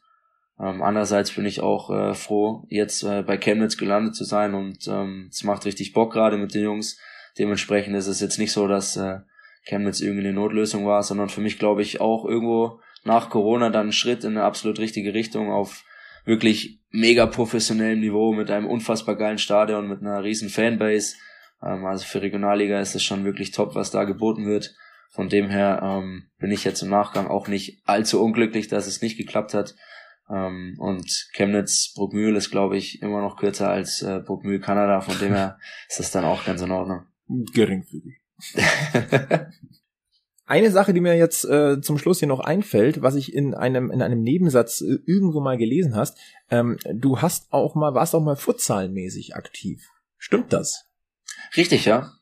Ähm, 0.61 0.83
andererseits 0.83 1.33
bin 1.33 1.45
ich 1.45 1.61
auch 1.61 1.91
äh, 1.91 2.15
froh, 2.15 2.67
jetzt 2.69 3.03
äh, 3.03 3.23
bei 3.23 3.37
Chemnitz 3.37 3.77
gelandet 3.77 4.15
zu 4.15 4.25
sein 4.25 4.55
und 4.55 4.87
ähm, 4.87 5.29
es 5.31 5.43
macht 5.43 5.65
richtig 5.65 5.93
Bock 5.93 6.13
gerade 6.13 6.37
mit 6.37 6.55
den 6.55 6.63
Jungs. 6.63 7.01
Dementsprechend 7.39 7.97
ist 7.97 8.07
es 8.07 8.21
jetzt 8.21 8.39
nicht 8.39 8.53
so, 8.53 8.69
dass 8.69 8.97
äh, 8.97 9.21
Chemnitz 9.65 10.01
irgendwie 10.01 10.27
eine 10.27 10.35
Notlösung 10.35 10.87
war, 10.87 11.03
sondern 11.03 11.29
für 11.29 11.41
mich 11.41 11.59
glaube 11.59 11.83
ich 11.83 12.01
auch 12.01 12.25
irgendwo 12.25 12.81
nach 13.05 13.31
Corona 13.31 13.71
dann 13.71 13.89
ein 13.89 13.93
Schritt 13.93 14.25
in 14.25 14.37
eine 14.37 14.45
absolut 14.45 14.79
richtige 14.79 15.15
Richtung 15.15 15.51
auf 15.51 15.85
wirklich 16.25 16.81
mega 16.91 17.27
professionellem 17.27 18.01
Niveau 18.01 18.33
mit 18.33 18.51
einem 18.51 18.67
unfassbar 18.67 19.17
geilen 19.17 19.39
Stadion, 19.39 19.89
mit 19.89 20.01
einer 20.01 20.23
riesen 20.23 20.49
Fanbase. 20.49 21.17
Ähm, 21.63 21.85
also 21.85 22.05
für 22.05 22.23
Regionalliga 22.23 22.81
ist 22.81 22.95
es 22.95 23.03
schon 23.03 23.25
wirklich 23.25 23.51
top, 23.51 23.75
was 23.75 23.91
da 23.91 24.05
geboten 24.05 24.47
wird. 24.47 24.75
Von 25.11 25.29
dem 25.29 25.51
her 25.51 25.81
ähm, 25.83 26.31
bin 26.39 26.51
ich 26.51 26.65
jetzt 26.65 26.83
im 26.83 26.91
Nachgang 26.91 27.27
auch 27.27 27.49
nicht 27.49 27.83
allzu 27.85 28.23
unglücklich, 28.23 28.69
dass 28.69 28.87
es 28.87 29.03
nicht 29.03 29.19
geklappt 29.19 29.53
hat. 29.53 29.75
Ähm, 30.31 30.77
und 30.79 31.29
Chemnitz 31.35 31.93
Bruckmühl 31.95 32.37
ist, 32.37 32.51
glaube 32.51 32.77
ich, 32.77 33.03
immer 33.03 33.21
noch 33.21 33.37
kürzer 33.37 33.69
als 33.69 34.03
äh, 34.03 34.21
Bruckmühl 34.21 34.61
Kanada. 34.61 35.01
Von 35.01 35.19
dem 35.19 35.35
her 35.35 35.59
ist 35.89 35.99
das 35.99 36.11
dann 36.13 36.25
auch 36.25 36.45
ganz 36.45 36.63
in 36.63 36.71
Ordnung. 36.71 37.05
Geringfügig. 37.53 38.22
Eine 40.45 40.71
Sache, 40.71 40.93
die 40.93 41.01
mir 41.01 41.17
jetzt 41.17 41.45
äh, 41.45 41.81
zum 41.81 41.99
Schluss 41.99 42.19
hier 42.19 42.29
noch 42.29 42.41
einfällt, 42.41 43.01
was 43.01 43.15
ich 43.15 43.33
in 43.33 43.55
einem 43.55 43.91
in 43.91 44.03
einem 44.03 44.21
Nebensatz 44.21 44.81
äh, 44.83 44.99
irgendwo 45.07 45.41
mal 45.41 45.57
gelesen 45.57 45.95
hast, 45.95 46.19
ähm, 46.51 46.77
du 46.93 47.23
hast 47.23 47.53
auch 47.53 47.75
mal 47.75 47.95
warst 47.95 48.15
auch 48.15 48.21
mal 48.21 48.37
futsalmäßig 48.37 49.35
aktiv. 49.37 49.89
Stimmt 50.19 50.53
das? 50.53 50.91
Richtig, 51.57 51.85
ja. 51.85 52.13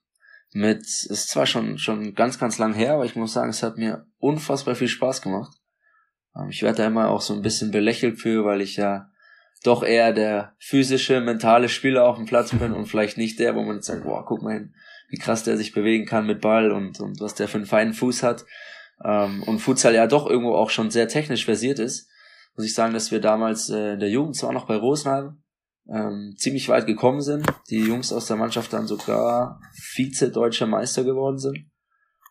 Mit 0.52 0.82
ist 0.82 1.28
zwar 1.28 1.46
schon 1.46 1.78
schon 1.78 2.14
ganz 2.14 2.38
ganz 2.38 2.58
lang 2.58 2.74
her, 2.74 2.94
aber 2.94 3.04
ich 3.04 3.16
muss 3.16 3.32
sagen, 3.32 3.50
es 3.50 3.62
hat 3.62 3.78
mir 3.78 4.06
unfassbar 4.18 4.74
viel 4.74 4.88
Spaß 4.88 5.22
gemacht. 5.22 5.56
Ähm, 6.36 6.50
ich 6.50 6.62
werde 6.62 6.78
da 6.78 6.86
immer 6.86 7.08
auch 7.08 7.22
so 7.22 7.34
ein 7.34 7.42
bisschen 7.42 7.70
belächelt 7.70 8.20
für, 8.20 8.44
weil 8.44 8.60
ich 8.60 8.76
ja 8.76 9.10
doch 9.62 9.82
eher 9.82 10.12
der 10.12 10.54
physische, 10.58 11.20
mentale 11.20 11.68
Spieler 11.68 12.04
auf 12.04 12.16
dem 12.16 12.26
Platz 12.26 12.50
bin 12.54 12.72
und 12.72 12.86
vielleicht 12.86 13.18
nicht 13.18 13.38
der, 13.38 13.54
wo 13.54 13.62
man 13.62 13.76
jetzt 13.76 13.86
sagt, 13.86 14.04
boah, 14.04 14.24
guck 14.24 14.42
mal 14.42 14.54
hin, 14.54 14.74
wie 15.10 15.18
krass 15.18 15.44
der 15.44 15.56
sich 15.56 15.72
bewegen 15.72 16.06
kann 16.06 16.26
mit 16.26 16.40
Ball 16.40 16.70
und, 16.70 17.00
und 17.00 17.20
was 17.20 17.34
der 17.34 17.48
für 17.48 17.58
einen 17.58 17.66
feinen 17.66 17.92
Fuß 17.92 18.22
hat. 18.22 18.46
Ähm, 19.04 19.42
und 19.42 19.58
Futsal 19.58 19.94
ja 19.94 20.06
doch 20.06 20.26
irgendwo 20.26 20.54
auch 20.54 20.70
schon 20.70 20.90
sehr 20.90 21.08
technisch 21.08 21.44
versiert 21.44 21.78
ist, 21.78 22.08
muss 22.56 22.66
ich 22.66 22.74
sagen, 22.74 22.94
dass 22.94 23.10
wir 23.10 23.20
damals 23.20 23.70
äh, 23.70 23.94
in 23.94 24.00
der 24.00 24.10
Jugend 24.10 24.36
zwar 24.36 24.52
noch 24.52 24.66
bei 24.66 24.76
Rosenheim 24.76 25.42
ähm, 25.88 26.34
ziemlich 26.36 26.68
weit 26.68 26.86
gekommen 26.86 27.20
sind. 27.20 27.46
Die 27.70 27.80
Jungs 27.80 28.12
aus 28.12 28.26
der 28.26 28.36
Mannschaft 28.36 28.72
dann 28.72 28.86
sogar 28.86 29.60
Vize-Deutscher 29.72 30.66
Meister 30.66 31.04
geworden 31.04 31.38
sind. 31.38 31.70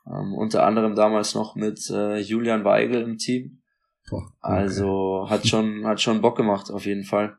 Ähm, 0.07 0.33
unter 0.33 0.65
anderem 0.65 0.95
damals 0.95 1.35
noch 1.35 1.55
mit 1.55 1.89
äh, 1.89 2.17
Julian 2.17 2.63
Weigel 2.63 3.01
im 3.01 3.17
Team. 3.17 3.61
Boah, 4.09 4.23
okay. 4.23 4.31
Also 4.39 5.27
hat 5.29 5.47
schon, 5.47 5.85
hat 5.85 6.01
schon 6.01 6.21
Bock 6.21 6.37
gemacht, 6.37 6.71
auf 6.71 6.85
jeden 6.85 7.03
Fall. 7.03 7.37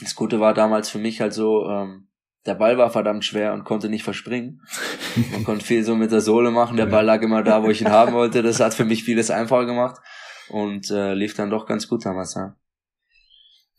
Das 0.00 0.14
Gute 0.14 0.40
war 0.40 0.54
damals 0.54 0.90
für 0.90 0.98
mich 0.98 1.20
halt 1.20 1.32
so, 1.32 1.64
ähm, 1.68 2.08
der 2.46 2.54
Ball 2.54 2.78
war 2.78 2.90
verdammt 2.90 3.24
schwer 3.24 3.52
und 3.52 3.64
konnte 3.64 3.88
nicht 3.88 4.04
verspringen. 4.04 4.60
Man 5.32 5.44
konnte 5.44 5.64
viel 5.64 5.82
so 5.84 5.94
mit 5.96 6.12
der 6.12 6.20
Sohle 6.20 6.50
machen, 6.50 6.76
der 6.76 6.86
Ball 6.86 7.04
lag 7.04 7.22
immer 7.22 7.42
da, 7.42 7.62
wo 7.62 7.68
ich 7.70 7.80
ihn 7.80 7.90
haben 7.90 8.12
wollte. 8.12 8.42
Das 8.42 8.60
hat 8.60 8.74
für 8.74 8.84
mich 8.84 9.04
vieles 9.04 9.30
einfacher 9.30 9.66
gemacht 9.66 10.00
und 10.48 10.90
äh, 10.90 11.14
lief 11.14 11.34
dann 11.34 11.50
doch 11.50 11.66
ganz 11.66 11.88
gut 11.88 12.04
damals, 12.06 12.34
ja. 12.34 12.56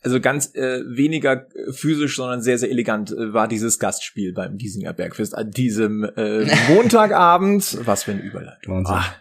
Also 0.00 0.20
ganz 0.20 0.54
äh, 0.54 0.82
weniger 0.86 1.46
physisch, 1.72 2.14
sondern 2.16 2.40
sehr, 2.40 2.56
sehr 2.56 2.70
elegant 2.70 3.10
äh, 3.10 3.32
war 3.32 3.48
dieses 3.48 3.80
Gastspiel 3.80 4.32
beim 4.32 4.56
Giesinger 4.56 4.92
Bergfest 4.92 5.34
an 5.34 5.50
diesem 5.50 6.04
äh, 6.04 6.46
Montagabend. 6.72 7.78
Was 7.84 8.04
für 8.04 8.12
eine 8.12 8.20
Überleitung. 8.22 8.84
Wahnsinn. 8.84 8.94
Ah, 8.94 9.14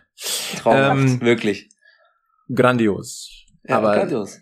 Traumhaft, 0.60 1.00
Ähm, 1.00 1.22
wirklich. 1.22 1.70
grandios. 2.54 3.46
Ja, 3.64 3.78
Aber- 3.80 3.96
grandios. 3.96 4.40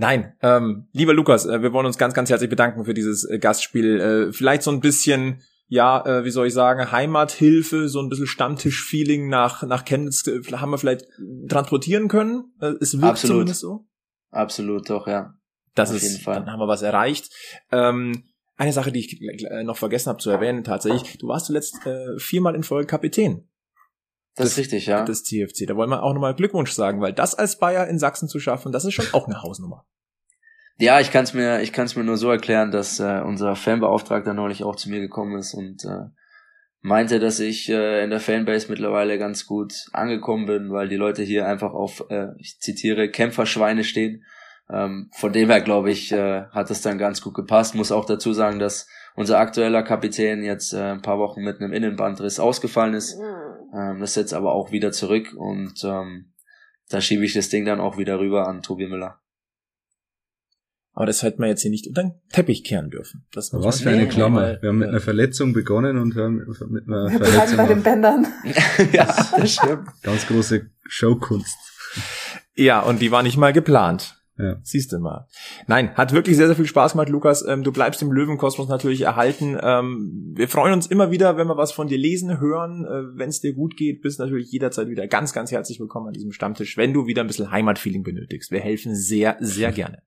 Nein, 0.00 0.32
ähm, 0.40 0.88
lieber 0.92 1.12
Lukas, 1.12 1.44
äh, 1.44 1.60
wir 1.60 1.74
wollen 1.74 1.84
uns 1.84 1.98
ganz, 1.98 2.14
ganz 2.14 2.30
herzlich 2.30 2.48
bedanken 2.48 2.86
für 2.86 2.94
dieses 2.94 3.28
äh, 3.28 3.38
Gastspiel. 3.38 4.00
Äh, 4.00 4.32
vielleicht 4.32 4.62
so 4.62 4.70
ein 4.70 4.80
bisschen, 4.80 5.42
ja, 5.68 6.02
äh, 6.06 6.24
wie 6.24 6.30
soll 6.30 6.46
ich 6.46 6.54
sagen, 6.54 6.90
Heimathilfe, 6.90 7.86
so 7.86 8.00
ein 8.00 8.08
bisschen 8.08 8.26
Stammtisch-Feeling 8.26 9.28
nach, 9.28 9.62
nach 9.62 9.84
Chemnitz 9.84 10.26
äh, 10.26 10.40
haben 10.52 10.70
wir 10.70 10.78
vielleicht 10.78 11.04
transportieren 11.50 12.08
können. 12.08 12.44
Äh, 12.62 12.72
es 12.80 12.94
wirkt 12.94 13.10
Absolut. 13.10 13.34
zumindest 13.34 13.60
so. 13.60 13.84
Absolut, 14.30 14.88
doch, 14.88 15.06
ja. 15.06 15.34
Das 15.74 15.90
Auf 15.90 15.96
ist, 15.96 16.26
dann 16.26 16.50
haben 16.50 16.60
wir 16.60 16.66
was 16.66 16.80
erreicht. 16.80 17.30
Ähm, 17.70 18.24
eine 18.56 18.72
Sache, 18.72 18.92
die 18.92 19.00
ich 19.00 19.20
äh, 19.20 19.64
noch 19.64 19.76
vergessen 19.76 20.08
habe 20.08 20.18
zu 20.18 20.30
erwähnen, 20.30 20.64
tatsächlich, 20.64 21.18
du 21.18 21.28
warst 21.28 21.44
zuletzt 21.44 21.84
äh, 21.84 22.18
viermal 22.18 22.54
in 22.54 22.62
Folge 22.62 22.86
Kapitän 22.86 23.49
Das, 24.36 24.44
Das- 24.44 24.52
ist 24.52 24.58
richtig, 24.58 24.86
ja. 24.86 25.04
des 25.04 25.24
CFC. 25.24 25.66
Da 25.66 25.76
wollen 25.76 25.90
wir 25.90 26.02
auch 26.02 26.14
nochmal 26.14 26.34
Glückwunsch 26.34 26.72
sagen, 26.72 27.00
weil 27.00 27.12
das 27.12 27.34
als 27.34 27.58
Bayer 27.58 27.88
in 27.88 27.98
Sachsen 27.98 28.28
zu 28.28 28.38
schaffen, 28.40 28.72
das 28.72 28.84
ist 28.84 28.94
schon 28.94 29.06
auch 29.12 29.26
eine 29.26 29.42
Hausnummer. 29.42 29.84
Ja, 30.78 30.98
ich 31.00 31.10
kann 31.10 31.24
es 31.24 31.34
mir, 31.34 31.60
ich 31.60 31.72
kann 31.72 31.84
es 31.86 31.94
mir 31.96 32.04
nur 32.04 32.16
so 32.16 32.30
erklären, 32.30 32.70
dass 32.70 33.00
äh, 33.00 33.20
unser 33.24 33.54
Fanbeauftragter 33.54 34.32
neulich 34.32 34.62
auch 34.64 34.76
zu 34.76 34.88
mir 34.88 35.00
gekommen 35.00 35.36
ist 35.38 35.52
und 35.52 35.84
äh, 35.84 36.06
meinte, 36.80 37.18
dass 37.20 37.38
ich 37.38 37.68
äh, 37.68 38.02
in 38.02 38.08
der 38.08 38.20
Fanbase 38.20 38.68
mittlerweile 38.70 39.18
ganz 39.18 39.44
gut 39.44 39.74
angekommen 39.92 40.46
bin, 40.46 40.70
weil 40.72 40.88
die 40.88 40.96
Leute 40.96 41.22
hier 41.22 41.46
einfach 41.46 41.72
auf, 41.74 42.04
äh, 42.08 42.28
ich 42.38 42.58
zitiere, 42.60 43.10
Kämpferschweine 43.10 43.84
stehen. 43.84 44.24
Ähm, 44.72 45.10
von 45.12 45.32
dem 45.34 45.50
her 45.50 45.60
glaube 45.60 45.90
ich, 45.90 46.12
äh, 46.12 46.44
hat 46.46 46.70
es 46.70 46.80
dann 46.80 46.96
ganz 46.96 47.20
gut 47.20 47.34
gepasst. 47.34 47.74
Muss 47.74 47.92
auch 47.92 48.06
dazu 48.06 48.32
sagen, 48.32 48.58
dass 48.58 48.86
unser 49.14 49.38
aktueller 49.38 49.82
Kapitän 49.82 50.42
jetzt 50.42 50.72
äh, 50.72 50.92
ein 50.92 51.02
paar 51.02 51.18
Wochen 51.18 51.42
mit 51.42 51.60
einem 51.60 51.72
Innenbandriss 51.72 52.40
ausgefallen 52.40 52.94
ist. 52.94 53.18
Ähm, 53.74 54.02
ist 54.02 54.16
jetzt 54.16 54.34
aber 54.34 54.52
auch 54.52 54.72
wieder 54.72 54.92
zurück 54.92 55.34
und 55.36 55.84
ähm, 55.84 56.32
da 56.88 57.00
schiebe 57.00 57.24
ich 57.24 57.34
das 57.34 57.48
Ding 57.48 57.64
dann 57.64 57.80
auch 57.80 57.98
wieder 57.98 58.18
rüber 58.18 58.48
an 58.48 58.62
Tobi 58.62 58.88
Müller. 58.88 59.20
Aber 60.92 61.06
das 61.06 61.22
hätte 61.22 61.40
man 61.40 61.48
jetzt 61.48 61.62
hier 61.62 61.70
nicht 61.70 61.86
unter 61.86 62.02
den 62.02 62.12
Teppich 62.32 62.64
kehren 62.64 62.90
dürfen. 62.90 63.24
Das 63.32 63.52
muss 63.52 63.64
Was 63.64 63.80
für 63.80 63.90
eine 63.90 64.08
Klammer. 64.08 64.60
Wir 64.60 64.70
haben 64.70 64.78
mit 64.78 64.88
einer 64.88 65.00
Verletzung 65.00 65.52
begonnen 65.52 65.98
und 65.98 66.14
hören 66.14 66.44
mit 66.68 66.88
einer 66.88 67.10
Wir 67.10 67.24
Verletzung 67.24 67.56
bei 67.56 67.66
den. 67.66 67.82
Bändern. 67.82 68.26
ja, 68.92 69.06
das 69.36 69.52
stimmt. 69.52 69.88
Ganz 70.02 70.26
große 70.26 70.68
Showkunst. 70.86 71.56
Ja, 72.54 72.80
und 72.80 73.00
die 73.00 73.12
war 73.12 73.22
nicht 73.22 73.36
mal 73.36 73.52
geplant. 73.52 74.19
Ja. 74.42 74.56
Siehst 74.62 74.92
du 74.92 74.98
mal. 74.98 75.26
Nein, 75.66 75.94
hat 75.96 76.12
wirklich 76.12 76.36
sehr, 76.36 76.46
sehr 76.46 76.56
viel 76.56 76.66
Spaß 76.66 76.92
gemacht, 76.92 77.08
Lukas. 77.08 77.44
Ähm, 77.46 77.62
du 77.62 77.72
bleibst 77.72 78.00
im 78.02 78.10
Löwenkosmos 78.12 78.68
natürlich 78.68 79.02
erhalten. 79.02 79.58
Ähm, 79.60 80.32
wir 80.36 80.48
freuen 80.48 80.72
uns 80.72 80.86
immer 80.86 81.10
wieder, 81.10 81.36
wenn 81.36 81.46
wir 81.48 81.56
was 81.56 81.72
von 81.72 81.88
dir 81.88 81.98
lesen, 81.98 82.40
hören. 82.40 82.84
Äh, 82.86 83.18
wenn 83.18 83.28
es 83.28 83.40
dir 83.40 83.54
gut 83.54 83.76
geht, 83.76 84.02
bist 84.02 84.18
natürlich 84.18 84.50
jederzeit 84.50 84.88
wieder 84.88 85.06
ganz, 85.08 85.32
ganz 85.32 85.50
herzlich 85.52 85.80
willkommen 85.80 86.06
an 86.08 86.12
diesem 86.14 86.32
Stammtisch, 86.32 86.76
wenn 86.76 86.92
du 86.92 87.06
wieder 87.06 87.22
ein 87.22 87.26
bisschen 87.26 87.50
Heimatfeeling 87.50 88.02
benötigst. 88.02 88.50
Wir 88.50 88.60
helfen 88.60 88.94
sehr, 88.94 89.36
sehr 89.40 89.72
gerne. 89.72 90.02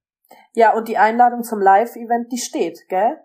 Ja, 0.53 0.73
und 0.73 0.87
die 0.87 0.97
Einladung 0.97 1.43
zum 1.43 1.59
Live-Event, 1.59 2.31
die 2.31 2.37
steht, 2.37 2.79
gell? 2.89 3.17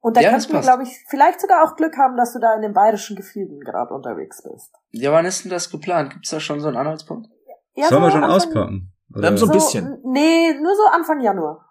Und 0.00 0.16
da 0.16 0.20
Ja, 0.20 0.30
wir, 0.30 0.36
passt. 0.36 0.62
glaube 0.62 0.84
ich, 0.84 0.90
vielleicht 1.08 1.40
sogar 1.40 1.64
auch 1.64 1.74
Glück 1.76 1.96
haben, 1.98 2.16
dass 2.16 2.32
du 2.32 2.38
da 2.38 2.54
in 2.54 2.62
den 2.62 2.72
bayerischen 2.72 3.16
Gefilden 3.16 3.58
gerade 3.60 3.92
unterwegs 3.92 4.40
bist. 4.42 4.70
Ja, 4.92 5.10
wann 5.10 5.26
ist 5.26 5.42
denn 5.44 5.50
das 5.50 5.68
geplant? 5.70 6.12
Gibt's 6.12 6.30
da 6.30 6.38
schon 6.38 6.60
so 6.60 6.68
einen 6.68 6.76
Anhaltspunkt? 6.76 7.28
Ja, 7.74 7.88
Sollen 7.88 8.02
wir 8.02 8.10
schon 8.12 8.22
Anfang- 8.22 8.36
auspacken? 8.36 8.92
Oder? 9.14 9.28
Ähm, 9.28 9.36
so 9.38 9.46
ein 9.46 9.52
bisschen. 9.52 9.86
n- 9.86 9.98
Nee, 10.04 10.54
nur 10.60 10.74
so 10.74 10.82
Anfang 10.92 11.20
Januar. 11.20 11.62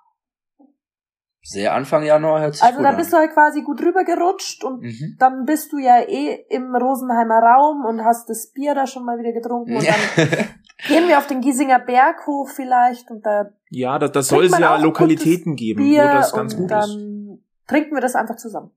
Sehr 1.48 1.76
Anfang 1.76 2.02
Januar 2.04 2.42
hört 2.42 2.56
sich 2.56 2.64
Also 2.64 2.78
gut 2.78 2.86
da 2.86 2.90
an. 2.90 2.98
bist 2.98 3.14
du 3.14 3.18
halt 3.18 3.32
quasi 3.34 3.62
gut 3.62 3.80
rübergerutscht 3.80 4.64
und 4.64 4.82
Mhm. 4.82 5.16
dann 5.20 5.46
bist 5.46 5.72
du 5.72 5.78
ja 5.78 6.00
eh 6.02 6.44
im 6.50 6.76
Rosenheimer 6.76 7.38
Raum 7.40 7.86
und 7.86 8.04
hast 8.04 8.30
das 8.30 8.52
Bier 8.52 8.74
da 8.74 8.88
schon 8.88 9.06
mal 9.06 9.20
wieder 9.20 9.32
getrunken 9.32 9.76
und 9.78 9.88
dann 9.88 10.00
gehen 10.88 11.08
wir 11.08 11.20
auf 11.20 11.28
den 11.28 11.42
Giesinger 11.42 11.78
Berghof 11.80 12.52
vielleicht 12.52 13.12
und 13.12 13.24
da 13.28 13.52
Ja, 13.70 14.00
das, 14.00 14.12
das 14.14 14.28
soll 14.30 14.46
es 14.46 14.58
ja 14.58 14.78
Lokalitäten 14.78 15.56
geben, 15.56 15.84
Bier 15.84 16.06
wo 16.06 16.14
das 16.14 16.34
ganz 16.34 16.54
und 16.56 16.62
gut 16.62 16.72
dann 16.72 16.90
ist. 16.90 17.68
trinken 17.70 17.94
wir 17.94 18.02
das 18.02 18.16
einfach 18.16 18.38
zusammen. 18.38 18.72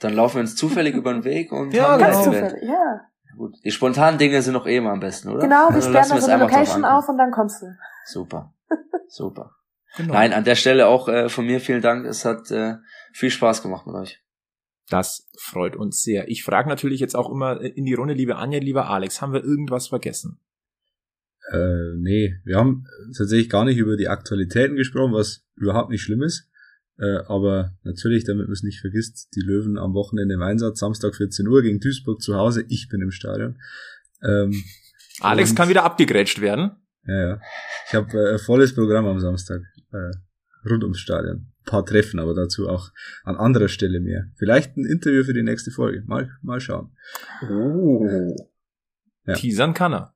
Dann 0.00 0.14
laufen 0.14 0.36
wir 0.36 0.40
uns 0.40 0.56
zufällig 0.56 0.94
über 0.96 1.12
den 1.12 1.22
Weg 1.22 1.52
und 1.52 1.72
Ja, 1.72 1.90
haben 1.92 2.00
Ganz 2.00 2.24
zufällig, 2.24 2.62
ja. 2.64 3.02
Gut. 3.40 3.56
Die 3.64 3.70
spontanen 3.70 4.18
Dinge 4.18 4.42
sind 4.42 4.52
noch 4.52 4.66
eh 4.66 4.76
immer 4.76 4.90
am 4.90 5.00
besten, 5.00 5.30
oder? 5.30 5.40
Genau, 5.40 5.70
wir 5.70 5.76
Also 5.76 5.88
sperren 5.88 5.94
lassen 5.94 6.10
da 6.10 6.16
wir 6.16 6.20
so 6.20 6.30
eine 6.30 6.42
Location 6.42 6.84
auf 6.84 7.08
und 7.08 7.16
dann 7.16 7.30
kommst 7.30 7.62
du. 7.62 7.74
Super. 8.04 8.52
Super. 9.08 9.54
Genau. 9.96 10.12
Nein, 10.12 10.34
an 10.34 10.44
der 10.44 10.56
Stelle 10.56 10.88
auch 10.88 11.08
äh, 11.08 11.30
von 11.30 11.46
mir 11.46 11.58
vielen 11.58 11.80
Dank. 11.80 12.04
Es 12.04 12.26
hat 12.26 12.50
äh, 12.50 12.74
viel 13.14 13.30
Spaß 13.30 13.62
gemacht 13.62 13.86
mit 13.86 13.96
euch. 13.96 14.22
Das 14.90 15.26
freut 15.38 15.74
uns 15.74 16.02
sehr. 16.02 16.28
Ich 16.28 16.44
frage 16.44 16.68
natürlich 16.68 17.00
jetzt 17.00 17.16
auch 17.16 17.30
immer 17.30 17.62
in 17.62 17.86
die 17.86 17.94
Runde, 17.94 18.12
liebe 18.12 18.36
Anja, 18.36 18.58
lieber 18.58 18.90
Alex, 18.90 19.22
haben 19.22 19.32
wir 19.32 19.42
irgendwas 19.42 19.88
vergessen? 19.88 20.38
Äh, 21.50 21.96
nee, 21.96 22.34
wir 22.44 22.58
haben 22.58 22.84
tatsächlich 23.16 23.48
gar 23.48 23.64
nicht 23.64 23.78
über 23.78 23.96
die 23.96 24.08
Aktualitäten 24.08 24.76
gesprochen, 24.76 25.14
was 25.14 25.46
überhaupt 25.56 25.88
nicht 25.88 26.02
schlimm 26.02 26.22
ist. 26.22 26.49
Äh, 27.00 27.22
aber 27.28 27.72
natürlich, 27.82 28.24
damit 28.24 28.46
man 28.46 28.52
es 28.52 28.62
nicht 28.62 28.80
vergisst, 28.80 29.28
die 29.34 29.40
Löwen 29.40 29.78
am 29.78 29.94
Wochenende 29.94 30.34
im 30.34 30.42
Einsatz, 30.42 30.80
Samstag 30.80 31.16
14 31.16 31.48
Uhr 31.48 31.62
gegen 31.62 31.80
Duisburg 31.80 32.20
zu 32.20 32.34
Hause. 32.36 32.64
Ich 32.68 32.88
bin 32.90 33.00
im 33.00 33.10
Stadion. 33.10 33.58
Ähm, 34.22 34.52
Alex 35.20 35.50
Und- 35.50 35.56
kann 35.56 35.68
wieder 35.70 35.84
abgegrätscht 35.84 36.40
werden. 36.42 36.72
ja, 37.06 37.28
ja. 37.28 37.40
Ich 37.88 37.94
habe 37.94 38.12
äh, 38.18 38.32
ein 38.34 38.38
volles 38.38 38.74
Programm 38.74 39.06
am 39.06 39.18
Samstag. 39.18 39.62
Äh, 39.92 40.10
rund 40.68 40.82
ums 40.84 40.98
Stadion. 41.00 41.46
Ein 41.62 41.64
paar 41.64 41.86
Treffen, 41.86 42.18
aber 42.20 42.34
dazu 42.34 42.68
auch 42.68 42.90
an 43.24 43.36
anderer 43.36 43.68
Stelle 43.68 44.00
mehr. 44.00 44.26
Vielleicht 44.36 44.76
ein 44.76 44.84
Interview 44.84 45.24
für 45.24 45.32
die 45.34 45.42
nächste 45.42 45.70
Folge. 45.70 46.02
Mal, 46.06 46.30
mal 46.42 46.60
schauen. 46.60 46.94
Oh. 47.48 48.36
Ja. 49.26 49.34
Teasern 49.34 49.72
kann 49.74 49.92
er. 49.94 50.14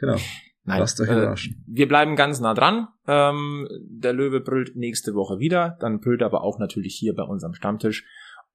Genau. 0.00 0.18
Nein, 0.66 0.80
Lasst 0.80 1.00
euch 1.00 1.08
äh, 1.08 1.12
überraschen. 1.12 1.64
wir 1.66 1.88
bleiben 1.88 2.16
ganz 2.16 2.40
nah 2.40 2.52
dran. 2.52 2.88
Ähm, 3.06 3.68
der 3.88 4.12
Löwe 4.12 4.40
brüllt 4.40 4.74
nächste 4.76 5.14
Woche 5.14 5.38
wieder. 5.38 5.76
Dann 5.80 6.00
brüllt 6.00 6.20
er 6.22 6.26
aber 6.26 6.42
auch 6.42 6.58
natürlich 6.58 6.96
hier 6.96 7.14
bei 7.14 7.22
unserem 7.22 7.54
Stammtisch. 7.54 8.04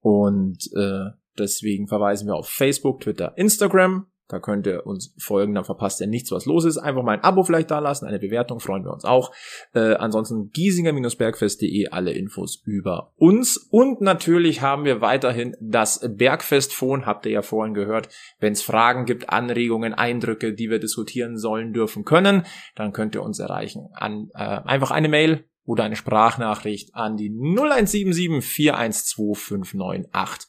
Und 0.00 0.58
äh, 0.76 1.06
deswegen 1.38 1.88
verweisen 1.88 2.26
wir 2.26 2.34
auf 2.34 2.48
Facebook, 2.48 3.00
Twitter, 3.00 3.32
Instagram. 3.36 4.06
Da 4.32 4.38
könnt 4.38 4.66
ihr 4.66 4.86
uns 4.86 5.14
folgen, 5.18 5.54
dann 5.54 5.66
verpasst 5.66 6.00
ihr 6.00 6.06
nichts, 6.06 6.32
was 6.32 6.46
los 6.46 6.64
ist. 6.64 6.78
Einfach 6.78 7.02
mal 7.02 7.12
ein 7.12 7.22
Abo 7.22 7.42
vielleicht 7.42 7.70
da 7.70 7.80
lassen, 7.80 8.06
eine 8.06 8.18
Bewertung, 8.18 8.60
freuen 8.60 8.82
wir 8.82 8.90
uns 8.90 9.04
auch. 9.04 9.30
Äh, 9.74 9.96
ansonsten 9.96 10.50
giesinger-bergfest.de, 10.52 11.88
alle 11.88 12.12
Infos 12.12 12.62
über 12.64 13.12
uns. 13.16 13.58
Und 13.58 14.00
natürlich 14.00 14.62
haben 14.62 14.86
wir 14.86 15.02
weiterhin 15.02 15.54
das 15.60 16.00
Bergfest-Phone, 16.02 17.04
habt 17.04 17.26
ihr 17.26 17.32
ja 17.32 17.42
vorhin 17.42 17.74
gehört. 17.74 18.08
Wenn 18.40 18.54
es 18.54 18.62
Fragen 18.62 19.04
gibt, 19.04 19.28
Anregungen, 19.28 19.92
Eindrücke, 19.92 20.54
die 20.54 20.70
wir 20.70 20.78
diskutieren 20.78 21.36
sollen, 21.36 21.74
dürfen, 21.74 22.06
können, 22.06 22.46
dann 22.74 22.94
könnt 22.94 23.14
ihr 23.14 23.22
uns 23.22 23.38
erreichen. 23.38 23.90
An, 23.92 24.30
äh, 24.32 24.38
einfach 24.38 24.92
eine 24.92 25.10
Mail 25.10 25.44
oder 25.66 25.84
eine 25.84 25.96
Sprachnachricht 25.96 26.94
an 26.94 27.18
die 27.18 27.28
0177 27.28 28.42
412 28.42 29.38
5984. 29.38 30.48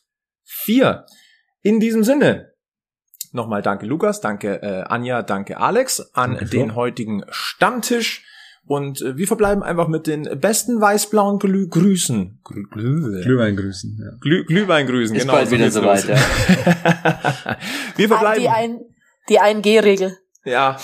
In 1.64 1.82
diesem 1.82 2.06
Sinne, 2.06 2.53
nochmal 3.34 3.62
danke 3.62 3.86
Lukas, 3.86 4.22
danke 4.22 4.62
äh, 4.62 4.84
Anja, 4.84 5.22
danke 5.22 5.58
Alex 5.58 6.14
an 6.14 6.32
Danke, 6.32 6.46
den 6.46 6.76
heutigen 6.76 7.24
Stammtisch. 7.30 8.26
Und 8.66 9.02
äh, 9.02 9.18
wir 9.18 9.28
verbleiben 9.28 9.62
einfach 9.62 9.90
mit 9.90 10.08
den 10.08 10.24
besten 10.40 10.80
weiß-blauen 10.80 11.38
Glü 11.38 11.68
Grüßen. 11.68 12.40
Glü 12.46 12.64
Glü 12.70 13.22
Glühwein 13.24 13.58
grüßen. 13.58 14.00
Ja. 14.02 14.18
Glü 14.22 14.46
Glühweingrüßen, 14.46 15.16
Ist 15.16 15.24
genau. 15.24 15.34
bald 15.34 15.50
so 15.50 15.56
wieder 15.56 15.70
soweit, 15.70 16.08
los. 16.08 16.18
wir 17.98 18.08
verbleiben. 18.08 18.42
Die, 18.42 18.50
ein, 18.50 18.80
die 19.28 19.42
1G-Regel. 19.42 20.18
Ja. 20.46 20.78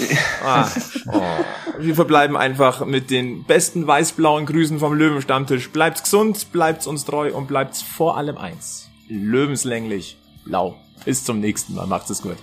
Ah. 0.44 0.68
Oh. 1.08 1.22
Wir 1.80 1.96
verbleiben 1.96 2.36
einfach 2.36 2.86
mit 2.86 3.10
den 3.10 3.46
besten 3.46 3.88
weiß-blauen 3.88 4.46
Grüßen 4.46 4.80
vom 4.80 4.94
Löwenstammtisch. 4.94 5.70
Bleibt's 5.70 6.04
gesund, 6.04 6.52
bleibt's 6.52 6.88
uns 6.88 7.06
treu 7.06 7.34
und 7.34 7.48
bleibt's 7.48 7.82
vor 7.82 8.18
allem 8.18 8.38
eins. 8.38 8.90
Löwenslänglich 9.08 10.18
blau. 10.46 10.78
Bis 11.06 11.24
zum 11.24 11.40
nächsten 11.40 11.76
Mal. 11.76 11.88
Macht's 11.88 12.10
es 12.10 12.22
gut. 12.22 12.38